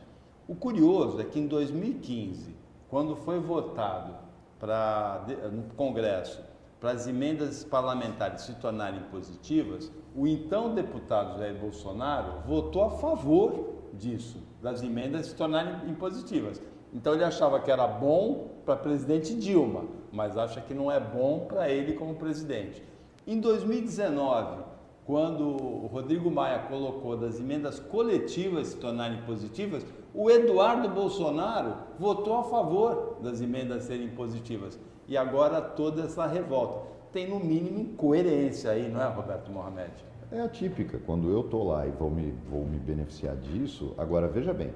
O 0.49 0.57
curioso 0.57 1.21
é 1.21 1.25
que 1.25 1.39
em 1.39 1.47
2015, 1.47 2.57
quando 2.89 3.15
foi 3.15 3.39
votado 3.39 4.17
pra, 4.59 5.25
no 5.53 5.73
Congresso 5.77 6.43
para 6.81 6.91
as 6.91 7.07
emendas 7.07 7.63
parlamentares 7.63 8.43
se 8.43 8.55
tornarem 8.55 9.03
positivas, 9.05 9.89
o 10.17 10.27
então 10.27 10.75
deputado 10.75 11.39
Jair 11.39 11.55
Bolsonaro 11.55 12.41
votou 12.45 12.83
a 12.83 12.91
favor 12.91 13.85
disso 13.95 14.48
das 14.63 14.83
emendas 14.83 15.27
se 15.27 15.35
tornarem 15.35 15.89
impositivas. 15.89 16.61
Então 16.93 17.15
ele 17.15 17.25
achava 17.25 17.61
que 17.61 17.71
era 17.71 17.87
bom 17.87 18.49
para 18.65 18.77
presidente 18.77 19.35
Dilma, 19.35 19.85
mas 20.13 20.37
acha 20.37 20.61
que 20.61 20.75
não 20.75 20.91
é 20.91 20.99
bom 20.99 21.47
para 21.47 21.69
ele 21.69 21.93
como 21.93 22.15
presidente. 22.15 22.83
Em 23.27 23.41
2019, 23.41 24.63
quando 25.05 25.45
o 25.45 25.87
Rodrigo 25.87 26.31
Maia 26.31 26.61
colocou 26.61 27.17
das 27.17 27.39
emendas 27.39 27.79
coletivas 27.79 28.69
se 28.69 28.77
tornarem 28.77 29.23
positivas, 29.23 29.85
o 30.15 30.31
Eduardo 30.31 30.89
Bolsonaro 30.89 31.75
votou 31.99 32.39
a 32.39 32.45
favor 32.45 33.17
das 33.23 33.41
emendas 33.41 33.85
serem 33.85 34.09
positivas. 34.09 34.79
E 35.07 35.17
agora 35.17 35.61
toda 35.61 36.03
essa 36.03 36.27
revolta. 36.27 36.87
Tem 37.13 37.29
no 37.29 37.41
mínimo 37.41 37.81
incoerência 37.81 38.71
aí, 38.71 38.89
não 38.89 39.01
é, 39.01 39.07
Roberto 39.09 39.51
Mohamed? 39.51 39.93
É 40.31 40.41
atípica. 40.41 40.99
Quando 41.07 41.31
eu 41.31 41.41
estou 41.41 41.67
lá 41.67 41.87
e 41.87 41.91
vou 41.91 42.11
me, 42.11 42.35
vou 42.51 42.65
me 42.65 42.79
beneficiar 42.79 43.37
disso, 43.37 43.95
agora 43.97 44.29
veja 44.29 44.53
bem, 44.53 44.73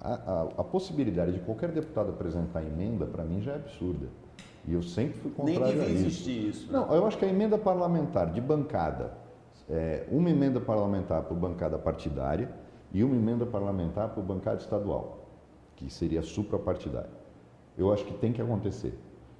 a, 0.00 0.14
a, 0.14 0.42
a 0.58 0.64
possibilidade 0.64 1.32
de 1.32 1.40
qualquer 1.40 1.70
deputado 1.70 2.10
apresentar 2.10 2.62
emenda, 2.62 3.04
para 3.06 3.24
mim, 3.24 3.40
já 3.40 3.52
é 3.52 3.56
absurda. 3.56 4.08
E 4.66 4.74
eu 4.74 4.82
sempre 4.82 5.18
fui 5.20 5.30
contrário 5.32 5.76
Nem 5.76 5.86
devia 5.86 5.94
existir 5.94 6.48
isso. 6.48 6.72
Né? 6.72 6.78
Não, 6.78 6.94
eu 6.94 7.04
acho 7.06 7.18
que 7.18 7.24
a 7.24 7.28
emenda 7.28 7.58
parlamentar 7.58 8.30
de 8.30 8.40
bancada, 8.40 9.12
é, 9.68 10.06
uma 10.10 10.30
emenda 10.30 10.60
parlamentar 10.60 11.22
por 11.22 11.36
bancada 11.36 11.78
partidária 11.78 12.48
e 12.92 13.02
uma 13.02 13.16
emenda 13.16 13.44
parlamentar 13.44 14.10
por 14.10 14.22
bancada 14.22 14.60
estadual, 14.60 15.26
que 15.74 15.92
seria 15.92 16.22
suprapartidária. 16.22 17.10
Eu 17.76 17.92
acho 17.92 18.04
que 18.04 18.14
tem 18.14 18.32
que 18.32 18.40
acontecer. 18.40 18.96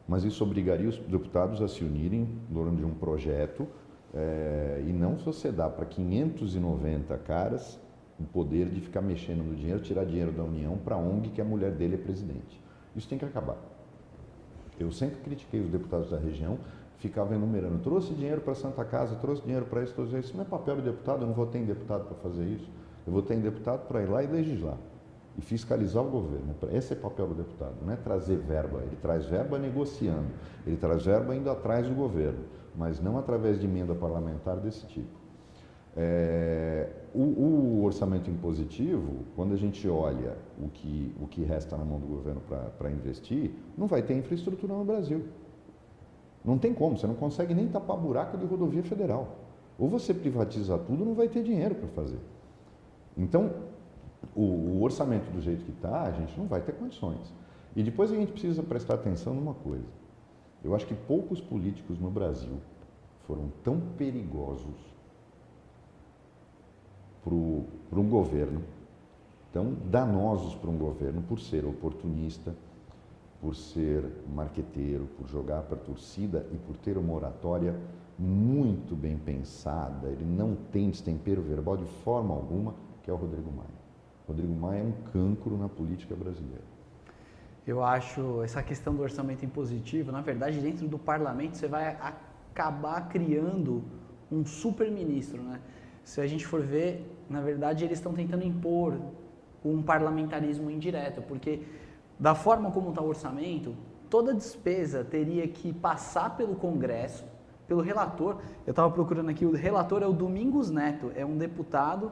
Mas 0.08 0.24
isso 0.24 0.42
obrigaria 0.42 0.88
os 0.88 0.98
deputados 0.98 1.62
a 1.62 1.68
se 1.68 1.84
unirem 1.84 2.22
em 2.22 2.54
torno 2.54 2.76
de 2.76 2.84
um 2.84 2.92
projeto 2.92 3.68
é, 4.14 4.84
e 4.86 4.92
não 4.92 5.18
se 5.18 5.24
você 5.24 5.50
dá 5.50 5.68
para 5.68 5.86
590 5.86 7.16
caras 7.18 7.80
o 8.20 8.24
poder 8.24 8.68
de 8.68 8.80
ficar 8.80 9.00
mexendo 9.00 9.42
no 9.42 9.54
dinheiro, 9.54 9.80
tirar 9.80 10.04
dinheiro 10.04 10.32
da 10.32 10.44
União 10.44 10.76
para 10.76 10.96
a 10.96 10.98
ONG 10.98 11.30
que 11.30 11.40
a 11.40 11.44
mulher 11.44 11.72
dele 11.72 11.94
é 11.94 11.98
presidente. 11.98 12.60
Isso 12.94 13.08
tem 13.08 13.18
que 13.18 13.24
acabar. 13.24 13.56
Eu 14.78 14.92
sempre 14.92 15.20
critiquei 15.20 15.60
os 15.60 15.70
deputados 15.70 16.10
da 16.10 16.18
região, 16.18 16.58
ficava 16.98 17.34
enumerando, 17.34 17.78
trouxe 17.78 18.12
dinheiro 18.14 18.40
para 18.42 18.54
Santa 18.54 18.84
Casa, 18.84 19.16
trouxe 19.16 19.42
dinheiro 19.42 19.66
para 19.66 19.82
isso, 19.82 19.94
trouxe 19.94 20.18
isso. 20.18 20.36
não 20.36 20.42
é 20.42 20.46
papel 20.46 20.76
de 20.76 20.82
deputado, 20.82 21.22
eu 21.22 21.26
não 21.26 21.34
votei 21.34 21.62
em 21.62 21.64
deputado 21.64 22.04
para 22.04 22.16
fazer 22.16 22.44
isso. 22.44 22.70
Eu 23.06 23.12
votei 23.12 23.36
em 23.36 23.40
deputado 23.40 23.88
para 23.88 24.02
ir 24.02 24.08
lá 24.08 24.22
e 24.22 24.26
legislar 24.26 24.76
e 25.36 25.40
fiscalizar 25.40 26.04
o 26.04 26.10
governo. 26.10 26.54
Esse 26.70 26.92
é 26.92 26.96
o 26.96 27.00
papel 27.00 27.28
do 27.28 27.34
deputado, 27.34 27.74
não 27.82 27.92
é 27.92 27.96
trazer 27.96 28.36
verba. 28.36 28.80
Ele 28.82 28.96
traz 29.00 29.24
verba 29.24 29.58
negociando, 29.58 30.28
ele 30.66 30.76
traz 30.76 31.04
verba 31.04 31.34
indo 31.34 31.50
atrás 31.50 31.88
do 31.88 31.94
governo 31.94 32.44
mas 32.76 33.00
não 33.00 33.18
através 33.18 33.60
de 33.60 33.66
emenda 33.66 33.94
parlamentar 33.94 34.56
desse 34.56 34.86
tipo. 34.86 35.22
É, 35.94 36.88
o, 37.14 37.20
o, 37.20 37.84
orçamento 37.84 38.30
impositivo, 38.30 39.24
quando 39.36 39.52
a 39.52 39.56
gente 39.56 39.86
olha 39.88 40.38
o 40.58 40.68
que, 40.68 41.14
o 41.20 41.26
que 41.26 41.42
resta 41.42 41.76
na 41.76 41.84
mão 41.84 41.98
do 41.98 42.06
governo 42.06 42.40
para 42.78 42.90
investir, 42.90 43.50
não 43.76 43.86
vai 43.86 44.02
ter 44.02 44.14
infraestrutura 44.14 44.72
no 44.72 44.84
Brasil. 44.84 45.24
Não 46.44 46.58
tem 46.58 46.72
como, 46.72 46.96
você 46.96 47.06
não 47.06 47.14
consegue 47.14 47.54
nem 47.54 47.68
tapar 47.68 47.96
buraco 47.96 48.38
de 48.38 48.46
rodovia 48.46 48.82
federal. 48.82 49.36
Ou 49.78 49.88
você 49.88 50.14
privatiza 50.14 50.78
tudo, 50.78 51.04
não 51.04 51.14
vai 51.14 51.28
ter 51.28 51.42
dinheiro 51.42 51.74
para 51.74 51.88
fazer. 51.88 52.18
Então, 53.16 53.50
o, 54.34 54.42
o 54.42 54.82
orçamento 54.82 55.30
do 55.30 55.40
jeito 55.40 55.64
que 55.64 55.72
está, 55.72 56.02
a 56.02 56.10
gente 56.12 56.38
não 56.38 56.46
vai 56.46 56.62
ter 56.62 56.72
condições. 56.72 57.32
E 57.76 57.82
depois 57.82 58.10
a 58.10 58.14
gente 58.14 58.32
precisa 58.32 58.62
prestar 58.62 58.94
atenção 58.94 59.34
numa 59.34 59.54
coisa. 59.54 59.86
Eu 60.64 60.74
acho 60.74 60.86
que 60.86 60.94
poucos 60.94 61.40
políticos 61.40 61.98
no 61.98 62.10
Brasil 62.10 62.56
foram 63.26 63.50
tão 63.64 63.80
perigosos 63.96 64.74
para 67.24 68.00
um 68.00 68.08
governo, 68.08 68.62
tão 69.52 69.74
danosos 69.90 70.54
para 70.54 70.70
um 70.70 70.78
governo 70.78 71.22
por 71.22 71.40
ser 71.40 71.64
oportunista, 71.64 72.54
por 73.40 73.54
ser 73.56 74.04
marqueteiro, 74.32 75.06
por 75.18 75.28
jogar 75.28 75.62
para 75.62 75.76
a 75.76 75.80
torcida 75.80 76.46
e 76.52 76.56
por 76.56 76.76
ter 76.76 76.96
uma 76.96 77.12
oratória 77.12 77.76
muito 78.18 78.94
bem 78.94 79.18
pensada, 79.18 80.08
ele 80.08 80.24
não 80.24 80.54
tem 80.54 80.90
destempero 80.90 81.42
verbal 81.42 81.76
de 81.76 81.86
forma 82.04 82.34
alguma, 82.34 82.74
que 83.02 83.10
é 83.10 83.12
o 83.12 83.16
Rodrigo 83.16 83.50
Maia. 83.50 83.82
Rodrigo 84.28 84.54
Maia 84.54 84.80
é 84.80 84.84
um 84.84 84.92
cancro 85.12 85.56
na 85.56 85.68
política 85.68 86.14
brasileira. 86.14 86.71
Eu 87.66 87.82
acho 87.84 88.42
essa 88.42 88.62
questão 88.62 88.94
do 88.94 89.02
orçamento 89.02 89.44
impositivo, 89.44 90.10
na 90.10 90.20
verdade, 90.20 90.60
dentro 90.60 90.88
do 90.88 90.98
parlamento 90.98 91.56
você 91.56 91.68
vai 91.68 91.96
acabar 92.00 93.08
criando 93.08 93.84
um 94.30 94.44
super-ministro, 94.44 95.40
né? 95.42 95.60
Se 96.02 96.20
a 96.20 96.26
gente 96.26 96.44
for 96.44 96.60
ver, 96.60 97.08
na 97.30 97.40
verdade, 97.40 97.84
eles 97.84 97.98
estão 97.98 98.12
tentando 98.12 98.44
impor 98.44 98.98
um 99.64 99.80
parlamentarismo 99.80 100.68
indireto, 100.68 101.22
porque 101.22 101.62
da 102.18 102.34
forma 102.34 102.72
como 102.72 102.88
está 102.88 103.00
o 103.00 103.06
orçamento, 103.06 103.76
toda 104.10 104.34
despesa 104.34 105.04
teria 105.04 105.46
que 105.46 105.72
passar 105.72 106.36
pelo 106.36 106.56
Congresso, 106.56 107.24
pelo 107.68 107.80
relator. 107.80 108.38
Eu 108.66 108.72
estava 108.72 108.90
procurando 108.90 109.28
aqui, 109.30 109.46
o 109.46 109.52
relator 109.52 110.02
é 110.02 110.06
o 110.06 110.12
Domingos 110.12 110.68
Neto, 110.68 111.12
é 111.14 111.24
um 111.24 111.38
deputado 111.38 112.10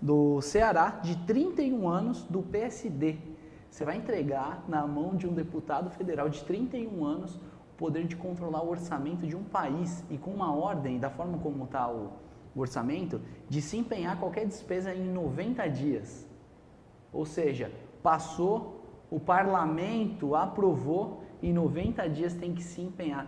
do 0.00 0.40
Ceará 0.40 1.00
de 1.02 1.16
31 1.26 1.88
anos 1.88 2.22
do 2.22 2.40
PSD. 2.42 3.31
Você 3.72 3.86
vai 3.86 3.96
entregar 3.96 4.62
na 4.68 4.86
mão 4.86 5.16
de 5.16 5.26
um 5.26 5.32
deputado 5.32 5.88
federal 5.88 6.28
de 6.28 6.44
31 6.44 7.06
anos 7.06 7.36
o 7.36 7.74
poder 7.78 8.06
de 8.06 8.14
controlar 8.14 8.62
o 8.62 8.68
orçamento 8.68 9.26
de 9.26 9.34
um 9.34 9.42
país 9.42 10.04
e 10.10 10.18
com 10.18 10.30
uma 10.30 10.54
ordem, 10.54 10.98
da 10.98 11.08
forma 11.08 11.38
como 11.38 11.64
está 11.64 11.90
o, 11.90 12.12
o 12.54 12.60
orçamento, 12.60 13.18
de 13.48 13.62
se 13.62 13.78
empenhar 13.78 14.20
qualquer 14.20 14.46
despesa 14.46 14.94
em 14.94 15.10
90 15.10 15.66
dias. 15.68 16.28
Ou 17.10 17.24
seja, 17.24 17.72
passou, 18.02 18.84
o 19.10 19.18
parlamento 19.18 20.34
aprovou, 20.34 21.24
em 21.42 21.50
90 21.50 22.06
dias 22.10 22.34
tem 22.34 22.52
que 22.54 22.62
se 22.62 22.82
empenhar. 22.82 23.26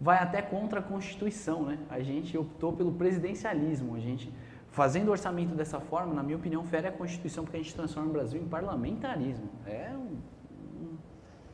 vai 0.00 0.18
até 0.18 0.40
contra 0.40 0.78
a 0.78 0.82
Constituição, 0.82 1.64
né? 1.64 1.80
A 1.90 2.00
gente 2.00 2.38
optou 2.38 2.72
pelo 2.72 2.92
presidencialismo, 2.92 3.96
a 3.96 3.98
gente 3.98 4.32
fazendo 4.72 5.10
orçamento 5.10 5.54
dessa 5.54 5.78
forma, 5.78 6.12
na 6.12 6.22
minha 6.22 6.36
opinião, 6.36 6.64
fere 6.64 6.88
a 6.88 6.92
Constituição 6.92 7.44
porque 7.44 7.58
a 7.58 7.60
gente 7.60 7.74
transforma 7.74 8.08
o 8.08 8.12
Brasil 8.12 8.40
em 8.40 8.46
parlamentarismo. 8.46 9.48
É 9.66 9.92
um 9.94 10.16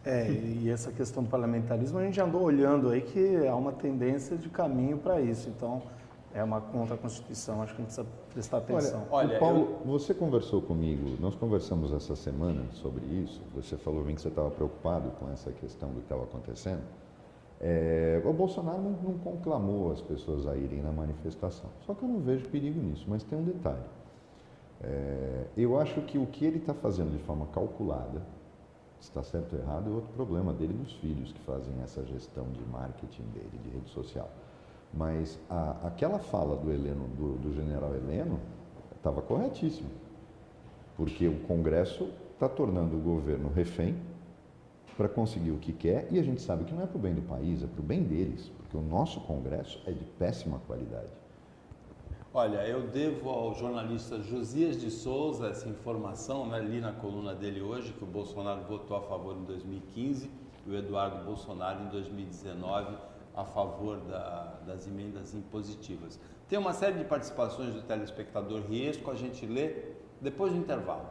é, 0.05 0.31
e 0.31 0.71
essa 0.71 0.91
questão 0.91 1.23
do 1.23 1.29
parlamentarismo 1.29 1.99
a 1.99 2.05
gente 2.05 2.19
andou 2.19 2.43
olhando 2.43 2.89
aí 2.89 3.03
que 3.03 3.47
há 3.47 3.55
uma 3.55 3.73
tendência 3.73 4.39
de 4.39 4.49
caminho 4.49 4.97
para 4.97 5.21
isso. 5.21 5.51
Então, 5.51 5.83
é 6.33 6.43
uma 6.43 6.61
contra 6.61 6.95
a 6.95 6.99
Constituição, 6.99 7.61
acho 7.63 7.75
que 7.75 7.83
a 7.83 7.85
gente 7.85 7.95
precisa 7.95 8.07
prestar 8.33 8.59
atenção. 8.59 9.07
Olha, 9.11 9.29
olha 9.29 9.39
Paulo, 9.39 9.79
eu... 9.81 9.87
você 9.87 10.15
conversou 10.15 10.63
comigo, 10.63 11.17
nós 11.21 11.35
conversamos 11.35 11.93
essa 11.93 12.15
semana 12.15 12.65
sobre 12.73 13.05
isso, 13.07 13.43
você 13.55 13.77
falou 13.77 14.05
bem 14.05 14.15
que 14.15 14.23
você 14.23 14.29
estava 14.29 14.51
preocupado 14.51 15.11
com 15.19 15.31
essa 15.31 15.51
questão 15.53 15.89
do 15.91 15.97
que 15.97 16.03
estava 16.03 16.23
acontecendo. 16.23 16.83
É, 17.61 18.23
o 18.25 18.33
Bolsonaro 18.33 18.81
não, 18.81 18.91
não, 18.91 19.19
conclamou 19.19 19.91
as 19.91 20.01
pessoas 20.01 20.47
a 20.47 20.57
irem 20.57 20.81
na 20.81 20.93
manifestação, 20.93 21.69
só 21.85 21.93
que 21.93 22.05
eu 22.05 22.09
não 22.09 22.21
vejo 22.21 22.49
perigo 22.49 22.81
nisso, 22.81 23.05
mas 23.09 23.25
tem 23.25 23.37
um 23.37 23.43
detalhe. 23.43 23.83
É, 24.81 25.45
eu 25.57 25.79
acho 25.79 26.01
que 26.03 26.19
o 26.19 26.27
que 26.27 26.45
ele 26.45 26.59
está 26.59 26.73
fazendo 26.73 27.11
de 27.11 27.23
forma 27.25 27.47
calculada, 27.47 28.23
está 29.01 29.25
certo 29.25 29.55
ou 29.57 29.61
errado, 29.61 29.91
é 29.91 29.93
outro 29.93 30.13
problema 30.13 30.53
dele 30.53 30.73
dos 30.73 30.93
filhos 30.95 31.33
que 31.33 31.41
fazem 31.41 31.75
essa 31.83 32.05
gestão 32.05 32.45
de 32.53 32.65
marketing 32.71 33.25
dele, 33.35 33.61
de 33.65 33.71
rede 33.71 33.91
social. 33.91 34.31
Mas 34.95 35.39
a, 35.51 35.89
aquela 35.89 36.19
fala 36.19 36.57
do 36.57 36.71
Heleno, 36.71 37.09
do, 37.09 37.39
do 37.39 37.55
general 37.55 37.93
Heleno, 37.95 38.39
estava 38.97 39.21
corretíssima. 39.21 39.91
Porque 40.97 41.27
o 41.27 41.41
Congresso 41.41 42.09
está 42.35 42.49
tornando 42.49 42.97
o 42.97 43.01
governo 43.01 43.51
refém 43.55 43.97
para 44.99 45.09
conseguir 45.09 45.53
o 45.53 45.59
que 45.59 45.73
quer 45.73 46.09
e 46.11 46.19
a 46.19 46.23
gente 46.25 46.43
sabe 46.43 46.65
que 46.65 46.75
não 46.75 46.83
é 46.83 46.87
para 46.87 46.97
o 46.97 47.01
bem 47.01 47.15
do 47.15 47.23
país, 47.23 47.63
é 47.63 47.69
para 47.69 47.81
o 47.81 47.85
bem 47.85 48.03
deles, 48.03 48.51
porque 48.59 48.77
o 48.77 48.83
nosso 48.83 49.21
Congresso 49.21 49.81
é 49.87 49.93
de 49.93 50.05
péssima 50.05 50.61
qualidade. 50.67 51.13
Olha, 52.35 52.67
eu 52.67 52.89
devo 52.89 53.31
ao 53.31 53.55
jornalista 53.55 54.21
Josias 54.21 54.79
de 54.81 54.91
Souza 54.91 55.51
essa 55.51 55.69
informação, 55.69 56.49
né, 56.49 56.59
li 56.59 56.81
na 56.81 56.93
coluna 56.93 57.33
dele 57.33 57.63
hoje, 57.63 57.93
que 57.93 58.03
o 58.03 58.07
Bolsonaro 58.07 58.63
votou 58.63 58.97
a 58.97 59.01
favor 59.03 59.37
em 59.37 59.45
2015 59.45 60.29
e 60.67 60.71
o 60.71 60.77
Eduardo 60.77 61.25
Bolsonaro 61.25 61.85
em 61.85 61.89
2019 61.91 62.97
a 63.37 63.45
favor 63.45 63.99
da, 63.99 64.59
das 64.67 64.89
emendas 64.89 65.33
impositivas. 65.33 66.19
Tem 66.49 66.59
uma 66.59 66.73
série 66.73 66.99
de 66.99 67.05
participações 67.05 67.73
do 67.73 67.83
telespectador 67.83 68.63
Riesco, 68.69 69.09
a 69.13 69.15
gente 69.15 69.47
lê 69.47 69.77
depois 70.21 70.53
do 70.53 70.59
intervalo. 70.59 71.07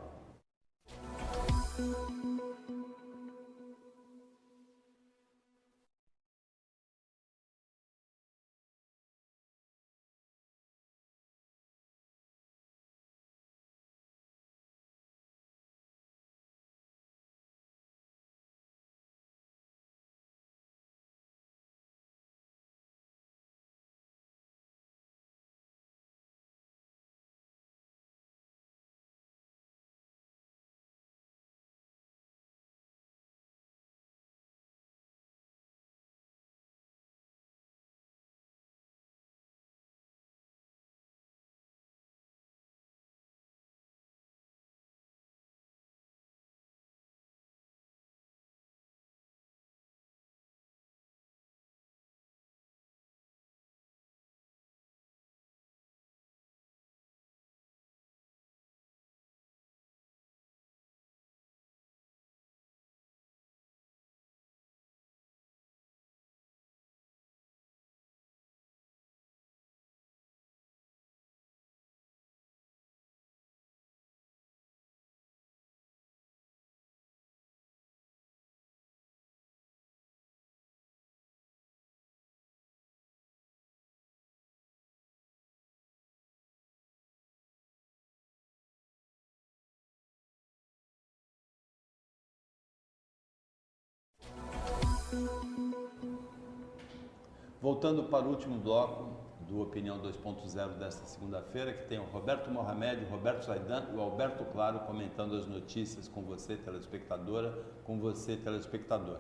Voltando 97.62 98.04
para 98.04 98.26
o 98.26 98.30
último 98.30 98.58
bloco 98.60 99.10
do 99.48 99.62
Opinião 99.62 100.00
2.0 100.00 100.78
desta 100.78 101.06
segunda-feira, 101.06 101.74
que 101.74 101.88
tem 101.88 102.00
o 102.00 102.04
Roberto 102.04 102.52
Mohamed, 102.52 103.06
o 103.06 103.10
Roberto 103.10 103.46
Zaidan 103.46 103.88
e 103.92 103.96
o 103.96 104.02
Alberto 104.02 104.44
Claro 104.46 104.80
comentando 104.82 105.36
as 105.36 105.48
notícias 105.48 106.08
com 106.08 106.22
você, 106.22 106.56
telespectadora, 106.56 107.58
com 107.84 108.00
você, 108.00 108.36
telespectador. 108.36 109.20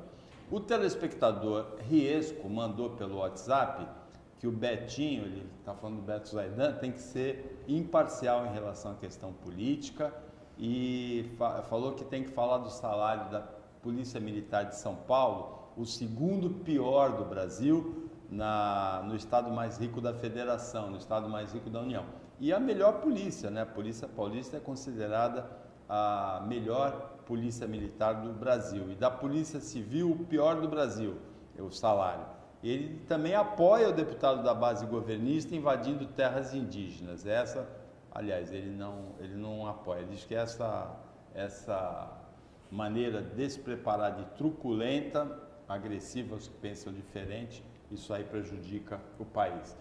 O 0.51 0.59
telespectador 0.59 1.77
Riesco 1.89 2.49
mandou 2.49 2.91
pelo 2.91 3.17
WhatsApp 3.17 3.87
que 4.39 4.47
o 4.47 4.51
Betinho, 4.51 5.23
ele 5.23 5.49
está 5.59 5.73
falando 5.73 5.97
do 5.97 6.03
Beto 6.03 6.29
Zaidan, 6.29 6.73
tem 6.73 6.91
que 6.91 7.01
ser 7.01 7.63
imparcial 7.67 8.45
em 8.45 8.53
relação 8.53 8.91
à 8.91 8.95
questão 8.95 9.33
política 9.33 10.13
e 10.57 11.31
fa 11.37 11.61
falou 11.63 11.93
que 11.93 12.05
tem 12.05 12.23
que 12.23 12.29
falar 12.29 12.59
do 12.59 12.69
salário 12.69 13.31
da 13.31 13.41
Polícia 13.81 14.19
Militar 14.19 14.65
de 14.65 14.75
São 14.75 14.95
Paulo, 14.95 15.66
o 15.77 15.85
segundo 15.85 16.49
pior 16.49 17.15
do 17.15 17.23
Brasil, 17.23 18.09
na, 18.29 19.03
no 19.05 19.15
estado 19.15 19.51
mais 19.51 19.77
rico 19.77 20.01
da 20.01 20.13
federação, 20.13 20.89
no 20.89 20.97
estado 20.97 21.29
mais 21.29 21.53
rico 21.53 21.69
da 21.69 21.79
União. 21.79 22.03
E 22.39 22.51
a 22.51 22.59
melhor 22.59 22.99
polícia, 22.99 23.49
né? 23.49 23.61
A 23.61 23.65
Polícia 23.65 24.07
Paulista 24.07 24.57
é 24.57 24.59
considerada 24.59 25.49
a 25.87 26.43
melhor 26.47 27.17
polícia 27.25 27.67
militar 27.67 28.21
do 28.21 28.33
Brasil. 28.33 28.91
E 28.91 28.95
da 28.95 29.09
Polícia 29.09 29.59
Civil, 29.59 30.11
o 30.11 30.25
pior 30.25 30.59
do 30.59 30.67
Brasil, 30.67 31.15
é 31.57 31.61
o 31.61 31.71
salário. 31.71 32.25
Ele 32.63 32.99
também 33.07 33.35
apoia 33.35 33.89
o 33.89 33.93
deputado 33.93 34.43
da 34.43 34.53
base 34.53 34.85
governista 34.85 35.55
invadindo 35.55 36.05
terras 36.05 36.53
indígenas. 36.53 37.25
Essa, 37.25 37.67
aliás, 38.11 38.51
ele 38.51 38.71
não, 38.71 39.13
ele 39.19 39.35
não 39.35 39.65
apoia. 39.67 39.99
Ele 39.99 40.11
diz 40.11 40.25
que 40.25 40.35
essa, 40.35 40.95
essa 41.33 42.11
maneira 42.69 43.21
despreparada 43.21 44.21
e 44.21 44.25
truculenta, 44.37 45.46
agressiva, 45.67 46.35
os 46.35 46.47
que 46.47 46.55
pensam 46.55 46.93
diferente, 46.93 47.63
isso 47.91 48.13
aí 48.13 48.23
prejudica 48.23 48.99
o 49.19 49.25
país. 49.25 49.75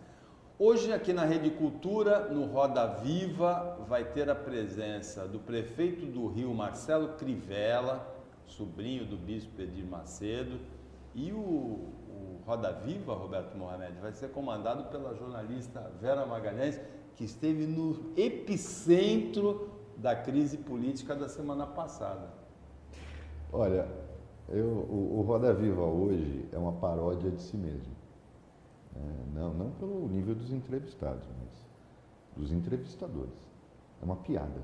Hoje, 0.58 0.92
aqui 0.92 1.12
na 1.12 1.24
Rede 1.24 1.50
Cultura, 1.50 2.28
no 2.30 2.46
Roda 2.46 2.86
Viva, 2.86 3.78
vai 3.86 4.04
ter 4.04 4.30
a 4.30 4.34
presença 4.34 5.28
do 5.28 5.38
prefeito 5.38 6.06
do 6.06 6.28
Rio, 6.28 6.54
Marcelo 6.54 7.08
Crivella, 7.18 8.14
sobrinho 8.46 9.04
do 9.04 9.16
bispo 9.16 9.60
Edir 9.60 9.84
Macedo, 9.84 10.58
e 11.14 11.30
o, 11.30 11.36
o 11.36 12.40
Roda 12.46 12.72
Viva, 12.72 13.12
Roberto 13.12 13.56
Mohamed, 13.56 13.98
vai 14.00 14.12
ser 14.12 14.30
comandado 14.30 14.84
pela 14.84 15.14
jornalista 15.14 15.92
Vera 16.00 16.24
Magalhães, 16.24 16.80
que 17.16 17.24
esteve 17.24 17.66
no 17.66 18.12
epicentro 18.16 19.70
da 19.96 20.14
crise 20.14 20.58
política 20.58 21.14
da 21.14 21.28
semana 21.28 21.66
passada. 21.66 22.28
Olha, 23.52 23.86
eu, 24.48 24.66
o, 24.66 25.18
o 25.18 25.22
Roda 25.22 25.52
Viva 25.52 25.82
hoje 25.82 26.48
é 26.52 26.58
uma 26.58 26.72
paródia 26.72 27.30
de 27.30 27.40
si 27.40 27.56
mesmo. 27.56 27.94
É, 28.94 29.38
não, 29.38 29.52
não 29.52 29.70
pelo 29.72 30.08
nível 30.08 30.34
dos 30.34 30.52
entrevistados, 30.52 31.26
mas 31.38 31.66
dos 32.36 32.52
entrevistadores. 32.52 33.34
É 34.00 34.04
uma 34.04 34.16
piada. 34.16 34.60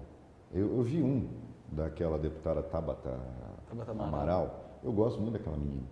Eu, 0.52 0.76
eu 0.76 0.82
vi 0.82 1.02
um 1.02 1.28
daquela 1.70 2.18
deputada 2.18 2.62
Tabata, 2.62 3.18
Tabata 3.68 3.90
Amaral. 3.92 4.78
Eu 4.82 4.92
gosto 4.92 5.20
muito 5.20 5.34
daquela 5.34 5.56
menina. 5.56 5.86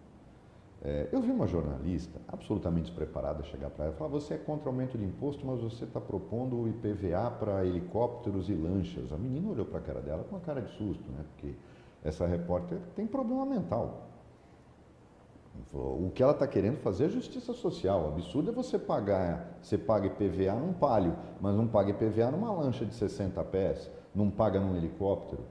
É, 0.82 1.09
eu 1.12 1.20
vi 1.20 1.30
uma 1.30 1.47
jornalista 1.47 2.18
absolutamente 2.26 2.86
despreparada 2.86 3.43
chegar 3.45 3.68
para 3.70 3.86
ela 3.86 3.95
e 3.95 3.99
falar: 3.99 4.11
você 4.11 4.34
é 4.34 4.38
contra 4.38 4.68
o 4.68 4.72
aumento 4.72 4.97
de 4.97 5.05
imposto, 5.05 5.47
mas 5.47 5.61
você 5.61 5.84
está 5.84 6.01
propondo 6.01 6.57
o 6.57 6.68
IPVA 6.68 7.30
para 7.38 7.66
helicópteros 7.66 8.49
e 8.49 8.55
lanchas. 8.55 9.12
A 9.12 9.18
menina 9.18 9.51
olhou 9.51 9.66
para 9.66 9.78
a 9.78 9.82
cara 9.82 10.01
dela 10.01 10.24
com 10.24 10.36
uma 10.36 10.41
cara 10.41 10.62
de 10.62 10.70
susto, 10.70 11.05
né? 11.12 11.24
Porque 11.32 11.55
essa 12.05 12.26
repórter 12.26 12.78
tem 12.94 13.07
problema 13.07 13.44
mental. 13.44 14.09
O 15.72 16.11
que 16.14 16.22
ela 16.22 16.32
está 16.32 16.46
querendo 16.46 16.78
fazer 16.78 17.07
é 17.07 17.09
justiça 17.09 17.53
social. 17.53 18.05
O 18.05 18.09
absurdo 18.09 18.51
é 18.51 18.55
você 18.55 18.78
pagar, 18.78 19.59
você 19.61 19.76
paga 19.76 20.07
IPVA 20.07 20.55
num 20.55 20.72
palio, 20.72 21.14
mas 21.40 21.55
não 21.55 21.66
paga 21.66 21.90
IPVA 21.90 22.30
numa 22.30 22.53
lancha 22.53 22.84
de 22.84 22.94
60 22.94 23.42
pés, 23.44 23.90
não 24.14 24.30
paga 24.30 24.59
num 24.59 24.76
helicóptero. 24.76 25.42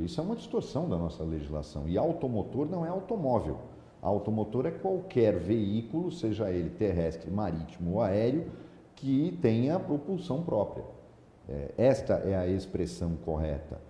Isso 0.00 0.20
é 0.20 0.24
uma 0.24 0.36
distorção 0.36 0.88
da 0.88 0.98
nossa 0.98 1.24
legislação. 1.24 1.88
E 1.88 1.96
automotor 1.96 2.68
não 2.68 2.84
é 2.84 2.90
automóvel. 2.90 3.58
Automotor 4.02 4.66
é 4.66 4.70
qualquer 4.70 5.38
veículo, 5.38 6.10
seja 6.10 6.50
ele 6.50 6.70
terrestre, 6.70 7.30
marítimo 7.30 7.94
ou 7.94 8.02
aéreo, 8.02 8.50
que 8.94 9.38
tenha 9.40 9.78
propulsão 9.80 10.42
própria. 10.42 10.84
É, 11.48 11.72
esta 11.78 12.14
é 12.14 12.36
a 12.36 12.46
expressão 12.46 13.16
correta. 13.24 13.80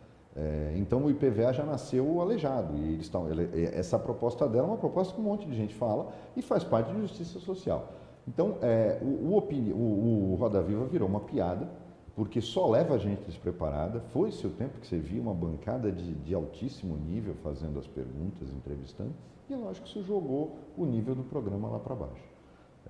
É, 0.41 0.75
então 0.77 1.05
o 1.05 1.11
IPVA 1.11 1.53
já 1.53 1.65
nasceu 1.65 2.21
aleijado 2.21 2.77
e 2.77 2.93
eles 2.93 3.07
estão, 3.07 3.27
é, 3.29 3.77
essa 3.77 3.99
proposta 3.99 4.47
dela 4.47 4.69
é 4.69 4.71
uma 4.71 4.77
proposta 4.77 5.13
que 5.13 5.21
um 5.21 5.25
monte 5.25 5.45
de 5.49 5.57
gente 5.57 5.75
fala 5.75 6.13
e 6.37 6.43
faz 6.43 6.63
parte 6.63 6.93
de 6.93 7.01
justiça 7.01 7.41
social. 7.41 7.93
Então 8.27 8.57
é, 8.63 9.01
o, 9.03 9.35
o, 9.35 9.39
o, 9.39 10.33
o 10.33 10.35
Roda 10.37 10.63
Viva 10.63 10.85
virou 10.85 11.09
uma 11.09 11.21
piada 11.21 11.69
porque 12.15 12.41
só 12.41 12.69
leva 12.69 12.95
a 12.95 12.99
gente 12.99 13.23
despreparada. 13.23 14.01
Foi-se 14.13 14.47
o 14.47 14.51
tempo 14.51 14.79
que 14.81 14.87
você 14.87 14.99
via 14.99 15.21
uma 15.21 15.35
bancada 15.35 15.91
de, 15.91 16.15
de, 16.15 16.35
altíssimo 16.35 16.97
nível 16.97 17.35
fazendo 17.43 17.79
as 17.79 17.87
perguntas, 17.87 18.49
entrevistando, 18.51 19.13
e 19.49 19.55
lógico 19.55 19.87
que 19.87 19.99
isso 19.99 20.07
jogou 20.07 20.57
o 20.77 20.85
nível 20.85 21.15
do 21.15 21.23
programa 21.25 21.69
lá 21.69 21.79
para 21.79 21.95
baixo. 21.95 22.25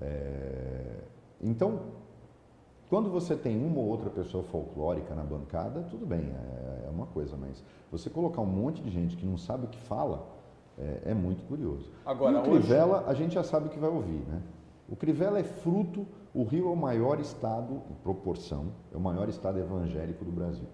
É, 0.01 1.01
então, 1.43 1.81
quando 2.89 3.11
você 3.11 3.37
tem 3.37 3.57
uma 3.63 3.79
ou 3.79 3.87
outra 3.87 4.09
pessoa 4.11 4.43
folclórica 4.45 5.15
na 5.15 5.23
bancada, 5.23 5.83
tudo 5.91 6.07
bem, 6.07 6.21
é, 6.21 6.87
é 6.87 6.91
uma 6.91 7.07
coisa, 7.07 7.37
mas 7.37 7.63
você 7.91 8.09
colocar 8.09 8.41
um 8.41 8.47
monte 8.47 8.83
de 8.83 8.91
gente 8.91 9.17
que 9.17 9.27
não 9.27 9.37
sabe 9.37 9.67
o 9.67 9.69
que 9.69 9.79
fala 9.79 10.27
é, 10.79 11.11
é 11.11 11.15
muito 11.15 11.45
curioso. 11.45 11.91
Agora, 12.05 12.39
e 12.39 12.41
o 12.41 12.43
Crivella, 12.43 13.01
hoje... 13.01 13.11
a 13.11 13.15
gente 13.15 13.35
já 13.35 13.43
sabe 13.43 13.67
o 13.67 13.71
que 13.71 13.79
vai 13.79 13.91
ouvir, 13.91 14.25
né? 14.27 14.43
O 14.89 14.97
Crivella 14.97 15.39
é 15.39 15.45
fruto, 15.45 16.07
o 16.35 16.45
Rio 16.45 16.69
é 16.69 16.71
o 16.71 16.77
maior 16.77 17.21
estado, 17.21 17.83
em 17.91 17.95
proporção, 18.03 18.67
é 18.93 18.97
o 18.97 19.01
maior 19.01 19.29
estado 19.29 19.59
evangélico 19.59 20.25
do 20.25 20.33
Brasil. 20.33 20.69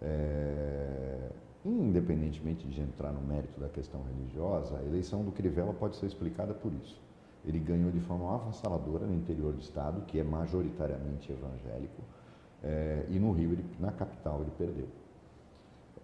É, 0.00 1.30
independentemente 1.64 2.66
de 2.66 2.80
entrar 2.80 3.12
no 3.12 3.20
mérito 3.20 3.60
da 3.60 3.68
questão 3.68 4.02
religiosa, 4.02 4.78
a 4.78 4.84
eleição 4.84 5.22
do 5.22 5.30
Crivella 5.30 5.72
pode 5.72 5.96
ser 5.96 6.06
explicada 6.06 6.52
por 6.54 6.72
isso. 6.72 7.00
Ele 7.44 7.58
ganhou 7.58 7.90
de 7.90 8.00
forma 8.00 8.34
avassaladora 8.34 9.06
no 9.06 9.14
interior 9.14 9.52
do 9.52 9.60
estado, 9.60 10.02
que 10.02 10.18
é 10.18 10.24
majoritariamente 10.24 11.32
evangélico, 11.32 12.02
é, 12.62 13.04
e 13.08 13.18
no 13.18 13.32
Rio, 13.32 13.52
ele, 13.52 13.64
na 13.80 13.90
capital, 13.90 14.40
ele 14.42 14.52
perdeu. 14.56 14.86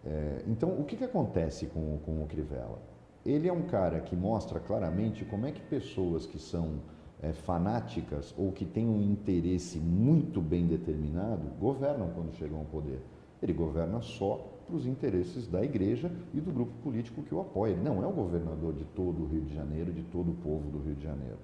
É, 0.04 0.42
então, 0.46 0.70
o 0.70 0.84
que, 0.84 0.96
que 0.96 1.04
acontece 1.04 1.66
com, 1.66 1.98
com 2.04 2.22
o 2.22 2.26
Crivella? 2.26 2.78
Ele 3.24 3.48
é 3.48 3.52
um 3.52 3.62
cara 3.62 4.00
que 4.00 4.16
mostra 4.16 4.58
claramente 4.58 5.24
como 5.24 5.46
é 5.46 5.52
que 5.52 5.60
pessoas 5.60 6.26
que 6.26 6.38
são 6.38 6.80
é, 7.22 7.32
fanáticas 7.32 8.34
ou 8.36 8.52
que 8.52 8.64
têm 8.64 8.88
um 8.88 9.02
interesse 9.02 9.78
muito 9.78 10.40
bem 10.40 10.66
determinado 10.66 11.48
governam 11.60 12.10
quando 12.14 12.34
chegam 12.34 12.58
ao 12.60 12.64
poder. 12.64 13.00
Ele 13.42 13.52
governa 13.52 14.00
só 14.00 14.57
para 14.68 14.76
os 14.76 14.86
interesses 14.86 15.48
da 15.48 15.64
igreja 15.64 16.12
e 16.34 16.40
do 16.40 16.52
grupo 16.52 16.72
político 16.82 17.22
que 17.22 17.34
o 17.34 17.40
apoia. 17.40 17.72
Ele 17.72 17.82
não 17.82 18.02
é 18.02 18.06
o 18.06 18.12
governador 18.12 18.74
de 18.74 18.84
todo 18.84 19.22
o 19.22 19.26
Rio 19.26 19.40
de 19.40 19.54
Janeiro, 19.54 19.90
de 19.92 20.02
todo 20.02 20.30
o 20.30 20.34
povo 20.34 20.70
do 20.70 20.78
Rio 20.78 20.94
de 20.94 21.02
Janeiro. 21.02 21.38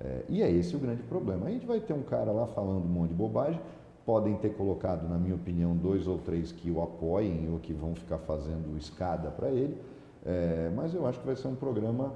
É, 0.00 0.24
e 0.28 0.42
é 0.42 0.50
esse 0.50 0.74
o 0.74 0.78
grande 0.78 1.02
problema. 1.02 1.46
A 1.46 1.50
gente 1.50 1.66
vai 1.66 1.78
ter 1.78 1.92
um 1.92 2.02
cara 2.02 2.32
lá 2.32 2.46
falando 2.46 2.84
um 2.84 2.88
monte 2.88 3.10
de 3.10 3.14
bobagem, 3.14 3.60
podem 4.06 4.36
ter 4.36 4.54
colocado, 4.54 5.08
na 5.08 5.18
minha 5.18 5.34
opinião, 5.34 5.76
dois 5.76 6.08
ou 6.08 6.18
três 6.18 6.50
que 6.50 6.70
o 6.70 6.82
apoiem 6.82 7.48
ou 7.52 7.58
que 7.58 7.72
vão 7.72 7.94
ficar 7.94 8.18
fazendo 8.18 8.76
escada 8.76 9.30
para 9.30 9.50
ele, 9.50 9.76
é, 10.24 10.72
mas 10.74 10.94
eu 10.94 11.06
acho 11.06 11.20
que 11.20 11.26
vai 11.26 11.36
ser 11.36 11.48
um 11.48 11.54
programa 11.54 12.14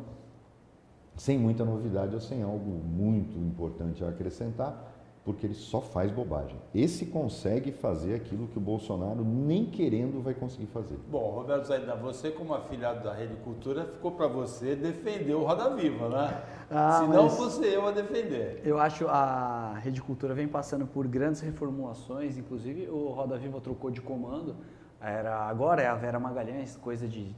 sem 1.16 1.38
muita 1.38 1.64
novidade 1.64 2.14
ou 2.14 2.20
sem 2.20 2.42
algo 2.42 2.70
muito 2.70 3.38
importante 3.38 4.04
a 4.04 4.08
acrescentar 4.08 4.95
porque 5.26 5.44
ele 5.44 5.54
só 5.54 5.80
faz 5.80 6.12
bobagem. 6.12 6.56
Esse 6.72 7.04
consegue 7.04 7.72
fazer 7.72 8.14
aquilo 8.14 8.46
que 8.46 8.58
o 8.58 8.60
Bolsonaro, 8.60 9.24
nem 9.24 9.66
querendo, 9.66 10.22
vai 10.22 10.32
conseguir 10.32 10.66
fazer. 10.66 10.96
Bom, 11.10 11.32
Roberto 11.32 11.64
Zaida, 11.64 11.96
você 11.96 12.30
como 12.30 12.54
afiliado 12.54 13.02
da 13.02 13.12
Rede 13.12 13.34
Cultura, 13.42 13.86
ficou 13.86 14.12
para 14.12 14.28
você 14.28 14.76
defender 14.76 15.34
o 15.34 15.42
Roda 15.42 15.74
Viva, 15.74 16.08
né? 16.08 16.42
Ah, 16.70 17.00
Se 17.02 17.08
não 17.08 17.28
fosse 17.28 17.66
eu 17.66 17.88
a 17.88 17.90
defender. 17.90 18.62
Eu 18.64 18.78
acho 18.78 19.08
a 19.08 19.74
Rede 19.82 20.00
Cultura 20.00 20.32
vem 20.32 20.46
passando 20.46 20.86
por 20.86 21.08
grandes 21.08 21.40
reformulações, 21.40 22.38
inclusive 22.38 22.88
o 22.88 23.08
Roda 23.08 23.36
Viva 23.36 23.60
trocou 23.60 23.90
de 23.90 24.00
comando, 24.00 24.54
era 25.00 25.40
agora 25.48 25.82
é 25.82 25.88
a 25.88 25.96
Vera 25.96 26.20
Magalhães, 26.20 26.76
coisa 26.76 27.08
de 27.08 27.34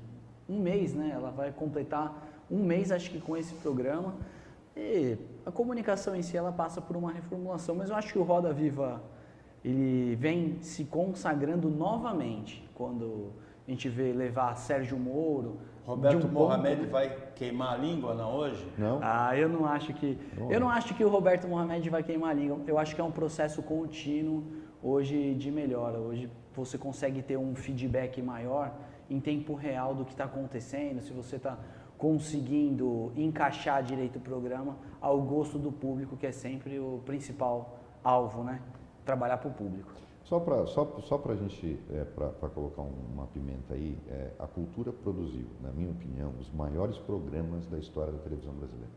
um 0.47 0.61
mês, 0.61 0.95
né? 0.95 1.11
Ela 1.15 1.31
vai 1.31 1.53
completar 1.53 2.45
um 2.51 2.63
mês, 2.63 2.93
acho 2.93 3.11
que 3.11 3.19
com 3.19 3.35
esse 3.35 3.55
programa. 3.55 4.15
E 4.77 5.17
a 5.49 5.51
comunicação 5.51 6.15
em 6.15 6.21
si 6.21 6.37
ela 6.37 6.53
passa 6.53 6.79
por 6.79 6.95
uma 6.95 7.11
reformulação, 7.11 7.75
mas 7.75 7.89
eu 7.89 7.97
acho 7.97 8.13
que 8.13 8.19
o 8.19 8.23
Roda 8.23 8.53
Viva 8.53 9.03
ele 9.65 10.15
vem 10.17 10.59
se 10.61 10.85
consagrando 10.85 11.71
novamente 11.71 12.69
quando 12.75 13.33
a 13.67 13.71
gente 13.71 13.89
vê 13.89 14.13
levar 14.13 14.55
Sérgio 14.57 14.99
Moro. 14.99 15.57
Roberto 15.87 16.27
um 16.27 16.31
Mohamed 16.31 16.83
ponto... 16.83 16.91
vai 16.91 17.17
queimar 17.35 17.73
a 17.73 17.77
língua 17.79 18.15
não 18.15 18.35
hoje? 18.35 18.71
Não. 18.77 19.01
Ah, 19.03 19.35
eu 19.37 19.49
não 19.49 19.65
acho 19.65 19.95
que 19.95 20.19
eu 20.51 20.61
não 20.61 20.69
acho 20.69 20.95
que 20.95 21.03
o 21.03 21.09
Roberto 21.09 21.49
Mohamed 21.49 21.89
vai 21.89 22.03
queimar 22.03 22.31
a 22.31 22.35
língua. 22.35 22.61
Eu 22.67 22.79
acho 22.79 22.95
que 22.95 23.01
é 23.01 23.05
um 23.05 23.11
processo 23.11 23.63
contínuo 23.63 24.45
hoje 24.83 25.35
de 25.35 25.51
melhora. 25.51 25.99
Hoje 25.99 26.31
você 26.55 26.77
consegue 26.77 27.23
ter 27.23 27.39
um 27.39 27.55
feedback 27.55 28.21
maior 28.21 28.75
em 29.09 29.19
tempo 29.19 29.55
real 29.55 29.95
do 29.95 30.05
que 30.05 30.13
está 30.13 30.25
acontecendo. 30.25 31.01
Se 31.01 31.13
você 31.15 31.37
está 31.37 31.57
conseguindo 31.99 33.13
encaixar 33.17 33.83
direito 33.83 34.17
o 34.17 34.21
programa 34.21 34.77
ao 35.01 35.21
gosto 35.21 35.59
do 35.59 35.73
público, 35.73 36.17
que 36.17 36.27
é 36.27 36.33
sempre 36.33 36.79
o 36.79 37.03
principal 37.05 37.81
alvo, 38.03 38.45
né? 38.45 38.63
Trabalhar 39.05 39.39
para 39.39 39.51
o 39.51 39.53
público. 39.53 39.91
Só 40.23 40.39
para 40.39 40.67
só, 40.67 40.85
só 41.01 41.21
a 41.27 41.35
gente, 41.35 41.81
é, 41.91 42.05
para 42.05 42.49
colocar 42.51 42.83
uma 42.83 43.27
pimenta 43.27 43.75
aí, 43.75 43.99
é, 44.09 44.31
a 44.39 44.47
cultura 44.47 44.93
produziu, 44.93 45.47
na 45.63 45.73
minha 45.73 45.91
opinião, 45.91 46.33
os 46.39 46.51
maiores 46.53 46.99
programas 46.99 47.67
da 47.67 47.79
história 47.79 48.13
da 48.13 48.19
televisão 48.19 48.53
brasileira. 48.53 48.93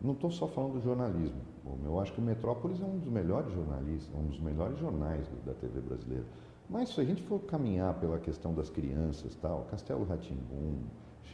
Não 0.00 0.12
estou 0.12 0.32
só 0.32 0.48
falando 0.48 0.72
do 0.72 0.80
jornalismo. 0.80 1.40
Eu 1.84 2.00
acho 2.00 2.12
que 2.12 2.18
o 2.18 2.22
Metrópolis 2.22 2.80
é 2.80 2.84
um 2.84 2.98
dos 2.98 3.08
melhores 3.08 3.52
jornalistas, 3.52 4.12
um 4.12 4.26
dos 4.26 4.40
melhores 4.40 4.76
jornais 4.78 5.24
da 5.46 5.54
TV 5.54 5.80
brasileira. 5.80 6.26
Mas 6.68 6.88
se 6.88 7.00
a 7.00 7.04
gente 7.04 7.22
for 7.22 7.38
caminhar 7.38 7.94
pela 8.00 8.18
questão 8.18 8.52
das 8.52 8.68
crianças, 8.68 9.36
tal, 9.36 9.68
Castelo 9.70 10.04
Ratimbum, 10.04 10.80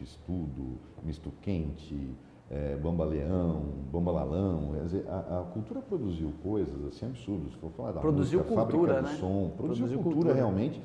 X-Tudo, 0.04 0.78
Misto 1.02 1.32
Quente, 1.42 2.14
é, 2.50 2.76
Bamba 2.76 3.04
Leão, 3.04 3.62
Bamba 3.92 4.10
Lalão. 4.10 4.74
Dizer, 4.84 5.04
a, 5.08 5.40
a, 5.40 5.44
cultura 5.52 5.80
produziu 5.80 6.32
coisas 6.42 6.84
assim 6.86 7.06
absurdas. 7.06 7.52
For 7.54 7.70
falar 7.72 7.92
da 7.92 8.00
produziu 8.00 8.40
música, 8.40 8.62
cultura, 8.62 8.94
fábrica 8.94 9.08
né? 9.08 9.14
do 9.14 9.20
som, 9.20 9.50
produziu, 9.56 9.56
produziu 9.56 9.98
cultura, 9.98 10.14
cultura 10.14 10.34
realmente. 10.34 10.82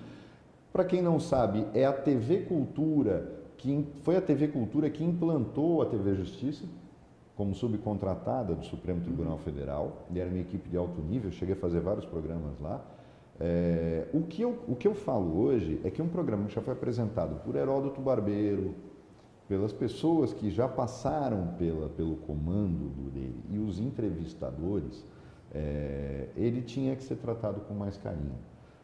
Para 0.72 0.86
quem 0.86 1.02
não 1.02 1.20
sabe, 1.20 1.68
é 1.74 1.86
a 1.86 1.94
TV 1.94 2.40
Cultura 2.46 3.44
que 3.58 3.88
foi 4.02 4.18
a 4.18 4.22
TV 4.22 4.50
Cultura 4.50 4.90
que 4.90 5.04
implantou 5.04 5.82
a 5.82 5.86
TV 5.86 6.16
Justiça 6.16 6.66
como 7.36 7.56
subcontratada 7.56 8.54
do 8.54 8.66
Supremo 8.66 9.02
Tribunal 9.02 9.38
Federal. 9.38 10.06
E 10.12 10.20
era 10.20 10.30
uma 10.30 10.40
equipe 10.40 10.68
de 10.70 10.76
alto 10.76 11.02
nível. 11.02 11.32
cheguei 11.32 11.56
a 11.56 11.58
fazer 11.58 11.80
vários 11.80 12.06
programas 12.06 12.60
lá. 12.60 12.84
É, 13.40 14.08
o, 14.14 14.22
que 14.22 14.42
eu, 14.42 14.60
o 14.68 14.76
que 14.76 14.88
eu 14.88 14.94
falo 14.94 15.40
hoje 15.40 15.80
é 15.84 15.90
que 15.90 16.02
um 16.02 16.08
programa 16.08 16.46
que 16.46 16.54
já 16.54 16.62
foi 16.62 16.74
apresentado 16.74 17.42
por 17.44 17.56
Heródoto 17.56 18.02
Barbeiro, 18.02 18.76
pelas 19.48 19.74
pessoas 19.74 20.34
que 20.34 20.50
já 20.50 20.68
passaram 20.68 21.56
pela, 21.58 21.90
pelo 21.90 22.16
comando 22.18 23.12
dele 23.12 23.44
e 23.52 23.60
os 23.60 23.80
entrevistadores, 23.80 25.06
é, 25.54 26.30
ele 26.36 26.62
tinha 26.62 26.96
que 26.96 27.04
ser 27.04 27.18
tratado 27.18 27.62
com 27.62 27.74
mais 27.74 27.98
carinho. 27.98 28.36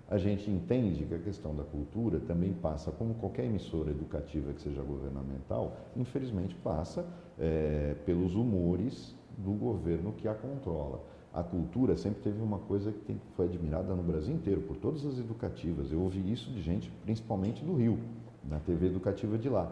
A 0.09 0.17
gente 0.17 0.49
entende 0.49 1.05
que 1.05 1.13
a 1.13 1.19
questão 1.19 1.55
da 1.55 1.63
cultura 1.63 2.19
também 2.19 2.51
passa, 2.51 2.91
como 2.91 3.13
qualquer 3.13 3.45
emissora 3.45 3.91
educativa 3.91 4.51
que 4.53 4.61
seja 4.61 4.81
governamental, 4.81 5.77
infelizmente 5.95 6.55
passa 6.55 7.05
é, 7.37 7.95
pelos 8.05 8.35
humores 8.35 9.15
do 9.37 9.51
governo 9.51 10.11
que 10.13 10.27
a 10.27 10.33
controla. 10.33 11.03
A 11.31 11.43
cultura 11.43 11.95
sempre 11.95 12.23
teve 12.23 12.41
uma 12.41 12.57
coisa 12.57 12.91
que 12.91 13.15
foi 13.35 13.45
admirada 13.45 13.93
no 13.93 14.01
Brasil 14.01 14.33
inteiro, 14.33 14.61
por 14.61 14.77
todas 14.77 15.05
as 15.05 15.19
educativas. 15.19 15.91
Eu 15.91 16.01
ouvi 16.01 16.31
isso 16.31 16.49
de 16.49 16.59
gente, 16.59 16.91
principalmente 17.03 17.63
do 17.63 17.75
Rio, 17.75 17.99
na 18.43 18.59
TV 18.59 18.87
educativa 18.87 19.37
de 19.37 19.47
lá 19.47 19.71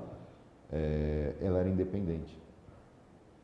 é, 0.71 1.35
ela 1.41 1.59
era 1.59 1.69
independente. 1.69 2.37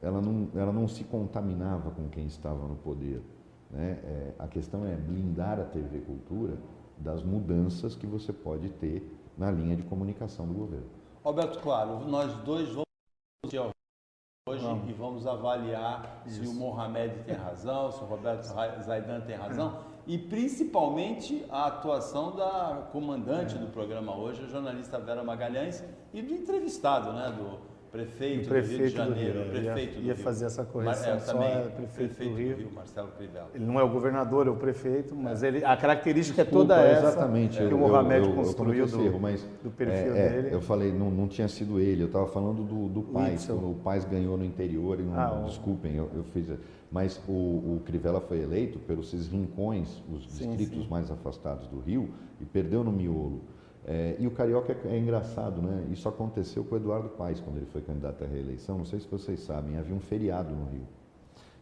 Ela 0.01 0.21
não, 0.21 0.49
ela 0.55 0.74
não 0.74 0.88
se 0.88 1.03
contaminava 1.03 1.91
com 1.91 2.09
quem 2.09 2.26
estava 2.26 2.67
no 2.67 2.76
poder. 2.76 3.21
Né? 3.71 3.99
É, 4.03 4.34
a 4.38 4.47
questão 4.47 4.86
é 4.86 4.95
blindar 4.95 5.59
a 5.59 5.63
TV 5.63 5.99
Cultura 6.01 6.57
das 6.97 7.24
mudanças 7.24 7.95
que 7.95 8.05
você 8.05 8.32
pode 8.34 8.69
ter 8.69 9.09
na 9.38 9.49
linha 9.49 9.76
de 9.76 9.84
comunicação 9.84 10.45
do 10.45 10.53
governo. 10.53 10.86
Roberto, 11.24 11.59
claro, 11.59 11.99
nós 12.05 12.34
dois 12.43 12.67
vamos 12.69 12.84
hoje 14.47 14.63
vamos. 14.63 14.89
e 14.89 14.93
vamos 14.93 15.26
avaliar 15.26 16.21
Isso. 16.26 16.43
se 16.43 16.49
o 16.49 16.53
Mohamed 16.53 17.24
tem 17.24 17.36
razão, 17.36 17.91
se 17.91 18.03
o 18.03 18.05
Roberto 18.05 18.43
Zaidan 18.43 19.21
tem 19.21 19.36
razão 19.36 19.93
e 20.06 20.18
principalmente 20.18 21.45
a 21.49 21.68
atuação 21.68 22.36
da 22.36 22.88
comandante 22.91 23.56
é. 23.56 23.58
do 23.58 23.68
programa 23.68 24.16
hoje, 24.16 24.43
a 24.43 24.47
jornalista 24.47 24.99
Vera 24.99 25.24
Magalhães, 25.24 25.84
e 26.14 26.22
do 26.22 26.34
entrevistado, 26.34 27.14
né, 27.14 27.32
do, 27.32 27.72
prefeito, 27.94 28.50
do 28.50 28.56
Rio 28.56 28.64
de 28.80 28.88
Janeiro, 28.89 29.39
Rio, 29.44 29.50
prefeito 29.52 29.94
ia, 29.94 30.02
do 30.02 30.08
ia 30.08 30.14
Rio. 30.16 30.24
fazer 30.24 30.46
essa 30.46 30.66
correção, 30.66 31.14
é, 31.14 31.20
só 31.20 31.32
também, 31.34 31.48
é 31.50 31.62
prefeito, 31.62 32.16
prefeito 32.16 32.32
do 32.32 32.36
Rio. 32.36 32.72
Marcelo 32.74 33.08
Crivella. 33.16 33.50
Ele 33.54 33.66
não 33.66 33.80
é 33.80 33.84
o 33.84 33.89
governador, 33.89 34.48
é 34.48 34.50
o 34.50 34.56
prefeito, 34.56 35.16
mas 35.16 35.44
ele, 35.44 35.64
a 35.64 35.78
característica 35.78 36.41
é 36.41 36.44
Desculpa, 36.44 36.68
toda 36.74 36.82
essa 36.82 37.08
exatamente, 37.10 37.58
que 37.58 37.64
eu- 37.64 37.78
o 37.78 37.80
Mohamed 37.80 38.28
eu- 38.28 38.34
construiu 38.34 38.88
do, 38.88 39.02
erro, 39.06 39.20
mas, 39.22 39.46
do 39.64 39.70
perfil 39.70 40.16
é, 40.16 40.26
é, 40.26 40.30
dele. 40.30 40.56
Eu 40.56 40.62
falei, 40.62 40.91
não, 40.91 41.12
não 41.12 41.28
tinha 41.28 41.48
sido 41.48 41.80
ele, 41.80 42.02
eu 42.02 42.08
estava 42.08 42.26
falando 42.28 42.64
do, 42.64 42.89
do 42.89 43.04
Paz, 43.04 43.46
quando 43.46 43.70
o 43.70 43.76
Paz 43.76 44.04
ganhou 44.06 44.36
no 44.38 44.44
interior, 44.44 45.00
e 45.00 45.04
não, 45.04 45.14
Ah, 45.16 45.44
desculpem, 45.46 45.96
eu, 45.96 46.10
eu 46.16 46.24
fiz... 46.24 46.48
Mas 46.91 47.20
o, 47.28 47.32
o 47.32 47.82
Crivella 47.86 48.22
foi 48.22 48.39
eleito 48.41 48.78
pelos 48.80 49.08
esses 49.14 49.28
rincões, 49.28 50.02
os 50.12 50.28
Sim, 50.32 50.50
distritos 50.56 50.84
sim. 50.84 50.89
mais 50.89 51.10
afastados 51.12 51.68
do 51.68 51.80
Rio, 51.80 52.10
e 52.41 52.46
perdeu 52.46 52.84
no 52.84 52.91
miolo. 52.91 53.41
É, 53.86 54.16
e 54.18 54.26
o 54.26 54.32
Carioca 54.32 54.72
é, 54.86 54.96
é 54.96 54.98
engraçado, 54.98 55.62
né? 55.62 55.86
Isso 55.92 56.08
aconteceu 56.08 56.64
com 56.64 56.76
o 56.76 56.78
Eduardo 56.78 57.10
Paes, 57.10 57.42
quando 57.42 57.58
ele 57.58 57.66
foi 57.66 57.82
candidato 57.82 58.24
à 58.24 58.28
reeleição, 58.28 58.78
não 58.78 58.86
sei 58.86 59.00
se 59.00 59.08
vocês 59.08 59.42
sabem, 59.42 59.78
havia 59.78 59.94
um 59.96 60.00
feriado 60.00 60.56
no 60.56 60.66
Rio. 60.70 60.88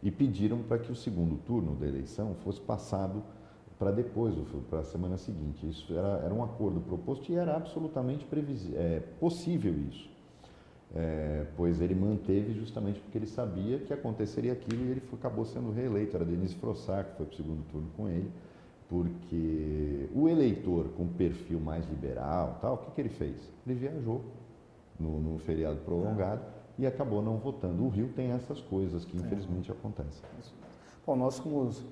E 0.02 0.10
pediram 0.10 0.58
para 0.62 0.78
que 0.78 0.90
o 0.90 0.94
segundo 0.94 1.36
turno 1.44 1.74
da 1.74 1.86
eleição 1.86 2.34
fosse 2.44 2.60
passado 2.60 3.22
para 3.78 3.90
depois, 3.90 4.34
para 4.70 4.80
a 4.80 4.84
semana 4.84 5.18
seguinte. 5.18 5.68
Isso 5.68 5.92
era, 5.92 6.22
era 6.24 6.32
um 6.32 6.42
acordo 6.42 6.80
proposto 6.80 7.30
e 7.32 7.34
era 7.34 7.56
absolutamente 7.56 8.24
é, 8.74 9.00
possível 9.18 9.74
isso. 9.88 10.08
É, 10.94 11.46
pois 11.56 11.80
ele 11.80 11.94
manteve 11.94 12.52
justamente 12.52 13.00
porque 13.00 13.16
ele 13.16 13.26
sabia 13.26 13.78
que 13.78 13.92
aconteceria 13.92 14.52
aquilo 14.52 14.84
e 14.84 14.90
ele 14.90 15.00
foi- 15.00 15.18
acabou 15.18 15.44
sendo 15.44 15.72
reeleito. 15.72 16.14
Era 16.14 16.24
Denise 16.24 16.54
Frossar, 16.54 17.04
que 17.06 17.16
foi 17.16 17.26
para 17.26 17.32
o 17.32 17.36
segundo 17.36 17.64
turno 17.70 17.88
com 17.96 18.08
ele, 18.08 18.30
porque 18.92 20.08
o 20.14 20.28
eleitor 20.28 20.88
com 20.96 21.06
perfil 21.08 21.58
mais 21.58 21.88
liberal, 21.88 22.58
tal, 22.60 22.74
o 22.74 22.76
que, 22.78 22.90
que 22.90 23.00
ele 23.00 23.08
fez? 23.08 23.36
Ele 23.66 23.74
viajou 23.74 24.20
no, 25.00 25.18
no 25.18 25.38
feriado 25.38 25.78
prolongado 25.78 26.42
e 26.78 26.86
acabou 26.86 27.22
não 27.22 27.38
votando. 27.38 27.82
O 27.84 27.88
Rio 27.88 28.08
tem 28.14 28.32
essas 28.32 28.60
coisas 28.60 29.04
que 29.06 29.16
infelizmente 29.16 29.72
acontecem. 29.72 30.22
Bom, 31.06 31.16
nós 31.16 31.40
como 31.40 31.62
os 31.62 31.82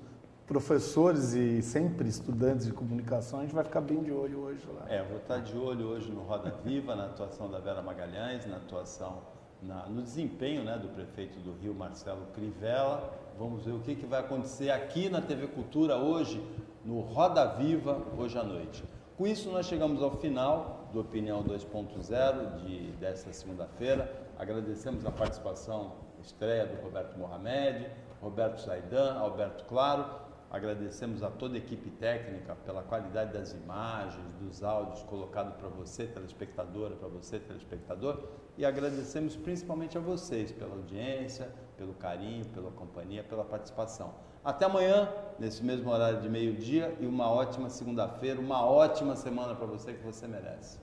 professores 0.45 1.33
e 1.33 1.61
sempre 1.63 2.07
estudantes 2.07 2.67
de 2.67 2.71
comunicação, 2.73 3.39
a 3.39 3.41
gente 3.43 3.55
vai 3.55 3.63
ficar 3.63 3.81
bem 3.81 4.03
de 4.03 4.11
olho 4.11 4.39
hoje 4.39 4.61
lá. 4.75 4.85
É, 4.87 5.01
vou 5.03 5.17
estar 5.17 5.39
de 5.39 5.57
olho 5.57 5.87
hoje 5.87 6.11
no 6.11 6.21
Roda 6.21 6.53
Viva, 6.63 6.95
na 6.95 7.05
atuação 7.05 7.49
da 7.49 7.57
Vera 7.59 7.81
Magalhães, 7.81 8.45
na 8.45 8.57
atuação, 8.57 9.19
na- 9.63 9.87
no 9.87 10.01
desempenho 10.03 10.63
né, 10.63 10.77
do 10.77 10.87
prefeito 10.89 11.39
do 11.39 11.53
Rio, 11.53 11.73
Marcelo 11.73 12.25
Crivella. 12.35 13.11
Vamos 13.39 13.63
ver 13.65 13.71
o 13.71 13.79
que, 13.79 13.95
que 13.95 14.05
vai 14.05 14.19
acontecer 14.19 14.69
aqui 14.69 15.09
na 15.09 15.21
TV 15.21 15.47
Cultura 15.47 15.97
hoje, 15.97 16.43
no 16.83 17.01
Roda 17.01 17.45
Viva, 17.45 18.01
hoje 18.17 18.37
à 18.37 18.43
noite. 18.43 18.83
Com 19.17 19.27
isso, 19.27 19.51
nós 19.51 19.67
chegamos 19.67 20.01
ao 20.01 20.17
final 20.17 20.89
do 20.91 20.99
Opinião 20.99 21.43
2.0 21.43 22.55
de, 22.57 22.91
desta 22.93 23.31
segunda-feira. 23.31 24.11
Agradecemos 24.37 25.05
a 25.05 25.11
participação, 25.11 25.93
estreia 26.19 26.65
do 26.65 26.81
Roberto 26.81 27.17
Mohamed, 27.19 27.87
Roberto 28.19 28.59
Saidan, 28.59 29.13
Alberto 29.13 29.65
Claro. 29.65 30.05
Agradecemos 30.49 31.23
a 31.23 31.29
toda 31.29 31.55
a 31.55 31.57
equipe 31.59 31.89
técnica 31.91 32.55
pela 32.65 32.81
qualidade 32.81 33.31
das 33.31 33.53
imagens, 33.53 34.25
dos 34.41 34.63
áudios 34.63 35.01
colocados 35.03 35.53
para 35.55 35.69
você, 35.69 36.07
telespectadora, 36.07 36.95
para 36.95 37.07
você, 37.07 37.39
telespectador. 37.39 38.27
E 38.57 38.65
agradecemos 38.65 39.37
principalmente 39.37 39.97
a 39.97 40.01
vocês 40.01 40.51
pela 40.51 40.75
audiência, 40.75 41.49
pelo 41.77 41.93
carinho, 41.93 42.43
pela 42.47 42.71
companhia, 42.71 43.23
pela 43.23 43.45
participação. 43.45 44.13
Até 44.43 44.65
amanhã, 44.65 45.07
nesse 45.37 45.63
mesmo 45.63 45.91
horário 45.91 46.19
de 46.19 46.27
meio-dia, 46.27 46.95
e 46.99 47.05
uma 47.05 47.29
ótima 47.31 47.69
segunda-feira, 47.69 48.39
uma 48.39 48.65
ótima 48.65 49.15
semana 49.15 49.53
para 49.53 49.67
você 49.67 49.93
que 49.93 50.03
você 50.03 50.27
merece. 50.27 50.79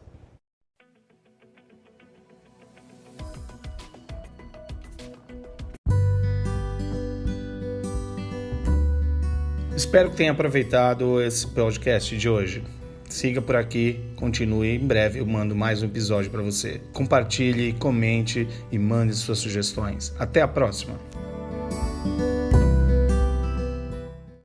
Espero 9.75 10.11
que 10.11 10.17
tenha 10.17 10.33
aproveitado 10.33 11.21
esse 11.23 11.47
podcast 11.47 12.17
de 12.17 12.29
hoje. 12.29 12.63
Siga 13.09 13.41
por 13.41 13.57
aqui, 13.57 13.99
continue. 14.17 14.77
Em 14.77 14.87
breve 14.87 15.19
eu 15.19 15.27
mando 15.27 15.57
mais 15.57 15.83
um 15.83 15.87
episódio 15.87 16.31
para 16.31 16.43
você. 16.43 16.81
Compartilhe, 16.93 17.73
comente 17.73 18.47
e 18.71 18.79
mande 18.79 19.15
suas 19.15 19.39
sugestões. 19.39 20.15
Até 20.19 20.43
a 20.43 20.49
próxima! 20.49 21.08